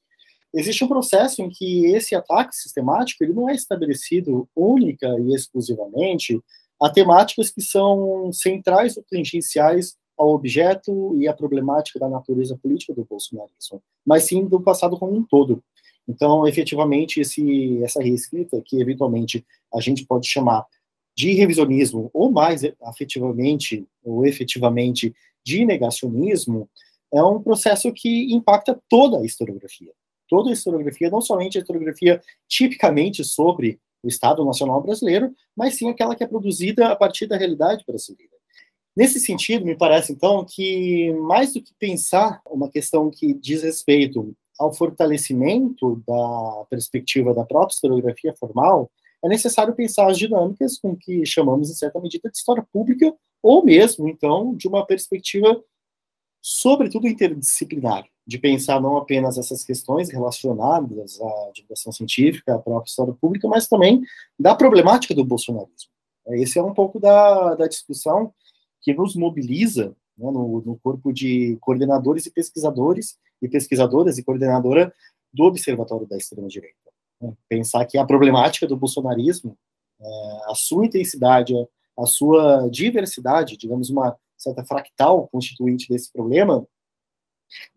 existe 0.53 0.85
um 0.85 0.89
processo 0.89 1.41
em 1.43 1.49
que 1.49 1.87
esse 1.87 2.15
ataque 2.15 2.55
sistemático 2.55 3.25
ele 3.25 3.33
não 3.33 3.49
é 3.49 3.55
estabelecido 3.55 4.49
única 4.55 5.09
e 5.21 5.35
exclusivamente 5.35 6.39
a 6.81 6.89
temáticas 6.91 7.51
que 7.51 7.61
são 7.61 8.33
centrais 8.33 8.97
ou 8.97 9.05
tangenciais 9.09 9.97
ao 10.21 10.35
objeto 10.35 11.17
e 11.19 11.27
à 11.27 11.33
problemática 11.33 11.99
da 11.99 12.07
natureza 12.07 12.55
política 12.55 12.93
do 12.93 13.07
bolsonarismo, 13.07 13.83
mas 14.05 14.25
sim 14.25 14.45
do 14.45 14.61
passado 14.61 14.99
como 14.99 15.17
um 15.17 15.23
todo. 15.23 15.65
Então, 16.07 16.47
efetivamente, 16.47 17.21
esse, 17.21 17.83
essa 17.83 18.03
reescrita, 18.03 18.61
que 18.63 18.83
eventualmente 18.83 19.47
a 19.73 19.81
gente 19.81 20.05
pode 20.05 20.29
chamar 20.29 20.67
de 21.17 21.33
revisionismo, 21.33 22.11
ou 22.13 22.31
mais 22.31 22.61
afetivamente, 22.83 23.87
ou 24.05 24.27
efetivamente, 24.27 25.15
de 25.43 25.65
negacionismo, 25.65 26.69
é 27.11 27.23
um 27.23 27.43
processo 27.43 27.91
que 27.91 28.35
impacta 28.35 28.79
toda 28.91 29.21
a 29.21 29.25
historiografia. 29.25 29.93
Toda 30.29 30.51
a 30.51 30.53
historiografia, 30.53 31.09
não 31.09 31.23
somente 31.23 31.57
a 31.57 31.63
historiografia 31.63 32.21
tipicamente 32.47 33.25
sobre 33.25 33.81
o 34.03 34.09
Estado 34.09 34.45
Nacional 34.45 34.83
Brasileiro, 34.83 35.35
mas 35.57 35.77
sim 35.77 35.89
aquela 35.89 36.15
que 36.15 36.23
é 36.23 36.27
produzida 36.27 36.89
a 36.89 36.97
partir 36.97 37.27
da 37.27 37.39
realidade 37.39 37.85
brasileira. 37.87 38.40
Nesse 38.97 39.21
sentido, 39.21 39.65
me 39.65 39.77
parece, 39.77 40.13
então, 40.13 40.45
que 40.45 41.13
mais 41.15 41.53
do 41.53 41.63
que 41.63 41.73
pensar 41.79 42.41
uma 42.47 42.69
questão 42.69 43.11
que 43.11 43.33
diz 43.33 43.63
respeito 43.63 44.35
ao 44.59 44.73
fortalecimento 44.73 46.03
da 46.07 46.67
perspectiva 46.69 47.33
da 47.33 47.45
própria 47.45 47.75
historiografia 47.75 48.35
formal, 48.39 48.91
é 49.23 49.29
necessário 49.29 49.75
pensar 49.75 50.11
as 50.11 50.19
dinâmicas 50.19 50.79
com 50.79 50.97
que 50.97 51.25
chamamos, 51.25 51.71
em 51.71 51.75
certa 51.75 52.01
medida, 52.01 52.29
de 52.31 52.37
história 52.37 52.67
pública, 52.73 53.15
ou 53.43 53.65
mesmo, 53.65 54.09
então, 54.09 54.55
de 54.55 54.67
uma 54.67 54.85
perspectiva, 54.85 55.63
sobretudo 56.43 57.07
interdisciplinar, 57.07 58.07
de 58.27 58.39
pensar 58.39 58.81
não 58.81 58.97
apenas 58.97 59.39
essas 59.39 59.65
questões 59.65 60.11
relacionadas 60.11 61.21
à 61.21 61.51
divulgação 61.55 61.93
científica, 61.93 62.55
à 62.55 62.59
própria 62.59 62.89
história 62.89 63.15
pública, 63.15 63.49
mas 63.49 63.69
também 63.69 64.03
da 64.39 64.55
problemática 64.55 65.15
do 65.15 65.25
bolsonarismo. 65.25 65.91
Esse 66.29 66.59
é 66.59 66.63
um 66.63 66.75
pouco 66.75 67.01
da, 67.01 67.55
da 67.55 67.67
discussão 67.67 68.33
que 68.81 68.95
nos 68.95 69.15
mobiliza 69.15 69.95
né, 70.17 70.31
no, 70.31 70.63
no, 70.65 70.79
corpo 70.79 71.13
de 71.13 71.57
coordenadores 71.61 72.27
e 72.27 72.31
pesquisadores, 72.31 73.19
e 73.41 73.49
pesquisadoras 73.49 74.19
e 74.19 74.25
coordenadora 74.25 74.93
do 75.33 75.45
Observatório 75.45 76.07
da 76.07 76.17
Extrema-Direita. 76.17 76.77
Né? 77.21 77.33
Pensar 77.49 77.85
que 77.87 77.99
a 77.99 78.05
problemática 78.05 78.67
do 78.67 78.77
bolsonarismo, 78.77 79.57
é, 80.01 80.05
a 80.51 80.55
sua 80.55 80.87
intensidade, 80.87 81.55
a 81.99 82.07
sua 82.07 82.69
diversidade, 82.69 83.57
digamos, 83.57 83.91
uma 83.91 84.17
certa 84.37 84.65
fractal 84.65 85.29
constituinte 85.29 85.89
desse 85.89 86.11
problema, 86.13 86.67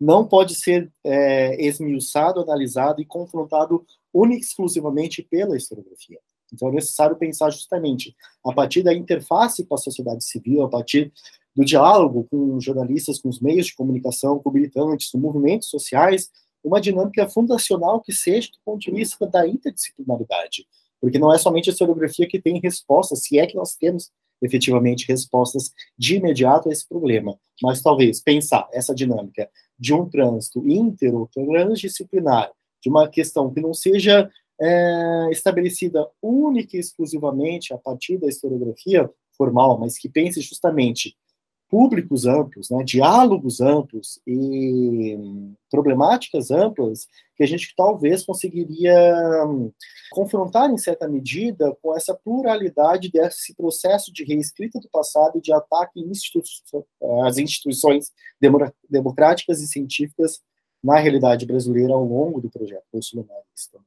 não 0.00 0.26
pode 0.26 0.54
ser 0.54 0.90
é, 1.02 1.60
esmiuçado, 1.64 2.40
analisado 2.40 3.00
e 3.00 3.04
confrontado 3.04 3.84
única 4.12 4.44
exclusivamente 4.44 5.22
pela 5.22 5.56
historiografia. 5.56 6.20
Então 6.54 6.68
é 6.68 6.72
necessário 6.72 7.16
pensar 7.16 7.50
justamente 7.50 8.14
a 8.44 8.52
partir 8.52 8.82
da 8.82 8.94
interface 8.94 9.66
com 9.66 9.74
a 9.74 9.78
sociedade 9.78 10.24
civil, 10.24 10.62
a 10.62 10.68
partir 10.68 11.12
do 11.54 11.64
diálogo 11.64 12.26
com 12.30 12.58
jornalistas, 12.60 13.20
com 13.20 13.28
os 13.28 13.40
meios 13.40 13.66
de 13.66 13.74
comunicação, 13.74 14.38
com 14.38 14.50
militantes, 14.50 15.10
com 15.10 15.18
movimentos 15.18 15.68
sociais, 15.68 16.30
uma 16.64 16.80
dinâmica 16.80 17.28
fundacional 17.28 18.00
que 18.00 18.12
seja 18.12 18.48
do 18.48 18.58
ponto 18.64 18.80
de 18.80 18.90
vista 18.90 19.26
da 19.26 19.46
interdisciplinaridade. 19.46 20.66
Porque 21.00 21.18
não 21.18 21.32
é 21.32 21.38
somente 21.38 21.68
a 21.68 21.72
historiografia 21.72 22.26
que 22.26 22.40
tem 22.40 22.58
respostas, 22.60 23.24
se 23.24 23.38
é 23.38 23.46
que 23.46 23.54
nós 23.54 23.74
temos 23.74 24.10
efetivamente 24.40 25.06
respostas 25.06 25.72
de 25.96 26.16
imediato 26.16 26.68
a 26.68 26.72
esse 26.72 26.88
problema, 26.88 27.38
mas 27.62 27.82
talvez 27.82 28.20
pensar 28.22 28.66
essa 28.72 28.94
dinâmica 28.94 29.48
de 29.78 29.92
um 29.94 30.08
trânsito 30.08 30.66
inter 30.68 31.12
transdisciplinar, 31.32 32.50
de 32.82 32.88
uma 32.88 33.08
questão 33.08 33.52
que 33.52 33.60
não 33.60 33.72
seja 33.72 34.30
é, 34.60 35.28
estabelecida 35.30 36.08
única 36.22 36.76
e 36.76 36.80
exclusivamente 36.80 37.72
a 37.72 37.78
partir 37.78 38.18
da 38.18 38.28
historiografia 38.28 39.10
formal, 39.36 39.78
mas 39.78 39.98
que 39.98 40.08
pense 40.08 40.40
justamente 40.40 41.16
públicos 41.68 42.24
amplos, 42.24 42.70
né, 42.70 42.84
diálogos 42.84 43.60
amplos 43.60 44.20
e 44.24 45.18
problemáticas 45.68 46.52
amplas 46.52 47.08
que 47.34 47.42
a 47.42 47.46
gente 47.46 47.74
talvez 47.76 48.24
conseguiria 48.24 48.94
hum, 49.44 49.72
confrontar 50.12 50.70
em 50.70 50.78
certa 50.78 51.08
medida 51.08 51.76
com 51.82 51.96
essa 51.96 52.14
pluralidade 52.14 53.10
desse 53.10 53.56
processo 53.56 54.12
de 54.12 54.22
reescrita 54.24 54.78
do 54.78 54.88
passado 54.88 55.38
e 55.38 55.40
de 55.40 55.52
ataque 55.52 56.00
às 57.26 57.38
instituições 57.38 58.12
democráticas 58.88 59.60
e 59.60 59.66
científicas 59.66 60.40
na 60.80 60.98
realidade 60.98 61.44
brasileira 61.44 61.92
ao 61.92 62.04
longo 62.04 62.40
do 62.40 62.50
projeto 62.50 62.84
bolsonarista. 62.92 63.80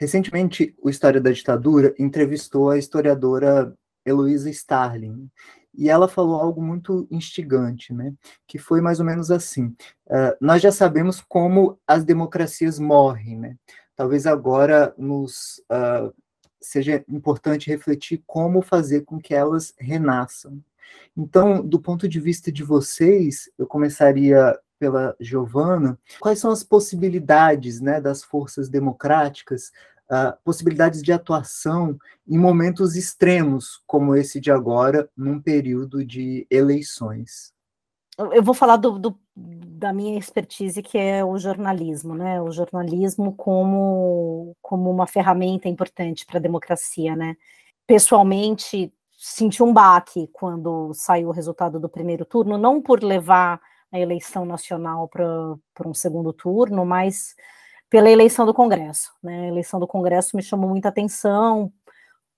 Recentemente, 0.00 0.74
o 0.80 0.88
História 0.88 1.20
da 1.20 1.30
Ditadura 1.30 1.94
entrevistou 1.98 2.70
a 2.70 2.78
historiadora 2.78 3.76
Heloísa 4.02 4.48
Starling, 4.48 5.28
e 5.74 5.90
ela 5.90 6.08
falou 6.08 6.40
algo 6.40 6.62
muito 6.62 7.06
instigante, 7.10 7.92
né? 7.92 8.14
Que 8.46 8.58
foi 8.58 8.80
mais 8.80 8.98
ou 8.98 9.04
menos 9.04 9.30
assim: 9.30 9.66
uh, 10.06 10.34
nós 10.40 10.62
já 10.62 10.72
sabemos 10.72 11.20
como 11.20 11.78
as 11.86 12.02
democracias 12.02 12.78
morrem, 12.78 13.38
né? 13.38 13.56
Talvez 13.94 14.26
agora 14.26 14.94
nos 14.96 15.62
uh, 15.70 16.12
seja 16.60 17.04
importante 17.06 17.68
refletir 17.68 18.22
como 18.26 18.62
fazer 18.62 19.02
com 19.02 19.20
que 19.20 19.34
elas 19.34 19.74
renasçam. 19.78 20.64
Então, 21.14 21.64
do 21.64 21.78
ponto 21.78 22.08
de 22.08 22.18
vista 22.18 22.50
de 22.50 22.64
vocês, 22.64 23.50
eu 23.58 23.66
começaria 23.66 24.58
pela 24.80 25.14
Giovana, 25.20 25.98
quais 26.18 26.38
são 26.38 26.50
as 26.50 26.64
possibilidades 26.64 27.82
né, 27.82 28.00
das 28.00 28.24
forças 28.24 28.70
democráticas, 28.70 29.70
uh, 30.10 30.34
possibilidades 30.42 31.02
de 31.02 31.12
atuação 31.12 31.98
em 32.26 32.38
momentos 32.38 32.96
extremos, 32.96 33.82
como 33.86 34.16
esse 34.16 34.40
de 34.40 34.50
agora, 34.50 35.08
num 35.14 35.38
período 35.38 36.02
de 36.02 36.46
eleições? 36.50 37.52
Eu 38.18 38.42
vou 38.42 38.54
falar 38.54 38.76
do, 38.76 38.98
do, 38.98 39.18
da 39.36 39.92
minha 39.92 40.18
expertise, 40.18 40.82
que 40.82 40.96
é 40.96 41.22
o 41.24 41.38
jornalismo, 41.38 42.14
né? 42.14 42.40
O 42.40 42.50
jornalismo 42.50 43.34
como, 43.34 44.56
como 44.60 44.90
uma 44.90 45.06
ferramenta 45.06 45.68
importante 45.68 46.24
para 46.24 46.38
a 46.38 46.42
democracia, 46.42 47.14
né? 47.14 47.36
Pessoalmente, 47.86 48.92
senti 49.16 49.62
um 49.62 49.72
baque 49.72 50.28
quando 50.32 50.92
saiu 50.94 51.28
o 51.28 51.32
resultado 51.32 51.80
do 51.80 51.88
primeiro 51.88 52.24
turno, 52.24 52.58
não 52.58 52.80
por 52.80 53.02
levar 53.02 53.60
a 53.92 53.98
eleição 53.98 54.44
nacional 54.44 55.08
para 55.08 55.88
um 55.88 55.94
segundo 55.94 56.32
turno, 56.32 56.84
mas 56.86 57.34
pela 57.88 58.10
eleição 58.10 58.46
do 58.46 58.54
Congresso. 58.54 59.12
Né? 59.22 59.46
A 59.46 59.48
eleição 59.48 59.80
do 59.80 59.86
Congresso 59.86 60.36
me 60.36 60.42
chamou 60.42 60.70
muita 60.70 60.88
atenção 60.88 61.72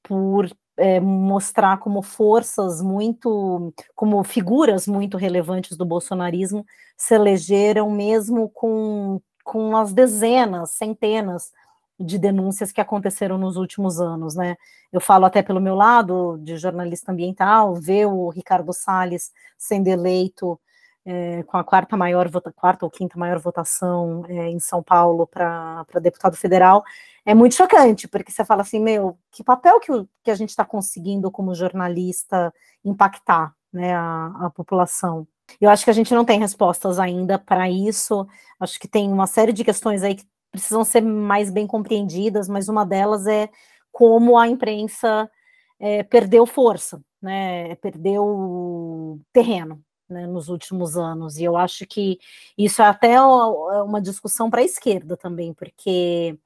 por 0.02 0.50
é, 0.76 0.98
mostrar 0.98 1.78
como 1.78 2.02
forças 2.02 2.80
muito, 2.80 3.72
como 3.94 4.22
figuras 4.24 4.86
muito 4.86 5.16
relevantes 5.16 5.76
do 5.76 5.84
bolsonarismo 5.84 6.64
se 6.96 7.14
elegeram 7.14 7.90
mesmo 7.90 8.48
com, 8.48 9.20
com 9.44 9.76
as 9.76 9.92
dezenas, 9.92 10.72
centenas 10.72 11.52
de 12.00 12.18
denúncias 12.18 12.72
que 12.72 12.80
aconteceram 12.80 13.38
nos 13.38 13.56
últimos 13.56 14.00
anos, 14.00 14.34
né? 14.34 14.56
Eu 14.92 15.00
falo 15.00 15.24
até 15.24 15.42
pelo 15.42 15.60
meu 15.60 15.74
lado 15.74 16.38
de 16.38 16.56
jornalista 16.56 17.12
ambiental, 17.12 17.74
ver 17.74 18.06
o 18.06 18.28
Ricardo 18.28 18.72
Salles 18.72 19.30
sendo 19.56 19.88
eleito 19.88 20.60
é, 21.04 21.42
com 21.44 21.56
a 21.56 21.64
quarta 21.64 21.96
maior 21.96 22.30
quarta 22.54 22.84
ou 22.84 22.90
quinta 22.90 23.18
maior 23.18 23.38
votação 23.38 24.24
é, 24.28 24.48
em 24.48 24.58
São 24.58 24.82
Paulo 24.82 25.26
para 25.26 25.84
deputado 26.00 26.36
federal, 26.36 26.84
é 27.24 27.34
muito 27.34 27.54
chocante, 27.54 28.08
porque 28.08 28.32
você 28.32 28.44
fala 28.44 28.62
assim, 28.62 28.80
meu, 28.80 29.16
que 29.30 29.44
papel 29.44 29.78
que, 29.80 29.92
o, 29.92 30.08
que 30.22 30.30
a 30.30 30.34
gente 30.34 30.50
está 30.50 30.64
conseguindo 30.64 31.30
como 31.30 31.54
jornalista 31.54 32.52
impactar 32.84 33.54
né, 33.72 33.94
a, 33.94 34.46
a 34.46 34.50
população. 34.50 35.26
Eu 35.60 35.70
acho 35.70 35.84
que 35.84 35.90
a 35.90 35.94
gente 35.94 36.14
não 36.14 36.24
tem 36.24 36.38
respostas 36.40 36.98
ainda 36.98 37.38
para 37.38 37.68
isso. 37.70 38.26
Acho 38.58 38.78
que 38.80 38.88
tem 38.88 39.12
uma 39.12 39.26
série 39.26 39.52
de 39.52 39.64
questões 39.64 40.02
aí 40.02 40.14
que 40.14 40.26
precisam 40.50 40.84
ser 40.84 41.02
mais 41.02 41.50
bem 41.50 41.66
compreendidas, 41.66 42.48
mas 42.48 42.68
uma 42.68 42.84
delas 42.84 43.26
é 43.26 43.48
como 43.90 44.36
a 44.38 44.48
imprensa 44.48 45.30
é, 45.78 46.02
perdeu 46.02 46.46
força, 46.46 47.02
né, 47.20 47.74
perdeu 47.76 49.20
terreno, 49.32 49.82
né, 50.12 50.26
nos 50.26 50.48
últimos 50.48 50.96
anos. 50.96 51.36
E 51.38 51.44
eu 51.44 51.56
acho 51.56 51.86
que 51.86 52.18
isso 52.56 52.82
é 52.82 52.86
até 52.86 53.20
uma 53.20 54.00
discussão 54.00 54.50
para 54.50 54.60
a 54.60 54.64
esquerda 54.64 55.16
também, 55.16 55.52
porque 55.52 56.38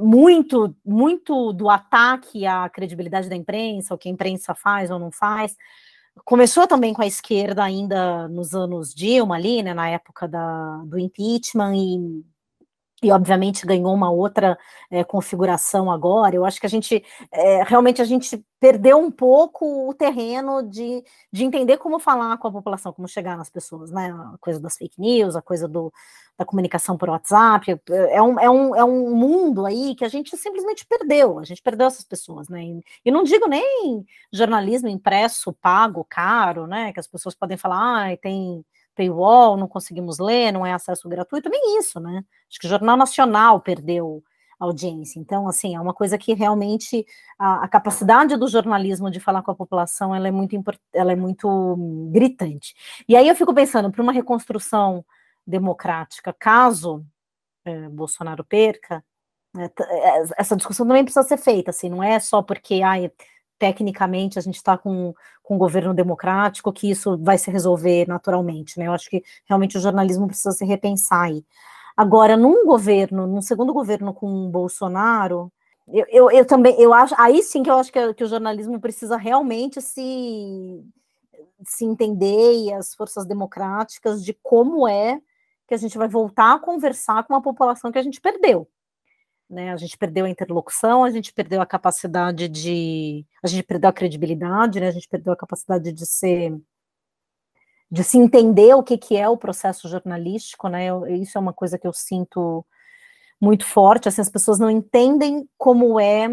muito, 0.00 0.74
muito 0.84 1.52
do 1.52 1.68
ataque 1.70 2.46
à 2.46 2.68
credibilidade 2.68 3.28
da 3.28 3.36
imprensa, 3.36 3.94
o 3.94 3.98
que 3.98 4.08
a 4.08 4.12
imprensa 4.12 4.54
faz 4.54 4.90
ou 4.90 4.98
não 4.98 5.10
faz, 5.10 5.56
começou 6.24 6.66
também 6.66 6.92
com 6.92 7.02
a 7.02 7.06
esquerda 7.06 7.62
ainda 7.62 8.28
nos 8.28 8.54
anos 8.54 8.94
Dilma 8.94 9.36
ali, 9.36 9.62
né, 9.62 9.74
na 9.74 9.88
época 9.88 10.28
da, 10.28 10.82
do 10.84 10.98
impeachment 10.98 11.74
e 11.76 12.24
e 13.02 13.10
obviamente 13.10 13.66
ganhou 13.66 13.92
uma 13.92 14.10
outra 14.10 14.56
é, 14.90 15.02
configuração 15.02 15.90
agora. 15.90 16.36
Eu 16.36 16.44
acho 16.44 16.60
que 16.60 16.66
a 16.66 16.68
gente 16.68 17.04
é, 17.32 17.62
realmente 17.64 18.00
a 18.00 18.04
gente 18.04 18.44
perdeu 18.60 18.96
um 18.98 19.10
pouco 19.10 19.88
o 19.88 19.92
terreno 19.92 20.62
de, 20.62 21.02
de 21.32 21.44
entender 21.44 21.78
como 21.78 21.98
falar 21.98 22.38
com 22.38 22.46
a 22.46 22.52
população, 22.52 22.92
como 22.92 23.08
chegar 23.08 23.36
nas 23.36 23.50
pessoas, 23.50 23.90
né? 23.90 24.12
A 24.12 24.38
coisa 24.38 24.60
das 24.60 24.76
fake 24.76 25.00
news, 25.00 25.34
a 25.34 25.42
coisa 25.42 25.66
do, 25.66 25.92
da 26.38 26.44
comunicação 26.44 26.96
por 26.96 27.08
WhatsApp. 27.08 27.80
É 27.90 28.22
um, 28.22 28.38
é, 28.38 28.48
um, 28.48 28.76
é 28.76 28.84
um 28.84 29.14
mundo 29.16 29.66
aí 29.66 29.96
que 29.96 30.04
a 30.04 30.08
gente 30.08 30.36
simplesmente 30.36 30.86
perdeu, 30.86 31.40
a 31.40 31.44
gente 31.44 31.60
perdeu 31.60 31.88
essas 31.88 32.04
pessoas, 32.04 32.48
né? 32.48 32.62
E, 33.04 33.10
não 33.10 33.24
digo 33.24 33.48
nem 33.48 34.06
jornalismo 34.32 34.88
impresso, 34.88 35.52
pago, 35.52 36.06
caro, 36.08 36.68
né? 36.68 36.92
Que 36.92 37.00
as 37.00 37.08
pessoas 37.08 37.34
podem 37.34 37.56
falar, 37.56 38.12
ah, 38.12 38.16
tem 38.16 38.64
paywall, 38.94 39.56
não 39.56 39.68
conseguimos 39.68 40.18
ler, 40.18 40.52
não 40.52 40.64
é 40.64 40.72
acesso 40.72 41.08
gratuito, 41.08 41.48
nem 41.48 41.78
isso, 41.78 41.98
né? 42.00 42.24
Acho 42.48 42.58
que 42.60 42.66
o 42.66 42.70
Jornal 42.70 42.96
Nacional 42.96 43.60
perdeu 43.60 44.22
audiência. 44.64 45.18
Então, 45.18 45.48
assim, 45.48 45.74
é 45.74 45.80
uma 45.80 45.92
coisa 45.92 46.16
que 46.16 46.34
realmente 46.34 47.04
a, 47.38 47.64
a, 47.64 47.68
capacidade 47.68 48.36
do 48.36 48.46
jornalismo 48.48 49.10
de 49.10 49.18
falar 49.18 49.42
com 49.42 49.50
a 49.50 49.54
população 49.54 50.14
ela 50.14 50.28
é 50.28 50.30
muito 50.30 50.56
ela 50.92 51.12
é 51.12 51.16
muito 51.16 51.48
hum, 51.48 52.10
gritante. 52.12 52.74
E 53.08 53.16
aí 53.16 53.28
eu 53.28 53.34
fico 53.34 53.52
pensando 53.54 53.90
para 53.90 54.02
uma 54.02 54.12
reconstrução 54.12 55.04
democrática, 55.46 56.32
caso 56.32 57.04
é, 57.64 57.88
Bolsonaro 57.88 58.44
perca, 58.44 59.04
é, 59.56 59.70
essa 60.38 60.56
discussão 60.56 60.86
também 60.86 61.04
precisa 61.04 61.26
ser 61.26 61.36
feita, 61.36 61.70
assim, 61.70 61.88
não 61.88 62.02
é 62.02 62.18
só 62.20 62.42
porque 62.42 62.82
ai, 62.82 63.10
tecnicamente 63.58 64.38
a 64.38 64.42
gente 64.42 64.56
está 64.56 64.76
com, 64.76 65.14
com 65.42 65.54
um 65.54 65.58
governo 65.58 65.94
democrático, 65.94 66.72
que 66.72 66.90
isso 66.90 67.16
vai 67.18 67.38
se 67.38 67.50
resolver 67.50 68.08
naturalmente, 68.08 68.78
né? 68.78 68.86
Eu 68.86 68.92
acho 68.92 69.08
que 69.08 69.22
realmente 69.46 69.78
o 69.78 69.80
jornalismo 69.80 70.26
precisa 70.26 70.52
se 70.52 70.64
repensar 70.64 71.22
aí. 71.22 71.44
Agora, 71.96 72.36
num 72.36 72.66
governo, 72.66 73.26
num 73.26 73.42
segundo 73.42 73.72
governo 73.72 74.14
com 74.14 74.50
Bolsonaro, 74.50 75.52
eu, 75.88 76.06
eu, 76.08 76.30
eu, 76.30 76.44
também, 76.44 76.80
eu 76.80 76.94
acho, 76.94 77.14
aí 77.18 77.42
sim 77.42 77.62
que 77.62 77.70
eu 77.70 77.76
acho 77.76 77.92
que, 77.92 78.14
que 78.14 78.24
o 78.24 78.28
jornalismo 78.28 78.80
precisa 78.80 79.16
realmente 79.16 79.80
se, 79.80 80.82
se 81.64 81.84
entender 81.84 82.64
e 82.64 82.72
as 82.72 82.94
forças 82.94 83.26
democráticas 83.26 84.24
de 84.24 84.32
como 84.42 84.88
é 84.88 85.20
que 85.68 85.74
a 85.74 85.78
gente 85.78 85.98
vai 85.98 86.08
voltar 86.08 86.54
a 86.54 86.58
conversar 86.58 87.24
com 87.24 87.34
a 87.34 87.42
população 87.42 87.92
que 87.92 87.98
a 87.98 88.02
gente 88.02 88.20
perdeu 88.20 88.68
né? 89.52 89.70
A 89.70 89.76
gente 89.76 89.98
perdeu 89.98 90.24
a 90.24 90.30
interlocução, 90.30 91.04
a 91.04 91.10
gente 91.10 91.32
perdeu 91.32 91.60
a 91.60 91.66
capacidade 91.66 92.48
de, 92.48 93.26
a 93.42 93.46
gente 93.46 93.62
perdeu 93.62 93.90
a 93.90 93.92
credibilidade, 93.92 94.80
né? 94.80 94.88
A 94.88 94.92
gente 94.92 95.08
perdeu 95.08 95.32
a 95.32 95.36
capacidade 95.36 95.92
de 95.92 96.06
ser, 96.06 96.58
de 97.90 98.02
se 98.02 98.16
entender 98.16 98.74
o 98.74 98.82
que 98.82 98.96
que 98.96 99.16
é 99.16 99.28
o 99.28 99.36
processo 99.36 99.88
jornalístico, 99.88 100.68
né? 100.68 100.86
Eu, 100.86 101.06
isso 101.06 101.36
é 101.36 101.40
uma 101.40 101.52
coisa 101.52 101.78
que 101.78 101.86
eu 101.86 101.92
sinto 101.92 102.64
muito 103.40 103.66
forte. 103.66 104.08
Assim, 104.08 104.22
as 104.22 104.30
pessoas 104.30 104.58
não 104.58 104.70
entendem 104.70 105.46
como 105.58 106.00
é 106.00 106.26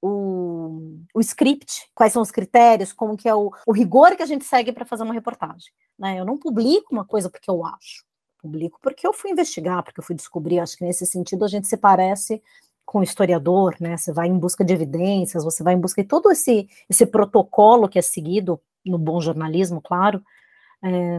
o, 0.00 1.00
o 1.12 1.20
script, 1.20 1.90
quais 1.94 2.12
são 2.12 2.22
os 2.22 2.30
critérios, 2.30 2.92
como 2.92 3.16
que 3.16 3.28
é 3.28 3.34
o, 3.34 3.50
o 3.66 3.72
rigor 3.72 4.16
que 4.16 4.22
a 4.22 4.26
gente 4.26 4.44
segue 4.44 4.72
para 4.72 4.86
fazer 4.86 5.02
uma 5.02 5.14
reportagem. 5.14 5.72
Né? 5.98 6.20
Eu 6.20 6.24
não 6.24 6.38
publico 6.38 6.92
uma 6.92 7.04
coisa 7.04 7.28
porque 7.28 7.50
eu 7.50 7.64
acho 7.66 8.04
publico 8.42 8.78
porque 8.82 9.06
eu 9.06 9.12
fui 9.12 9.30
investigar, 9.30 9.82
porque 9.82 10.00
eu 10.00 10.04
fui 10.04 10.16
descobrir. 10.16 10.58
Acho 10.58 10.76
que 10.76 10.84
nesse 10.84 11.06
sentido 11.06 11.44
a 11.44 11.48
gente 11.48 11.68
se 11.68 11.76
parece 11.76 12.42
com 12.84 12.98
o 12.98 13.02
historiador, 13.02 13.76
né? 13.80 13.96
Você 13.96 14.12
vai 14.12 14.28
em 14.28 14.38
busca 14.38 14.64
de 14.64 14.74
evidências, 14.74 15.44
você 15.44 15.62
vai 15.62 15.74
em 15.74 15.80
busca 15.80 16.02
de 16.02 16.08
todo 16.08 16.30
esse, 16.30 16.68
esse 16.90 17.06
protocolo 17.06 17.88
que 17.88 17.98
é 17.98 18.02
seguido 18.02 18.60
no 18.84 18.98
bom 18.98 19.20
jornalismo, 19.20 19.80
claro. 19.80 20.22
É, 20.82 21.18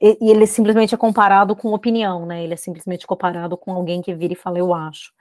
e, 0.00 0.30
ele 0.30 0.46
simplesmente 0.46 0.94
é 0.94 0.98
comparado 0.98 1.54
com 1.54 1.74
opinião, 1.74 2.24
né? 2.26 2.42
Ele 2.42 2.54
é 2.54 2.56
simplesmente 2.56 3.06
comparado 3.06 3.56
com 3.56 3.72
alguém 3.72 4.00
que 4.00 4.14
vira 4.14 4.32
e 4.32 4.36
fala, 4.36 4.58
eu 4.58 4.72
acho. 4.74 5.12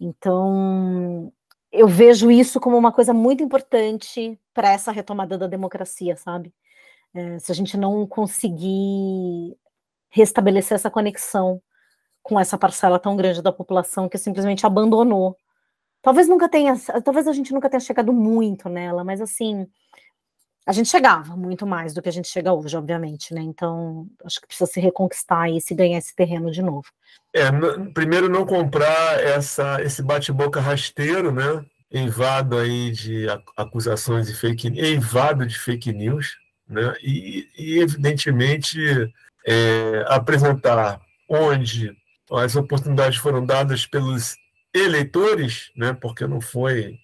Então, 0.00 1.32
eu 1.70 1.86
vejo 1.86 2.30
isso 2.30 2.58
como 2.60 2.76
uma 2.76 2.92
coisa 2.92 3.12
muito 3.12 3.42
importante 3.42 4.38
para 4.54 4.72
essa 4.72 4.90
retomada 4.90 5.36
da 5.36 5.46
democracia, 5.46 6.16
sabe? 6.16 6.52
É, 7.14 7.38
se 7.38 7.52
a 7.52 7.54
gente 7.54 7.76
não 7.76 8.06
conseguir 8.06 9.56
restabelecer 10.10 10.74
essa 10.74 10.90
conexão 10.90 11.62
com 12.22 12.38
essa 12.38 12.58
parcela 12.58 12.98
tão 12.98 13.16
grande 13.16 13.42
da 13.42 13.52
população 13.52 14.08
que 14.08 14.18
simplesmente 14.18 14.66
abandonou. 14.66 15.36
Talvez 16.02 16.28
nunca 16.28 16.48
tenha, 16.48 16.74
talvez 17.04 17.26
a 17.26 17.32
gente 17.32 17.52
nunca 17.52 17.68
tenha 17.68 17.80
chegado 17.80 18.12
muito 18.12 18.68
nela, 18.68 19.04
mas 19.04 19.20
assim, 19.20 19.66
a 20.66 20.72
gente 20.72 20.88
chegava 20.88 21.36
muito 21.36 21.66
mais 21.66 21.94
do 21.94 22.02
que 22.02 22.08
a 22.08 22.12
gente 22.12 22.28
chega 22.28 22.52
hoje, 22.52 22.76
obviamente, 22.76 23.34
né? 23.34 23.40
Então, 23.40 24.06
acho 24.24 24.40
que 24.40 24.46
precisa 24.46 24.70
se 24.70 24.80
reconquistar 24.80 25.50
e 25.50 25.60
se 25.60 25.74
ganhar 25.74 25.98
esse 25.98 26.14
terreno 26.14 26.50
de 26.50 26.62
novo. 26.62 26.86
É, 27.34 27.50
primeiro 27.92 28.28
não 28.28 28.46
comprar 28.46 29.18
essa, 29.20 29.82
esse 29.82 30.02
bate-boca 30.02 30.60
rasteiro, 30.60 31.32
né? 31.32 31.64
Eivado 31.90 32.56
aí 32.56 32.92
de 32.92 33.26
acusações 33.56 34.26
de 34.26 34.34
fake, 34.34 34.78
eivado 34.78 35.44
de 35.46 35.58
fake 35.58 35.92
news, 35.92 36.36
né? 36.68 36.94
E, 37.02 37.48
e 37.58 37.78
evidentemente 37.80 38.78
é, 39.50 40.04
apresentar 40.06 41.00
onde 41.28 41.92
as 42.30 42.54
oportunidades 42.54 43.18
foram 43.18 43.44
dadas 43.44 43.84
pelos 43.84 44.36
eleitores, 44.72 45.72
né, 45.76 45.92
porque 45.92 46.24
não 46.24 46.40
foi, 46.40 46.96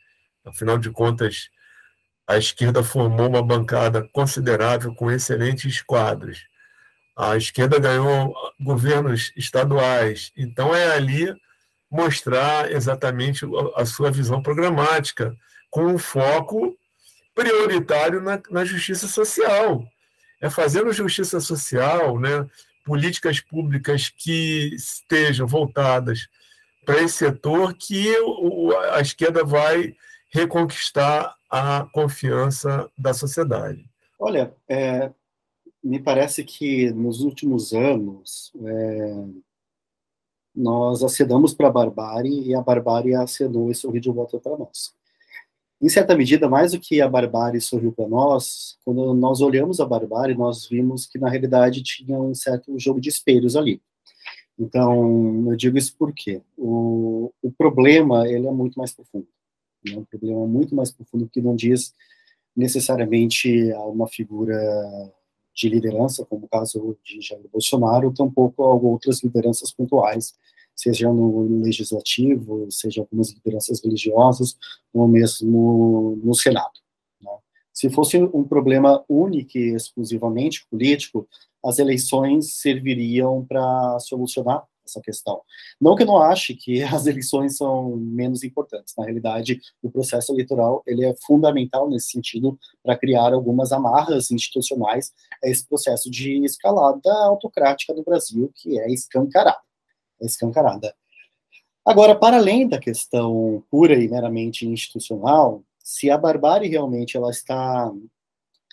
afinal 0.45 0.79
de 0.79 0.89
contas, 0.91 1.51
a 2.25 2.39
esquerda 2.39 2.85
formou 2.85 3.29
uma 3.29 3.43
bancada 3.43 4.09
considerável 4.13 4.95
com 4.95 5.11
excelentes 5.11 5.83
quadros. 5.83 6.47
A 7.17 7.37
esquerda 7.37 7.81
ganhou 7.81 8.33
governos 8.61 9.33
estaduais, 9.37 10.31
então 10.37 10.73
é 10.73 10.95
ali 10.95 11.35
mostrar 11.91 12.71
exatamente 12.71 13.45
a 13.75 13.85
sua 13.85 14.13
visão 14.13 14.41
programática, 14.41 15.37
com 15.69 15.87
um 15.87 15.99
foco 15.99 16.79
prioritário 17.35 18.21
na, 18.21 18.41
na 18.51 18.65
justiça 18.65 19.09
social 19.09 19.85
é 20.47 20.51
fazendo 20.51 20.93
justiça 20.93 21.41
social, 21.41 22.19
né, 22.19 22.49
políticas 22.85 23.41
públicas 23.41 24.09
que 24.09 24.75
estejam 24.75 25.47
voltadas 25.47 26.29
para 26.85 27.03
esse 27.03 27.19
setor, 27.19 27.75
que 27.75 28.15
a 28.93 29.01
esquerda 29.01 29.45
vai 29.45 29.95
reconquistar 30.31 31.35
a 31.51 31.87
confiança 31.93 32.89
da 32.97 33.13
sociedade. 33.13 33.85
Olha, 34.19 34.55
é, 34.69 35.11
me 35.83 35.99
parece 35.99 36.45
que 36.45 36.91
nos 36.93 37.21
últimos 37.21 37.73
anos 37.73 38.53
é, 38.65 39.25
nós 40.55 41.03
acedamos 41.03 41.55
para 41.55 41.69
a 41.69 41.73
barbárie 41.73 42.49
e 42.49 42.55
a 42.55 42.61
barbárie 42.61 43.15
acedou 43.15 43.71
e 43.71 43.75
sorriu 43.75 44.01
de 44.01 44.11
volta 44.11 44.39
para 44.39 44.57
nós 44.57 44.95
em 45.81 45.89
certa 45.89 46.17
medida, 46.17 46.49
mais 46.49 46.73
do 46.73 46.81
que 46.81 47.01
a 47.01 47.09
barbárie 47.09 47.61
sorriu 47.61 47.93
para 47.93 48.09
nós, 48.09 48.79
quando 48.85 49.13
nós 49.15 49.41
olhamos 49.41 49.79
a 49.79 49.87
barbárie, 49.87 50.35
nós 50.35 50.67
vimos 50.67 51.07
que, 51.07 51.19
na 51.19 51.29
realidade, 51.29 51.83
tinha 51.83 52.19
um 52.19 52.35
certo 52.35 52.79
jogo 52.79 53.01
de 53.01 53.11
espelhos 53.11 53.57
ali. 53.57 53.81
Então, 54.59 55.51
eu 55.51 55.57
digo 55.57 55.77
isso 55.77 55.95
porque 55.99 56.41
o, 56.57 57.31
o 57.43 57.53
problema, 57.53 58.27
ele 58.27 58.47
é 58.47 58.51
muito 58.51 58.79
mais 58.79 58.93
profundo. 58.93 59.29
Né? 59.85 59.99
Um 59.99 60.05
problema 60.05 60.47
muito 60.47 60.75
mais 60.75 60.91
profundo 60.91 61.29
que 61.29 61.43
não 61.43 61.55
diz 61.55 61.95
necessariamente 62.57 63.71
a 63.73 63.81
uma 63.81 64.09
figura 64.09 64.57
de 65.55 65.69
liderança, 65.69 66.25
como 66.25 66.47
o 66.47 66.49
caso 66.49 66.97
de 67.05 67.21
Jair 67.21 67.47
Bolsonaro, 67.53 68.13
tampouco 68.13 68.63
a 68.63 68.75
outras 68.75 69.23
lideranças 69.23 69.71
pontuais 69.71 70.35
seja 70.77 71.11
no 71.11 71.63
legislativo, 71.63 72.71
seja 72.71 73.01
algumas 73.01 73.33
lideranças 73.33 73.83
religiosas, 73.83 74.57
ou 74.93 75.09
mesmo 75.09 76.21
no 76.23 76.35
Senado. 76.35 76.79
Né? 77.21 77.31
Se 77.73 77.89
fosse 77.89 78.19
um 78.19 78.45
problema 78.45 79.03
único 79.09 79.57
e 79.57 79.75
exclusivamente 79.75 80.67
político, 80.71 81.27
as 81.65 81.79
eleições 81.79 82.53
serviriam 82.61 83.45
para 83.45 83.99
solucionar 84.01 84.65
essa 84.87 85.01
questão. 85.01 85.41
Não 85.81 85.97
que 85.97 86.05
eu 86.05 86.07
não 86.07 86.19
ache 86.19 86.55
que 86.55 86.81
as 86.85 87.07
eleições 87.07 87.57
são 87.57 87.97
menos 87.97 88.45
importantes. 88.45 88.95
Na 88.97 89.05
realidade, 89.05 89.61
o 89.83 89.91
processo 89.91 90.33
eleitoral 90.33 90.83
ele 90.87 91.05
é 91.05 91.15
fundamental 91.27 91.89
nesse 91.91 92.11
sentido 92.11 92.57
para 92.85 92.97
criar 92.97 93.33
algumas 93.33 93.73
amarras 93.73 94.31
institucionais 94.31 95.13
a 95.43 95.49
esse 95.49 95.67
processo 95.67 96.09
de 96.09 96.45
escalada 96.45 97.13
autocrática 97.25 97.93
do 97.93 98.05
Brasil, 98.05 98.51
que 98.55 98.79
é 98.79 98.89
escancarado 98.93 99.66
escancarada. 100.21 100.95
Agora, 101.85 102.17
para 102.17 102.37
além 102.37 102.69
da 102.69 102.79
questão 102.79 103.63
pura 103.71 103.95
e 103.95 104.09
meramente 104.09 104.67
institucional, 104.67 105.63
se 105.79 106.11
a 106.11 106.19
barbárie 106.19 106.69
realmente 106.69 107.17
ela 107.17 107.31
está 107.31 107.93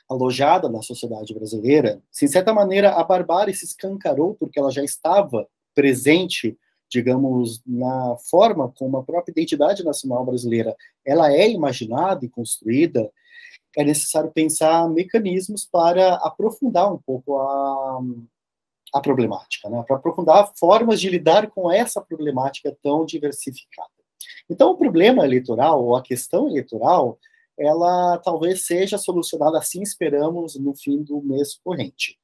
alojada 0.10 0.68
na 0.68 0.82
sociedade 0.82 1.34
brasileira, 1.34 2.02
se, 2.12 2.26
de 2.26 2.32
certa 2.32 2.54
maneira, 2.54 2.92
a 2.92 3.04
barbárie 3.04 3.54
se 3.54 3.66
escancarou 3.66 4.36
porque 4.36 4.60
ela 4.60 4.72
já 4.72 4.84
estava 4.84 5.48
presente, 5.76 6.58
digamos, 6.90 7.62
na 7.66 8.16
forma 8.18 8.72
como 8.76 8.98
a 8.98 9.04
própria 9.04 9.32
identidade 9.32 9.84
nacional 9.84 10.26
brasileira 10.26 10.76
ela 11.06 11.32
é 11.32 11.50
imaginada 11.50 12.26
e 12.26 12.30
construída, 12.30 13.12
é 13.76 13.84
necessário 13.84 14.32
pensar 14.32 14.90
mecanismos 14.90 15.66
para 15.66 16.16
aprofundar 16.16 16.92
um 16.92 16.98
pouco 16.98 17.38
a, 17.40 18.00
a 18.94 19.02
problemática, 19.02 19.70
né? 19.70 19.84
para 19.88 19.96
aprofundar 19.96 20.52
formas 20.56 21.02
de 21.02 21.10
lidar 21.10 21.50
com 21.50 21.72
essa 21.72 22.00
problemática 22.00 22.78
tão 22.82 23.06
diversificada. 23.06 23.90
Então, 24.50 24.72
o 24.72 24.78
problema 24.78 25.26
eleitoral, 25.26 25.84
ou 25.84 25.96
a 25.96 26.02
questão 26.02 26.48
eleitoral, 26.48 27.18
ela 27.58 28.18
talvez 28.20 28.66
seja 28.66 28.98
solucionada 28.98 29.58
assim, 29.58 29.82
esperamos, 29.82 30.56
no 30.56 30.76
fim 30.76 31.02
do 31.02 31.22
mês 31.22 31.60
corrente. 31.64 32.18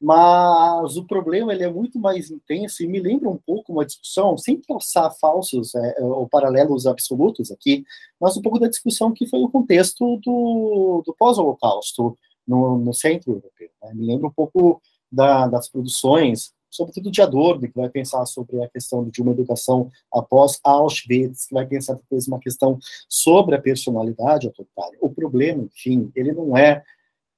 Mas 0.00 0.96
o 0.96 1.04
problema 1.04 1.52
ele 1.52 1.64
é 1.64 1.70
muito 1.70 1.98
mais 1.98 2.30
intenso 2.30 2.82
e 2.82 2.86
me 2.86 3.00
lembra 3.00 3.28
um 3.28 3.36
pouco 3.36 3.72
uma 3.72 3.84
discussão, 3.84 4.38
sem 4.38 4.56
traçar 4.60 5.12
falsos 5.18 5.74
é, 5.74 5.98
é, 5.98 6.04
ou 6.04 6.28
paralelos 6.28 6.86
absolutos 6.86 7.50
aqui, 7.50 7.84
mas 8.20 8.36
um 8.36 8.42
pouco 8.42 8.60
da 8.60 8.68
discussão 8.68 9.12
que 9.12 9.26
foi 9.26 9.40
o 9.40 9.48
contexto 9.48 10.16
do, 10.18 11.02
do 11.04 11.14
pós-holocausto 11.18 12.16
no, 12.46 12.78
no, 12.78 12.94
centro 12.94 13.32
europeu. 13.32 13.68
Né? 13.82 13.92
Me 13.94 14.06
lembra 14.06 14.28
um 14.28 14.32
pouco 14.32 14.80
da, 15.10 15.46
das 15.46 15.68
produções 15.68 16.52
sobretudo 16.70 17.10
de 17.10 17.20
Adorno, 17.22 17.68
que 17.68 17.74
vai 17.74 17.88
pensar 17.88 18.24
sobre 18.26 18.62
a 18.62 18.68
questão 18.68 19.08
de 19.08 19.22
uma 19.22 19.32
educação 19.32 19.90
após 20.12 20.60
Auschwitz, 20.62 21.46
que 21.46 21.54
vai 21.54 21.66
pensar 21.66 21.94
depois 21.94 22.28
uma 22.28 22.38
questão 22.38 22.78
sobre 23.08 23.54
a 23.54 23.60
personalidade 23.60 24.46
autoritária. 24.46 24.98
O 25.00 25.10
problema, 25.10 25.64
enfim, 25.64 26.12
ele 26.14 26.32
não 26.32 26.56
é 26.56 26.82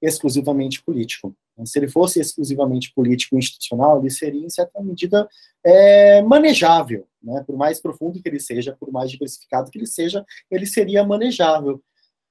exclusivamente 0.03 0.83
político. 0.83 1.35
Se 1.65 1.79
ele 1.79 1.89
fosse 1.89 2.21
exclusivamente 2.21 2.93
político 2.95 3.37
institucional, 3.37 3.99
ele 3.99 4.11
seria, 4.11 4.47
em 4.47 4.49
certa 4.49 4.81
medida, 4.81 5.29
é, 5.63 6.23
manejável. 6.23 7.07
Né? 7.23 7.45
Por 7.47 7.55
mais 7.55 7.79
profundo 7.81 8.21
que 8.21 8.27
ele 8.29 8.41
seja, 8.41 8.75
por 8.81 8.91
mais 8.91 9.11
diversificado 9.11 9.71
que 9.71 9.79
ele 9.79 9.87
seja, 9.87 10.25
ele 10.51 10.65
seria 10.65 11.05
manejável. 11.05 11.83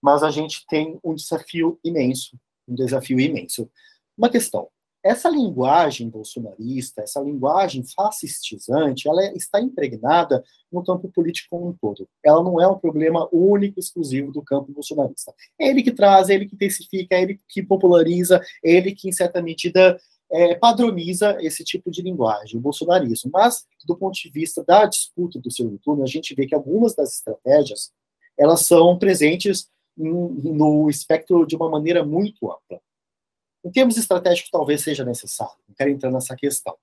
Mas 0.01 0.23
a 0.23 0.31
gente 0.31 0.65
tem 0.67 0.97
um 1.03 1.13
desafio 1.13 1.79
imenso, 1.83 2.39
um 2.67 2.73
desafio 2.73 3.19
imenso. 3.19 3.69
Uma 4.17 4.29
questão, 4.29 4.67
essa 5.03 5.29
linguagem 5.29 6.09
bolsonarista, 6.09 7.01
essa 7.01 7.21
linguagem 7.21 7.83
fascistizante, 7.83 9.07
ela 9.07 9.23
está 9.33 9.61
impregnada 9.61 10.43
no 10.71 10.83
campo 10.83 11.09
político 11.09 11.47
como 11.49 11.69
um 11.69 11.73
todo. 11.73 12.07
Ela 12.23 12.43
não 12.43 12.61
é 12.61 12.67
um 12.67 12.77
problema 12.77 13.27
único, 13.31 13.79
exclusivo 13.79 14.31
do 14.31 14.41
campo 14.41 14.71
bolsonarista. 14.71 15.33
É 15.59 15.69
ele 15.69 15.81
que 15.81 15.91
traz, 15.91 16.29
é 16.29 16.35
ele 16.35 16.47
que 16.47 16.55
intensifica, 16.55 17.15
é 17.15 17.21
ele 17.21 17.39
que 17.47 17.63
populariza, 17.63 18.41
é 18.63 18.71
ele 18.71 18.93
que, 18.93 19.07
em 19.07 19.13
certa 19.13 19.41
medida, 19.41 19.99
é, 20.31 20.55
padroniza 20.55 21.37
esse 21.39 21.63
tipo 21.63 21.89
de 21.89 22.01
linguagem, 22.01 22.57
o 22.57 22.61
bolsonarismo. 22.61 23.31
Mas, 23.33 23.65
do 23.85 23.95
ponto 23.95 24.13
de 24.13 24.29
vista 24.29 24.63
da 24.63 24.85
disputa 24.85 25.39
do 25.39 25.51
seu 25.51 25.77
turno, 25.81 26.03
a 26.03 26.07
gente 26.07 26.35
vê 26.35 26.45
que 26.45 26.55
algumas 26.55 26.93
das 26.93 27.13
estratégias, 27.13 27.91
elas 28.37 28.65
são 28.65 28.97
presentes 28.97 29.67
no 29.97 30.89
espectro 30.89 31.45
de 31.45 31.57
uma 31.57 31.69
maneira 31.69 32.05
muito 32.05 32.49
ampla. 32.49 32.79
Em 33.63 33.71
termos 33.71 33.97
estratégicos, 33.97 34.49
talvez 34.49 34.81
seja 34.81 35.03
necessário, 35.03 35.55
não 35.67 35.75
quero 35.75 35.89
entrar 35.89 36.11
nessa 36.11 36.35
questão. 36.35 36.75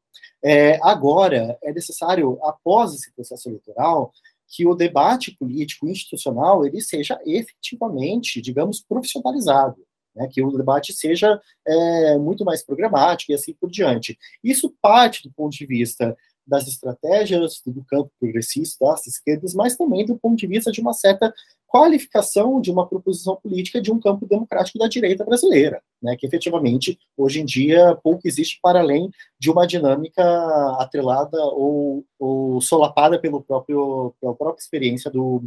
É, 0.42 0.78
agora, 0.82 1.58
é 1.62 1.72
necessário, 1.72 2.38
após 2.42 2.94
esse 2.94 3.10
processo 3.12 3.48
eleitoral, 3.48 4.12
que 4.48 4.66
o 4.66 4.74
debate 4.74 5.34
político 5.36 5.88
institucional 5.88 6.64
ele 6.66 6.80
seja 6.80 7.18
efetivamente, 7.24 8.40
digamos, 8.40 8.80
profissionalizado, 8.80 9.84
né, 10.14 10.28
que 10.30 10.42
o 10.42 10.56
debate 10.56 10.92
seja 10.92 11.40
é, 11.66 12.18
muito 12.18 12.44
mais 12.44 12.64
programático 12.64 13.32
e 13.32 13.34
assim 13.34 13.54
por 13.54 13.70
diante. 13.70 14.18
Isso 14.42 14.74
parte 14.80 15.22
do 15.22 15.32
ponto 15.32 15.56
de 15.56 15.66
vista 15.66 16.16
das 16.46 16.68
estratégias 16.68 17.60
do 17.66 17.84
campo 17.84 18.10
progressista, 18.20 18.84
das 18.84 19.06
esquerdas, 19.06 19.54
mas 19.54 19.76
também 19.76 20.06
do 20.06 20.16
ponto 20.16 20.36
de 20.36 20.46
vista 20.46 20.70
de 20.70 20.80
uma 20.80 20.92
certa 20.92 21.34
qualificação 21.66 22.60
de 22.60 22.70
uma 22.70 22.86
proposição 22.86 23.36
política 23.36 23.80
de 23.82 23.92
um 23.92 24.00
campo 24.00 24.26
democrático 24.26 24.78
da 24.78 24.86
direita 24.86 25.24
brasileira, 25.24 25.82
né, 26.00 26.16
que 26.16 26.24
efetivamente, 26.24 26.98
hoje 27.16 27.40
em 27.40 27.44
dia, 27.44 27.98
pouco 28.02 28.26
existe 28.26 28.58
para 28.62 28.80
além 28.80 29.10
de 29.38 29.50
uma 29.50 29.66
dinâmica 29.66 30.22
atrelada 30.78 31.36
ou, 31.38 32.04
ou 32.18 32.60
solapada 32.60 33.18
pelo 33.18 33.42
próprio, 33.42 34.14
pela 34.20 34.34
própria 34.34 34.62
experiência 34.62 35.10
do, 35.10 35.42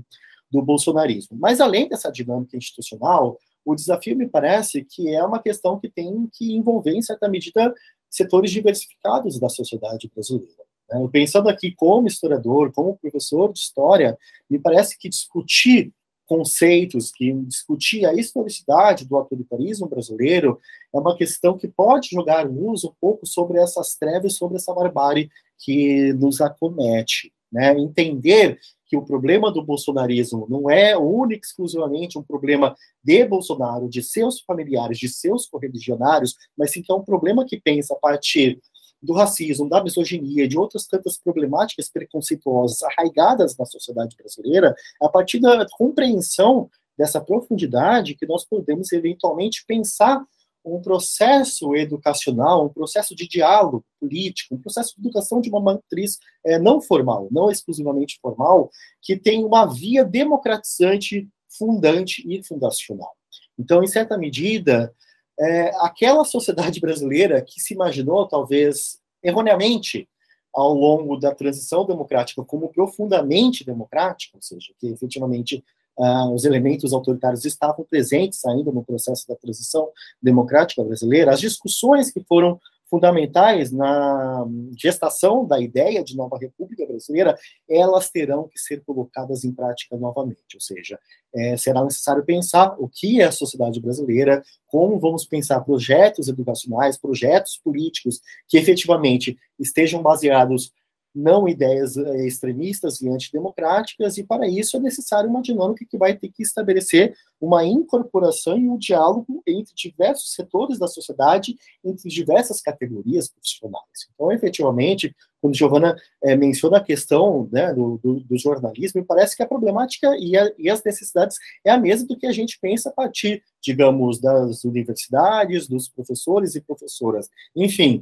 do 0.51 0.61
bolsonarismo. 0.61 1.37
Mas, 1.39 1.61
além 1.61 1.87
dessa 1.87 2.11
dinâmica 2.11 2.57
institucional, 2.57 3.39
o 3.63 3.75
desafio 3.75 4.15
me 4.15 4.27
parece 4.27 4.83
que 4.83 5.13
é 5.13 5.23
uma 5.23 5.41
questão 5.41 5.79
que 5.79 5.89
tem 5.89 6.29
que 6.33 6.53
envolver, 6.53 6.91
em 6.91 7.01
certa 7.01 7.29
medida, 7.29 7.73
setores 8.09 8.51
diversificados 8.51 9.39
da 9.39 9.47
sociedade 9.47 10.09
brasileira. 10.13 10.68
Né? 10.91 11.09
Pensando 11.11 11.49
aqui 11.49 11.71
como 11.71 12.07
historiador, 12.07 12.71
como 12.71 12.97
professor 12.97 13.51
de 13.51 13.59
história, 13.59 14.17
me 14.49 14.59
parece 14.59 14.97
que 14.97 15.09
discutir 15.09 15.93
conceitos, 16.29 17.11
que 17.11 17.33
discutir 17.33 18.05
a 18.05 18.13
historicidade 18.13 19.03
do 19.03 19.15
autoritarismo 19.15 19.87
brasileiro 19.87 20.59
é 20.93 20.99
uma 20.99 21.17
questão 21.17 21.57
que 21.57 21.67
pode 21.67 22.09
jogar 22.11 22.47
luz 22.47 22.83
um 22.83 22.93
pouco 23.01 23.25
sobre 23.25 23.57
essas 23.59 23.95
trevas, 23.95 24.35
sobre 24.35 24.57
essa 24.57 24.71
barbárie 24.71 25.31
que 25.57 26.13
nos 26.13 26.39
acomete. 26.39 27.33
Né? 27.51 27.71
Entender 27.79 28.59
que 28.85 28.95
o 28.95 29.03
problema 29.03 29.51
do 29.51 29.63
bolsonarismo 29.63 30.47
não 30.49 30.69
é 30.69 30.95
único 30.95 31.43
exclusivamente 31.43 32.17
um 32.17 32.23
problema 32.23 32.75
de 33.03 33.25
Bolsonaro, 33.25 33.89
de 33.89 34.03
seus 34.03 34.39
familiares, 34.41 34.99
de 34.99 35.09
seus 35.09 35.47
correligionários, 35.47 36.35
mas 36.55 36.71
sim 36.71 36.81
que 36.81 36.91
é 36.91 36.95
um 36.95 37.03
problema 37.03 37.45
que 37.45 37.59
pensa 37.59 37.95
a 37.95 37.97
partir 37.97 38.59
do 39.01 39.13
racismo, 39.13 39.69
da 39.69 39.83
misoginia, 39.83 40.47
de 40.47 40.57
outras 40.57 40.85
tantas 40.85 41.17
problemáticas 41.17 41.89
preconceituosas 41.89 42.81
arraigadas 42.83 43.55
na 43.57 43.65
sociedade 43.65 44.15
brasileira, 44.17 44.75
a 45.01 45.09
partir 45.09 45.39
da 45.39 45.65
compreensão 45.77 46.69
dessa 46.97 47.21
profundidade 47.21 48.15
que 48.15 48.25
nós 48.25 48.45
podemos 48.45 48.91
eventualmente 48.91 49.63
pensar 49.65 50.21
um 50.65 50.81
processo 50.81 51.73
educacional, 51.75 52.65
um 52.65 52.69
processo 52.69 53.15
de 53.15 53.27
diálogo 53.27 53.83
político, 53.99 54.55
um 54.55 54.61
processo 54.61 54.93
de 54.95 55.01
educação 55.01 55.39
de 55.39 55.49
uma 55.49 55.61
matriz 55.61 56.19
é, 56.45 56.59
não 56.59 56.81
formal, 56.81 57.29
não 57.31 57.49
exclusivamente 57.49 58.19
formal, 58.21 58.69
que 59.01 59.15
tem 59.15 59.43
uma 59.45 59.65
via 59.65 60.03
democratizante, 60.03 61.27
fundante 61.47 62.23
e 62.27 62.43
fundacional. 62.43 63.15
Então, 63.57 63.83
em 63.83 63.87
certa 63.87 64.17
medida, 64.17 64.93
é, 65.39 65.71
aquela 65.79 66.23
sociedade 66.25 66.79
brasileira 66.81 67.41
que 67.41 67.59
se 67.59 67.73
imaginou, 67.73 68.27
talvez 68.27 68.99
erroneamente, 69.23 70.07
ao 70.53 70.73
longo 70.73 71.17
da 71.17 71.33
transição 71.33 71.85
democrática 71.85 72.43
como 72.43 72.69
profundamente 72.69 73.63
democrática, 73.63 74.37
ou 74.37 74.41
seja, 74.41 74.73
que 74.79 74.87
efetivamente 74.87 75.63
uh, 75.97 76.33
os 76.33 76.43
elementos 76.43 76.91
autoritários 76.91 77.45
estavam 77.45 77.85
presentes 77.85 78.43
ainda 78.45 78.71
no 78.71 78.83
processo 78.83 79.27
da 79.27 79.35
transição 79.35 79.89
democrática 80.21 80.83
brasileira, 80.83 81.31
as 81.31 81.39
discussões 81.39 82.11
que 82.11 82.23
foram 82.23 82.59
fundamentais 82.89 83.71
na 83.71 84.45
gestação 84.77 85.45
da 85.45 85.59
ideia 85.59 86.03
de 86.03 86.15
nova 86.15 86.37
república 86.37 86.85
brasileira, 86.85 87.37
elas 87.69 88.09
terão 88.09 88.47
que 88.47 88.59
ser 88.59 88.81
colocadas 88.83 89.43
em 89.43 89.53
prática 89.53 89.95
novamente, 89.95 90.55
ou 90.55 90.61
seja, 90.61 90.99
é, 91.33 91.55
será 91.55 91.83
necessário 91.83 92.25
pensar 92.25 92.75
o 92.79 92.89
que 92.89 93.21
é 93.21 93.25
a 93.25 93.31
sociedade 93.31 93.79
brasileira, 93.79 94.43
como 94.67 94.99
vamos 94.99 95.25
pensar 95.25 95.59
projetos 95.61 96.27
educacionais, 96.27 96.97
projetos 96.97 97.59
políticos 97.63 98.21
que 98.47 98.57
efetivamente 98.57 99.37
estejam 99.59 100.01
baseados 100.01 100.71
não 101.13 101.47
ideias 101.47 101.97
eh, 101.97 102.27
extremistas 102.27 103.01
e 103.01 103.09
antidemocráticas, 103.09 104.17
e 104.17 104.23
para 104.23 104.47
isso 104.47 104.77
é 104.77 104.79
necessário 104.79 105.29
uma 105.29 105.41
dinâmica 105.41 105.85
que 105.89 105.97
vai 105.97 106.15
ter 106.15 106.29
que 106.29 106.43
estabelecer 106.43 107.15
uma 107.41 107.65
incorporação 107.65 108.57
e 108.57 108.69
um 108.69 108.77
diálogo 108.77 109.41
entre 109.47 109.73
diversos 109.75 110.33
setores 110.33 110.77
da 110.77 110.87
sociedade, 110.87 111.57
entre 111.83 112.09
diversas 112.09 112.61
categorias 112.61 113.29
profissionais. 113.29 114.09
Então, 114.13 114.31
efetivamente, 114.31 115.15
quando 115.41 115.55
Giovana 115.55 115.95
é, 116.21 116.35
menciona 116.35 116.77
a 116.77 116.83
questão 116.83 117.47
né, 117.51 117.73
do, 117.73 117.97
do, 118.03 118.19
do, 118.19 118.37
jornalismo, 118.37 118.99
me 118.99 119.07
parece 119.07 119.35
que 119.35 119.43
a 119.43 119.47
problemática 119.47 120.15
e, 120.19 120.35
a, 120.37 120.51
e, 120.57 120.69
as 120.69 120.83
necessidades 120.83 121.37
é 121.63 121.71
a 121.71 121.77
mesma 121.77 122.07
do 122.07 122.17
que 122.17 122.27
a 122.27 122.31
gente 122.31 122.59
pensa 122.59 122.89
a 122.89 122.91
partir, 122.91 123.41
digamos, 123.61 124.19
das 124.19 124.63
universidades, 124.65 125.67
dos 125.67 125.87
professores 125.87 126.55
e 126.55 126.61
professoras. 126.61 127.29
Enfim, 127.55 128.01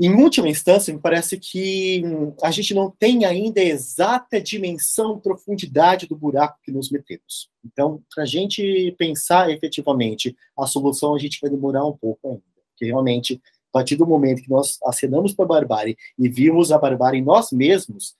em 0.00 0.14
última 0.14 0.48
instância, 0.48 0.94
me 0.94 1.00
parece 1.00 1.36
que 1.38 2.02
hum, 2.04 2.32
a 2.40 2.52
gente 2.52 2.72
não 2.72 2.88
tem 2.88 3.24
ainda 3.24 3.60
a 3.60 3.64
exata 3.64 4.40
dimensão, 4.40 5.18
profundidade 5.18 6.06
do 6.06 6.14
buraco 6.14 6.60
que 6.62 6.70
nos 6.70 6.88
metemos. 6.88 7.50
Então, 7.64 8.00
para 8.14 8.22
a 8.22 8.26
gente 8.26 8.94
pensar 8.96 9.50
efetivamente 9.50 10.36
a 10.56 10.66
solução, 10.66 11.16
a 11.16 11.18
gente 11.18 11.40
vai 11.40 11.50
demorar 11.50 11.84
um 11.84 11.96
pouco 11.96 12.28
ainda. 12.28 12.42
Porque 12.70 12.84
realmente, 12.84 13.42
a 13.70 13.72
partir 13.72 13.96
do 13.96 14.06
momento 14.06 14.42
que 14.42 14.50
nós 14.50 14.78
acenamos 14.84 15.34
para 15.34 15.44
a 15.44 15.48
barbárie 15.48 15.96
e 16.16 16.28
vimos 16.28 16.70
a 16.70 16.78
barbárie 16.78 17.18
em 17.18 17.24
nós 17.24 17.50
mesmos, 17.50 18.14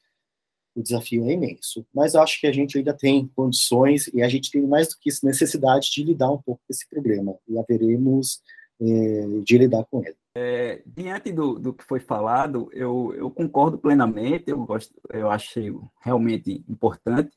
o 0.75 0.83
desafio 0.83 1.29
é 1.29 1.33
imenso. 1.35 1.87
Mas 1.95 2.17
acho 2.17 2.41
que 2.41 2.49
a 2.49 2.53
gente 2.53 2.77
ainda 2.77 2.93
tem 2.93 3.29
condições 3.37 4.09
e 4.13 4.21
a 4.21 4.29
gente 4.29 4.51
tem 4.51 4.63
mais 4.63 4.89
do 4.89 4.97
que 4.99 5.11
isso, 5.11 5.25
necessidade 5.25 5.93
de 5.93 6.03
lidar 6.03 6.33
um 6.33 6.43
pouco 6.43 6.61
com 6.67 6.73
esse 6.73 6.89
problema. 6.89 7.37
E 7.49 7.57
haveremos 7.57 8.41
é, 8.81 9.43
de 9.45 9.59
lidar 9.59 9.85
com 9.85 10.05
ele. 10.05 10.17
É, 10.41 10.83
diante 10.87 11.33
do, 11.33 11.59
do 11.59 11.75
que 11.75 11.83
foi 11.83 11.99
falado, 11.99 12.71
eu, 12.73 13.13
eu 13.17 13.29
concordo 13.29 13.77
plenamente, 13.77 14.45
eu, 14.53 14.65
gosto, 14.65 14.95
eu 15.13 15.29
achei 15.29 15.75
realmente 16.01 16.65
importante, 16.69 17.37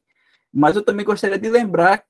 mas 0.53 0.75
eu 0.75 0.85
também 0.85 1.03
gostaria 1.03 1.39
de 1.39 1.49
lembrar 1.49 2.03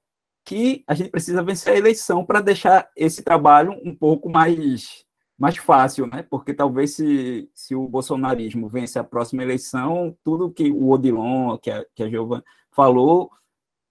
que 0.44 0.84
a 0.86 0.94
gente 0.94 1.10
precisa 1.10 1.42
vencer 1.42 1.74
a 1.74 1.78
eleição 1.78 2.26
para 2.26 2.42
deixar 2.42 2.90
esse 2.94 3.24
trabalho 3.24 3.72
um 3.86 3.96
pouco 3.96 4.30
mais 4.30 5.06
mais 5.38 5.58
fácil, 5.58 6.06
né? 6.08 6.24
Porque 6.30 6.54
talvez 6.54 6.96
se, 6.96 7.50
se 7.56 7.74
o 7.74 7.88
bolsonarismo 7.88 8.68
vence 8.68 9.00
a 9.00 9.04
próxima 9.04 9.42
eleição, 9.42 10.16
tudo 10.24 10.52
que 10.52 10.70
o 10.72 10.90
Odilon, 10.90 11.58
que 11.58 11.72
a, 11.72 11.86
que 11.96 12.04
a 12.04 12.10
Giovana 12.10 12.44
falou, 12.70 13.32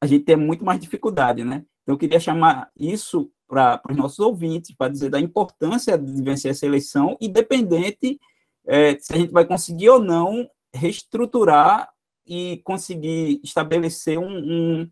a 0.00 0.06
gente 0.06 0.24
tem 0.24 0.36
muito 0.36 0.64
mais 0.64 0.78
dificuldade, 0.78 1.42
né? 1.44 1.64
Então, 1.82 1.94
eu 1.94 1.98
queria 1.98 2.20
chamar 2.20 2.70
isso 2.76 3.32
para 3.50 3.82
os 3.90 3.96
nossos 3.96 4.20
ouvintes, 4.20 4.74
para 4.74 4.92
dizer 4.92 5.10
da 5.10 5.18
importância 5.18 5.98
de 5.98 6.22
vencer 6.22 6.52
essa 6.52 6.64
eleição, 6.64 7.16
independente 7.20 8.20
é, 8.64 8.96
se 8.98 9.12
a 9.12 9.18
gente 9.18 9.32
vai 9.32 9.44
conseguir 9.44 9.88
ou 9.88 9.98
não 9.98 10.48
reestruturar 10.72 11.90
e 12.24 12.58
conseguir 12.64 13.40
estabelecer 13.42 14.18
um, 14.18 14.28
um 14.28 14.90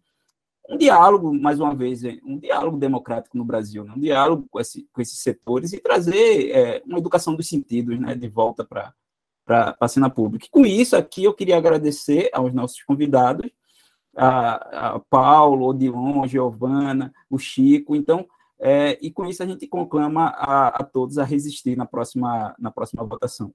um 0.69 0.77
diálogo, 0.77 1.33
mais 1.33 1.59
uma 1.59 1.75
vez, 1.75 2.03
um 2.23 2.39
diálogo 2.39 2.77
democrático 2.77 3.39
no 3.39 3.45
Brasil, 3.45 3.85
né? 3.85 3.95
um 3.97 4.01
diálogo 4.01 4.47
com, 4.51 4.61
esse, 4.61 4.87
com 4.93 5.01
esses 5.01 5.19
setores 5.21 5.73
e 5.73 5.81
trazer 5.81 6.51
é, 6.51 6.83
uma 6.85 6.99
educação 6.99 7.35
dos 7.35 7.49
sentidos 7.49 7.99
né, 7.99 8.15
de 8.15 8.29
volta 8.29 8.65
para 8.65 8.95
a 9.81 9.89
cena 9.89 10.11
pública. 10.11 10.47
Com 10.51 10.67
isso, 10.67 10.95
aqui 10.95 11.25
eu 11.25 11.33
queria 11.33 11.57
agradecer 11.57 12.29
aos 12.35 12.53
nossos 12.53 12.83
convidados, 12.83 13.51
a, 14.15 14.97
a 14.97 14.99
Paulo, 15.09 15.69
Odilon, 15.69 16.23
a 16.23 16.27
Giovana, 16.27 17.15
o 17.31 17.39
Chico. 17.39 17.97
Então, 17.97 18.27
é, 18.61 18.99
e 19.01 19.11
com 19.11 19.27
isso 19.27 19.43
a 19.43 19.47
gente 19.47 19.67
conclama 19.67 20.29
a, 20.29 20.69
a 20.69 20.85
todos 20.85 21.19
a 21.19 21.25
resistir 21.25 21.77
na 21.77 21.87
próxima, 21.87 22.55
na 22.59 22.71
próxima 22.71 23.05
votação. 23.05 23.53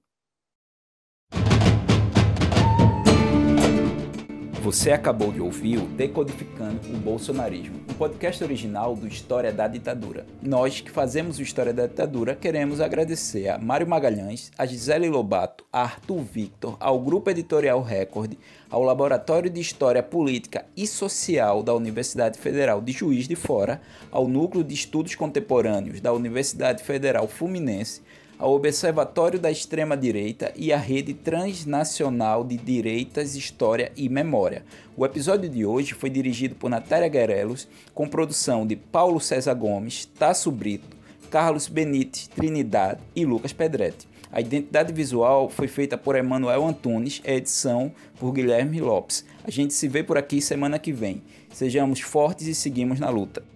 Você 4.64 4.92
acabou 4.92 5.30
de 5.30 5.42
ouvir 5.42 5.76
o 5.76 5.84
Decodificando 5.84 6.80
o 6.88 6.96
Bolsonarismo, 6.96 7.82
um 7.86 7.92
podcast 7.92 8.42
original 8.42 8.96
do 8.96 9.06
História 9.06 9.52
da 9.52 9.68
Ditadura. 9.68 10.24
Nós 10.40 10.80
que 10.80 10.90
fazemos 10.90 11.38
o 11.38 11.42
História 11.42 11.70
da 11.70 11.86
Ditadura 11.86 12.34
queremos 12.34 12.80
agradecer 12.80 13.50
a 13.50 13.58
Mário 13.58 13.86
Magalhães, 13.86 14.50
a 14.56 14.64
Gisele 14.64 15.10
Lobato, 15.10 15.66
a 15.70 15.82
Arthur 15.82 16.22
Victor, 16.22 16.78
ao 16.80 16.98
Grupo 16.98 17.28
Editorial 17.28 17.82
Record, 17.82 18.38
ao 18.70 18.82
Laboratório 18.82 19.50
de 19.50 19.60
História 19.60 20.02
Política 20.02 20.64
e 20.74 20.86
Social 20.86 21.62
da 21.62 21.74
Universidade 21.74 22.38
Federal 22.38 22.80
de 22.80 22.92
Juiz 22.92 23.28
de 23.28 23.36
Fora, 23.36 23.82
ao 24.10 24.26
Núcleo 24.26 24.64
de 24.64 24.72
Estudos 24.72 25.14
Contemporâneos 25.14 26.00
da 26.00 26.10
Universidade 26.10 26.82
Federal 26.82 27.28
Fluminense, 27.28 28.00
ao 28.44 28.52
Observatório 28.52 29.38
da 29.38 29.50
Extrema-Direita 29.50 30.52
e 30.54 30.70
à 30.70 30.76
Rede 30.76 31.14
Transnacional 31.14 32.44
de 32.44 32.58
Direitas, 32.58 33.34
História 33.34 33.90
e 33.96 34.06
Memória. 34.06 34.66
O 34.94 35.06
episódio 35.06 35.48
de 35.48 35.64
hoje 35.64 35.94
foi 35.94 36.10
dirigido 36.10 36.54
por 36.54 36.68
Natália 36.68 37.08
Guerelos, 37.08 37.66
com 37.94 38.06
produção 38.06 38.66
de 38.66 38.76
Paulo 38.76 39.18
César 39.18 39.54
Gomes, 39.54 40.04
Tasso 40.04 40.50
Brito, 40.50 40.94
Carlos 41.30 41.68
Benite, 41.68 42.28
Trinidade 42.28 43.00
e 43.16 43.24
Lucas 43.24 43.54
Pedretti. 43.54 44.06
A 44.30 44.42
identidade 44.42 44.92
visual 44.92 45.48
foi 45.48 45.66
feita 45.66 45.96
por 45.96 46.14
Emanuel 46.14 46.66
Antunes, 46.66 47.22
a 47.26 47.30
edição 47.30 47.90
por 48.20 48.30
Guilherme 48.30 48.78
Lopes. 48.78 49.24
A 49.42 49.50
gente 49.50 49.72
se 49.72 49.88
vê 49.88 50.02
por 50.02 50.18
aqui 50.18 50.42
semana 50.42 50.78
que 50.78 50.92
vem. 50.92 51.22
Sejamos 51.50 52.00
fortes 52.00 52.46
e 52.46 52.54
seguimos 52.54 53.00
na 53.00 53.08
luta. 53.08 53.53